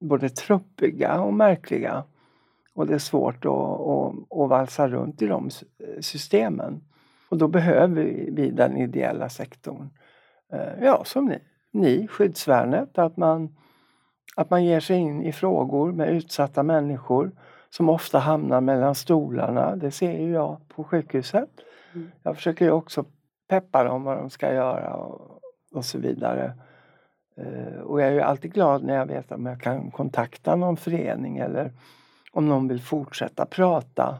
både 0.00 0.28
truppiga 0.28 1.20
och 1.20 1.34
märkliga. 1.34 2.04
Och 2.74 2.86
det 2.86 2.94
är 2.94 2.98
svårt 2.98 3.44
att, 3.44 3.52
att, 3.52 4.38
att 4.38 4.48
valsa 4.48 4.88
runt 4.88 5.22
i 5.22 5.26
de 5.26 5.50
systemen. 6.00 6.80
Och 7.28 7.38
då 7.38 7.48
behöver 7.48 8.04
vi 8.30 8.50
den 8.50 8.76
ideella 8.76 9.28
sektorn. 9.28 9.90
Eh, 10.52 10.84
ja, 10.84 11.04
som 11.04 11.26
ni, 11.26 11.38
ni 11.70 12.08
skyddsvärnet, 12.08 12.98
att 12.98 13.16
man, 13.16 13.56
att 14.36 14.50
man 14.50 14.64
ger 14.64 14.80
sig 14.80 14.96
in 14.96 15.22
i 15.22 15.32
frågor 15.32 15.92
med 15.92 16.08
utsatta 16.08 16.62
människor 16.62 17.32
som 17.70 17.88
ofta 17.88 18.18
hamnar 18.18 18.60
mellan 18.60 18.94
stolarna. 18.94 19.76
Det 19.76 19.90
ser 19.90 20.18
ju 20.20 20.30
jag 20.30 20.56
på 20.68 20.84
sjukhuset. 20.84 21.50
Jag 22.22 22.36
försöker 22.36 22.64
ju 22.64 22.70
också 22.70 23.04
peppa 23.48 23.84
dem 23.84 24.04
vad 24.04 24.16
de 24.16 24.30
ska 24.30 24.52
göra 24.52 24.94
och, 24.94 25.40
och 25.72 25.84
så 25.84 25.98
vidare. 25.98 26.52
Uh, 27.38 27.80
och 27.80 28.00
jag 28.00 28.08
är 28.08 28.12
ju 28.12 28.20
alltid 28.20 28.52
glad 28.52 28.84
när 28.84 28.94
jag 28.94 29.06
vet 29.06 29.32
om 29.32 29.46
jag 29.46 29.60
kan 29.60 29.90
kontakta 29.90 30.56
någon 30.56 30.76
förening 30.76 31.38
eller 31.38 31.72
om 32.32 32.48
någon 32.48 32.68
vill 32.68 32.80
fortsätta 32.80 33.46
prata. 33.46 34.18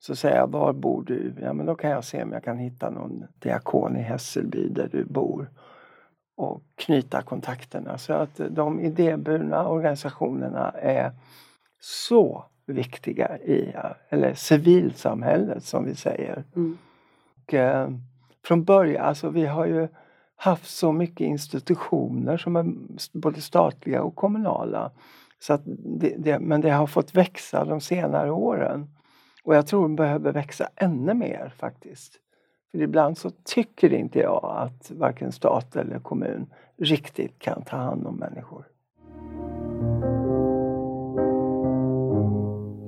Så 0.00 0.16
säger 0.16 0.36
jag, 0.36 0.50
var 0.50 0.72
bor 0.72 1.02
du? 1.02 1.34
Ja 1.40 1.52
men 1.52 1.66
då 1.66 1.74
kan 1.74 1.90
jag 1.90 2.04
se 2.04 2.22
om 2.22 2.32
jag 2.32 2.44
kan 2.44 2.58
hitta 2.58 2.90
någon 2.90 3.24
diakon 3.38 3.96
i 3.96 4.02
Hässelby 4.02 4.68
där 4.68 4.88
du 4.92 5.04
bor 5.04 5.50
och 6.36 6.62
knyta 6.74 7.22
kontakterna. 7.22 7.98
Så 7.98 8.12
att 8.12 8.40
de 8.50 8.80
idéburna 8.80 9.68
organisationerna 9.68 10.70
är 10.70 11.12
så 11.80 12.44
viktiga 12.66 13.38
i, 13.38 13.74
eller 14.08 14.34
civilsamhället 14.34 15.64
som 15.64 15.84
vi 15.84 15.94
säger. 15.94 16.44
Mm. 16.56 16.78
Och, 17.48 17.54
eh, 17.54 17.90
från 18.44 18.64
början, 18.64 19.04
alltså 19.04 19.28
vi 19.28 19.46
har 19.46 19.66
ju 19.66 19.88
haft 20.36 20.70
så 20.70 20.92
mycket 20.92 21.20
institutioner 21.20 22.36
som 22.36 22.56
är 22.56 22.66
både 23.12 23.40
statliga 23.40 24.02
och 24.02 24.16
kommunala. 24.16 24.90
Så 25.40 25.52
att 25.52 25.62
det, 26.00 26.14
det, 26.18 26.38
men 26.38 26.60
det 26.60 26.70
har 26.70 26.86
fått 26.86 27.14
växa 27.14 27.64
de 27.64 27.80
senare 27.80 28.30
åren. 28.30 28.86
Och 29.44 29.54
jag 29.54 29.66
tror 29.66 29.82
de 29.82 29.96
behöver 29.96 30.32
växa 30.32 30.68
ännu 30.76 31.14
mer 31.14 31.52
faktiskt. 31.56 32.12
För 32.70 32.82
ibland 32.82 33.18
så 33.18 33.30
tycker 33.30 33.92
inte 33.92 34.18
jag 34.18 34.56
att 34.56 34.90
varken 34.90 35.32
stat 35.32 35.76
eller 35.76 35.98
kommun 35.98 36.46
riktigt 36.78 37.38
kan 37.38 37.62
ta 37.62 37.76
hand 37.76 38.06
om 38.06 38.16
människor. 38.16 38.64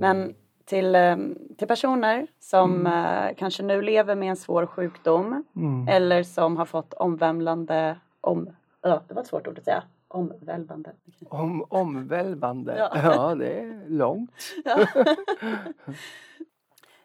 Men 0.00 0.34
till, 0.70 0.94
eh, 0.94 1.16
till 1.58 1.68
personer 1.68 2.26
som 2.38 2.86
mm. 2.86 2.92
Eh, 2.92 3.34
kanske 3.36 3.62
nu 3.62 3.82
lever 3.82 4.14
med 4.14 4.30
en 4.30 4.36
svår 4.36 4.66
sjukdom 4.66 5.44
mm. 5.56 5.88
eller 5.88 6.22
som 6.22 6.56
har 6.56 6.64
fått 6.64 6.94
omvälvande, 6.94 7.96
om, 8.20 8.50
ja, 8.82 9.02
det 9.08 9.14
var 9.14 9.22
ett 9.22 9.28
svårt 9.28 9.48
ord 9.48 9.58
att 9.58 9.64
säga, 9.64 9.82
omvälvande. 10.08 10.92
Om, 11.28 11.64
omvälvande, 11.68 12.76
ja. 12.78 12.90
ja 13.02 13.34
det 13.34 13.60
är 13.60 13.88
långt. 13.88 14.30
Ja. 14.64 14.86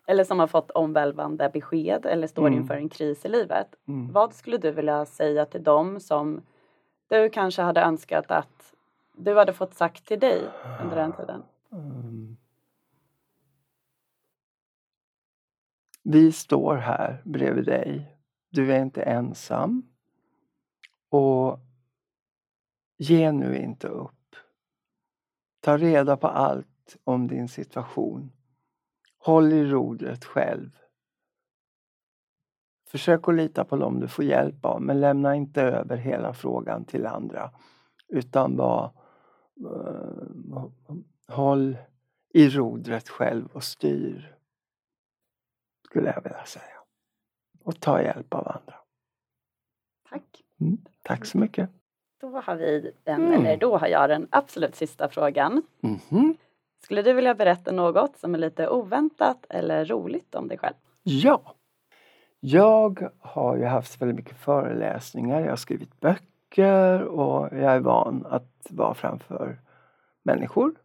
eller 0.08 0.24
som 0.24 0.40
har 0.40 0.48
fått 0.48 0.72
omvälvande 0.72 1.50
besked 1.54 2.06
eller 2.06 2.28
står 2.28 2.48
mm. 2.48 2.60
inför 2.60 2.74
en 2.74 2.90
kris 2.90 3.26
i 3.26 3.30
livet. 3.30 3.68
Mm. 3.88 4.12
Vad 4.12 4.34
skulle 4.34 4.58
du 4.58 4.72
vilja 4.72 5.06
säga 5.06 5.46
till 5.46 5.64
dem 5.64 6.00
som 6.00 6.42
du 7.10 7.30
kanske 7.30 7.62
hade 7.62 7.82
önskat 7.82 8.32
att 8.32 8.74
du 9.16 9.36
hade 9.36 9.54
fått 9.54 9.74
sagt 9.74 10.06
till 10.08 10.20
dig 10.20 10.42
under 10.82 10.96
den 10.96 11.12
tiden? 11.12 11.44
Mm. 11.72 12.38
Vi 16.08 16.32
står 16.32 16.76
här 16.76 17.22
bredvid 17.26 17.66
dig. 17.66 18.18
Du 18.50 18.74
är 18.74 18.82
inte 18.82 19.04
ensam. 19.04 19.84
Och 21.10 21.60
ge 22.98 23.32
nu 23.32 23.58
inte 23.58 23.88
upp. 23.88 24.36
Ta 25.60 25.78
reda 25.78 26.18
på 26.18 26.28
allt 26.28 26.98
om 27.04 27.28
din 27.28 27.48
situation. 27.48 28.32
Håll 29.18 29.54
i 29.54 29.66
rodret 29.66 30.26
själv. 30.26 30.78
Försök 32.88 33.28
att 33.28 33.36
lita 33.36 33.66
på 33.66 33.76
dem 33.76 34.00
du 34.00 34.08
får 34.08 34.26
hjälp 34.26 34.66
av 34.66 34.82
men 34.82 35.00
lämna 35.00 35.36
inte 35.36 35.62
över 35.62 35.98
hela 35.98 36.34
frågan 36.34 36.86
till 36.86 37.06
andra. 37.06 37.52
Utan 38.08 38.58
var 38.58 38.92
Uh, 39.62 40.58
eh, 40.58 40.96
håll 41.28 41.78
i 42.34 42.50
rodret 42.50 43.10
själv 43.10 43.48
och 43.54 43.64
styr. 43.64 44.36
Skulle 45.96 46.14
jag 46.16 46.24
vilja 46.24 46.46
säga. 46.46 46.64
Och 47.64 47.80
ta 47.80 48.02
hjälp 48.02 48.34
av 48.34 48.48
andra. 48.48 48.76
Tack. 50.10 50.42
Mm, 50.62 50.78
tack 51.04 51.26
så 51.26 51.38
mycket. 51.38 51.70
Då 52.22 52.40
har 52.40 52.56
vi 52.56 52.92
den, 53.04 53.26
mm. 53.26 53.34
eller 53.34 53.58
då 53.58 53.78
har 53.78 53.88
jag 53.88 54.10
den 54.10 54.28
absolut 54.30 54.76
sista 54.76 55.10
frågan. 55.10 55.62
Mm. 55.84 56.38
Skulle 56.84 57.02
du 57.02 57.14
vilja 57.14 57.36
berätta 57.36 57.72
något 57.72 58.18
som 58.18 58.34
är 58.34 58.38
lite 58.38 58.70
oväntat 58.70 59.46
eller 59.50 59.86
roligt 59.86 60.36
om 60.36 60.48
dig 60.48 60.58
själv? 60.58 60.76
Ja. 61.04 61.56
Jag 62.40 63.10
har 63.20 63.58
ju 63.58 63.66
haft 63.66 64.02
väldigt 64.02 64.18
mycket 64.18 64.38
föreläsningar, 64.38 65.42
jag 65.42 65.50
har 65.50 65.56
skrivit 65.56 66.00
böcker 66.00 67.04
och 67.04 67.58
jag 67.58 67.76
är 67.76 67.80
van 67.80 68.26
att 68.30 68.68
vara 68.70 68.94
framför 68.94 69.60
människor. 70.24 70.76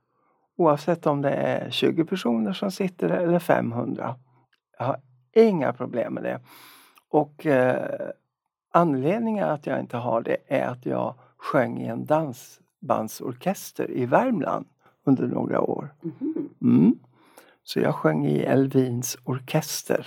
Oavsett 0.56 1.06
om 1.06 1.22
det 1.22 1.30
är 1.30 1.70
20 1.70 2.04
personer 2.04 2.52
som 2.52 2.70
sitter 2.70 3.08
eller 3.08 3.38
500. 3.38 4.16
Jag 4.80 4.86
har 4.86 5.00
inga 5.32 5.72
problem 5.72 6.14
med 6.14 6.22
det. 6.22 6.40
Och 7.08 7.46
eh, 7.46 8.10
anledningen 8.70 9.48
att 9.48 9.66
jag 9.66 9.80
inte 9.80 9.96
har 9.96 10.22
det 10.22 10.36
är 10.46 10.66
att 10.66 10.86
jag 10.86 11.14
sjöng 11.36 11.78
i 11.78 11.86
en 11.86 12.06
dansbandsorkester 12.06 13.90
i 13.90 14.06
Värmland 14.06 14.66
under 15.04 15.26
några 15.26 15.60
år. 15.60 15.94
Mm-hmm. 16.02 16.48
Mm. 16.62 16.98
Så 17.62 17.80
jag 17.80 17.94
sjöng 17.94 18.26
i 18.26 18.38
Elvins 18.38 19.18
orkester 19.24 20.06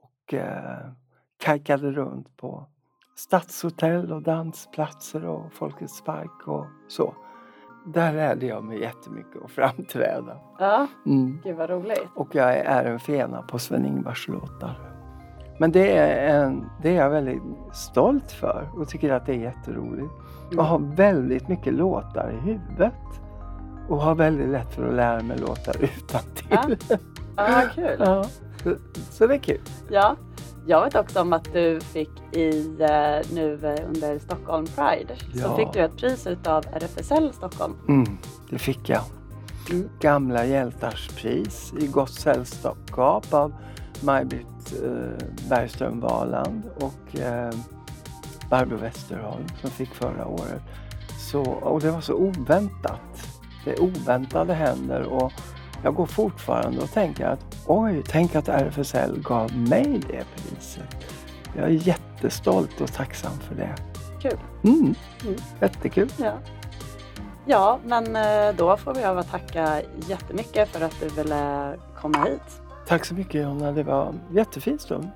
och 0.00 0.34
eh, 0.34 0.90
kajkade 1.38 1.90
runt 1.90 2.36
på 2.36 2.66
stadshotell 3.16 4.12
och 4.12 4.22
dansplatser 4.22 5.24
och 5.24 5.52
Folkets 5.52 6.02
park 6.04 6.48
och 6.48 6.66
så. 6.88 7.14
Där 7.94 8.12
lärde 8.12 8.46
jag 8.46 8.64
mig 8.64 8.80
jättemycket 8.80 9.44
att 9.44 9.50
framträda. 9.50 10.36
Ja, 10.58 10.86
mm. 11.06 11.40
gud 11.44 11.56
vad 11.56 11.70
roligt. 11.70 12.08
Och 12.14 12.34
jag 12.34 12.56
är 12.56 12.84
en 12.84 13.00
fena 13.00 13.42
på 13.42 13.58
Sven-Ingvars 13.58 14.28
låtar. 14.28 14.88
Men 15.58 15.72
det 15.72 15.96
är, 15.96 16.44
en, 16.44 16.70
det 16.82 16.88
är 16.88 16.94
jag 16.94 17.10
väldigt 17.10 17.42
stolt 17.72 18.32
för 18.32 18.68
och 18.76 18.88
tycker 18.88 19.12
att 19.12 19.26
det 19.26 19.32
är 19.32 19.38
jätteroligt. 19.38 20.12
Mm. 20.46 20.58
Och 20.58 20.64
har 20.64 20.78
väldigt 20.78 21.48
mycket 21.48 21.74
låtar 21.74 22.30
i 22.30 22.50
huvudet. 22.50 22.92
Och 23.88 23.96
har 23.96 24.14
väldigt 24.14 24.48
lätt 24.48 24.74
för 24.74 24.88
att 24.88 24.94
lära 24.94 25.22
mig 25.22 25.38
låtar 25.38 25.76
utan 25.80 26.22
till. 26.34 26.76
Ja, 27.36 27.48
ja 27.48 27.62
kul. 27.74 27.96
Ja, 27.98 28.24
så, 28.62 28.74
så 29.10 29.26
det 29.26 29.34
är 29.34 29.38
kul. 29.38 29.60
Ja, 29.90 30.16
jag 30.68 30.84
vet 30.84 30.94
också 30.94 31.20
om 31.20 31.32
att 31.32 31.52
du 31.52 31.80
fick 31.80 32.36
i 32.36 32.76
eh, 32.80 33.34
nu 33.34 33.52
under 33.86 34.18
Stockholm 34.18 34.66
Pride 34.66 35.16
ja. 35.34 35.42
så 35.42 35.56
fick 35.56 35.72
du 35.72 35.80
ett 35.80 35.96
pris 35.96 36.26
utav 36.26 36.64
RFSL 36.72 37.32
Stockholm. 37.32 37.76
Mm, 37.88 38.18
det 38.50 38.58
fick 38.58 38.88
jag. 38.88 39.02
Mm. 39.70 39.88
Gamla 40.00 40.46
hjältars 40.46 41.08
pris 41.08 41.72
i 41.80 41.86
gott 41.86 42.14
sällskap 42.14 43.34
av 43.34 43.52
Maj-Britt 44.00 44.82
eh, 44.84 45.26
Bergström 45.48 46.00
Valand 46.00 46.62
och 46.76 47.20
eh, 47.20 47.54
Barbro 48.50 48.76
Westerholm 48.76 49.46
som 49.60 49.70
fick 49.70 49.94
förra 49.94 50.26
året. 50.26 50.62
Så, 51.18 51.42
och 51.42 51.80
det 51.80 51.90
var 51.90 52.00
så 52.00 52.14
oväntat. 52.14 53.28
Det 53.64 53.78
oväntade 53.78 54.54
händer 54.54 55.02
och 55.02 55.32
jag 55.82 55.94
går 55.94 56.06
fortfarande 56.06 56.80
och 56.80 56.90
tänker 56.90 57.26
att 57.26 57.64
oj, 57.66 58.02
tänk 58.08 58.34
att 58.34 58.48
RFSL 58.48 59.22
gav 59.22 59.56
mig 59.56 60.00
det 60.08 60.24
priset. 60.36 61.14
Jag 61.56 61.64
är 61.64 61.88
jättestolt 61.88 62.80
och 62.80 62.92
tacksam 62.92 63.32
för 63.32 63.54
det. 63.54 63.74
Kul! 64.22 64.38
Mm, 64.64 64.94
mm. 65.24 65.36
Jättekul! 65.60 66.12
Ja. 66.16 66.32
ja, 67.46 67.78
men 67.84 68.16
eh, 68.16 68.56
då 68.56 68.76
får 68.76 68.94
vi 68.94 69.02
jag 69.02 69.30
tacka 69.30 69.82
jättemycket 70.08 70.68
för 70.68 70.84
att 70.84 71.00
du 71.00 71.08
ville 71.08 71.74
komma 72.00 72.24
hit. 72.24 72.62
Tack 72.86 73.04
så 73.04 73.14
mycket 73.14 73.42
Jonna, 73.42 73.72
det 73.72 73.82
var 73.82 74.06
en 74.06 74.20
jättefin 74.30 74.78
stund 74.78 75.10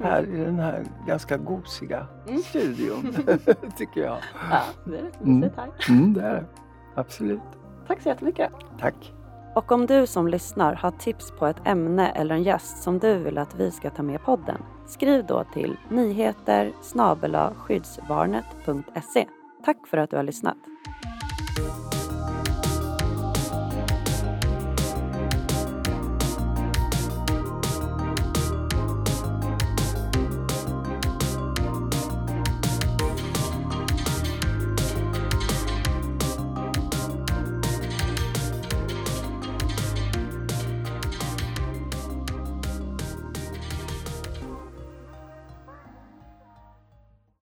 här 0.00 0.18
mm. 0.18 0.40
i 0.40 0.44
den 0.44 0.58
här 0.58 0.84
ganska 1.06 1.36
gosiga 1.36 2.06
mm. 2.28 2.42
studion, 2.42 3.16
tycker 3.76 4.00
jag. 4.00 4.18
Ja, 4.50 4.62
det 4.84 4.98
är 4.98 5.02
rätt 5.02 5.20
mysigt 5.20 5.56
här. 5.56 5.68
Mm, 5.88 6.14
det 6.14 6.22
är 6.22 6.34
det. 6.34 6.44
Absolut. 6.94 7.40
Tack 7.86 8.02
så 8.02 8.08
jättemycket. 8.08 8.52
Tack. 8.80 9.12
Och 9.54 9.72
om 9.72 9.86
du 9.86 10.06
som 10.06 10.28
lyssnar 10.28 10.74
har 10.74 10.90
tips 10.90 11.30
på 11.30 11.46
ett 11.46 11.56
ämne 11.64 12.10
eller 12.10 12.34
en 12.34 12.42
gäst 12.42 12.82
som 12.82 12.98
du 12.98 13.18
vill 13.18 13.38
att 13.38 13.54
vi 13.54 13.70
ska 13.70 13.90
ta 13.90 14.02
med 14.02 14.22
podden, 14.22 14.62
skriv 14.86 15.26
då 15.26 15.44
till 15.52 15.76
nyheter 15.88 16.72
skyddsvarnet.se. 17.54 19.26
Tack 19.64 19.86
för 19.86 19.98
att 19.98 20.10
du 20.10 20.16
har 20.16 20.22
lyssnat. 20.22 20.56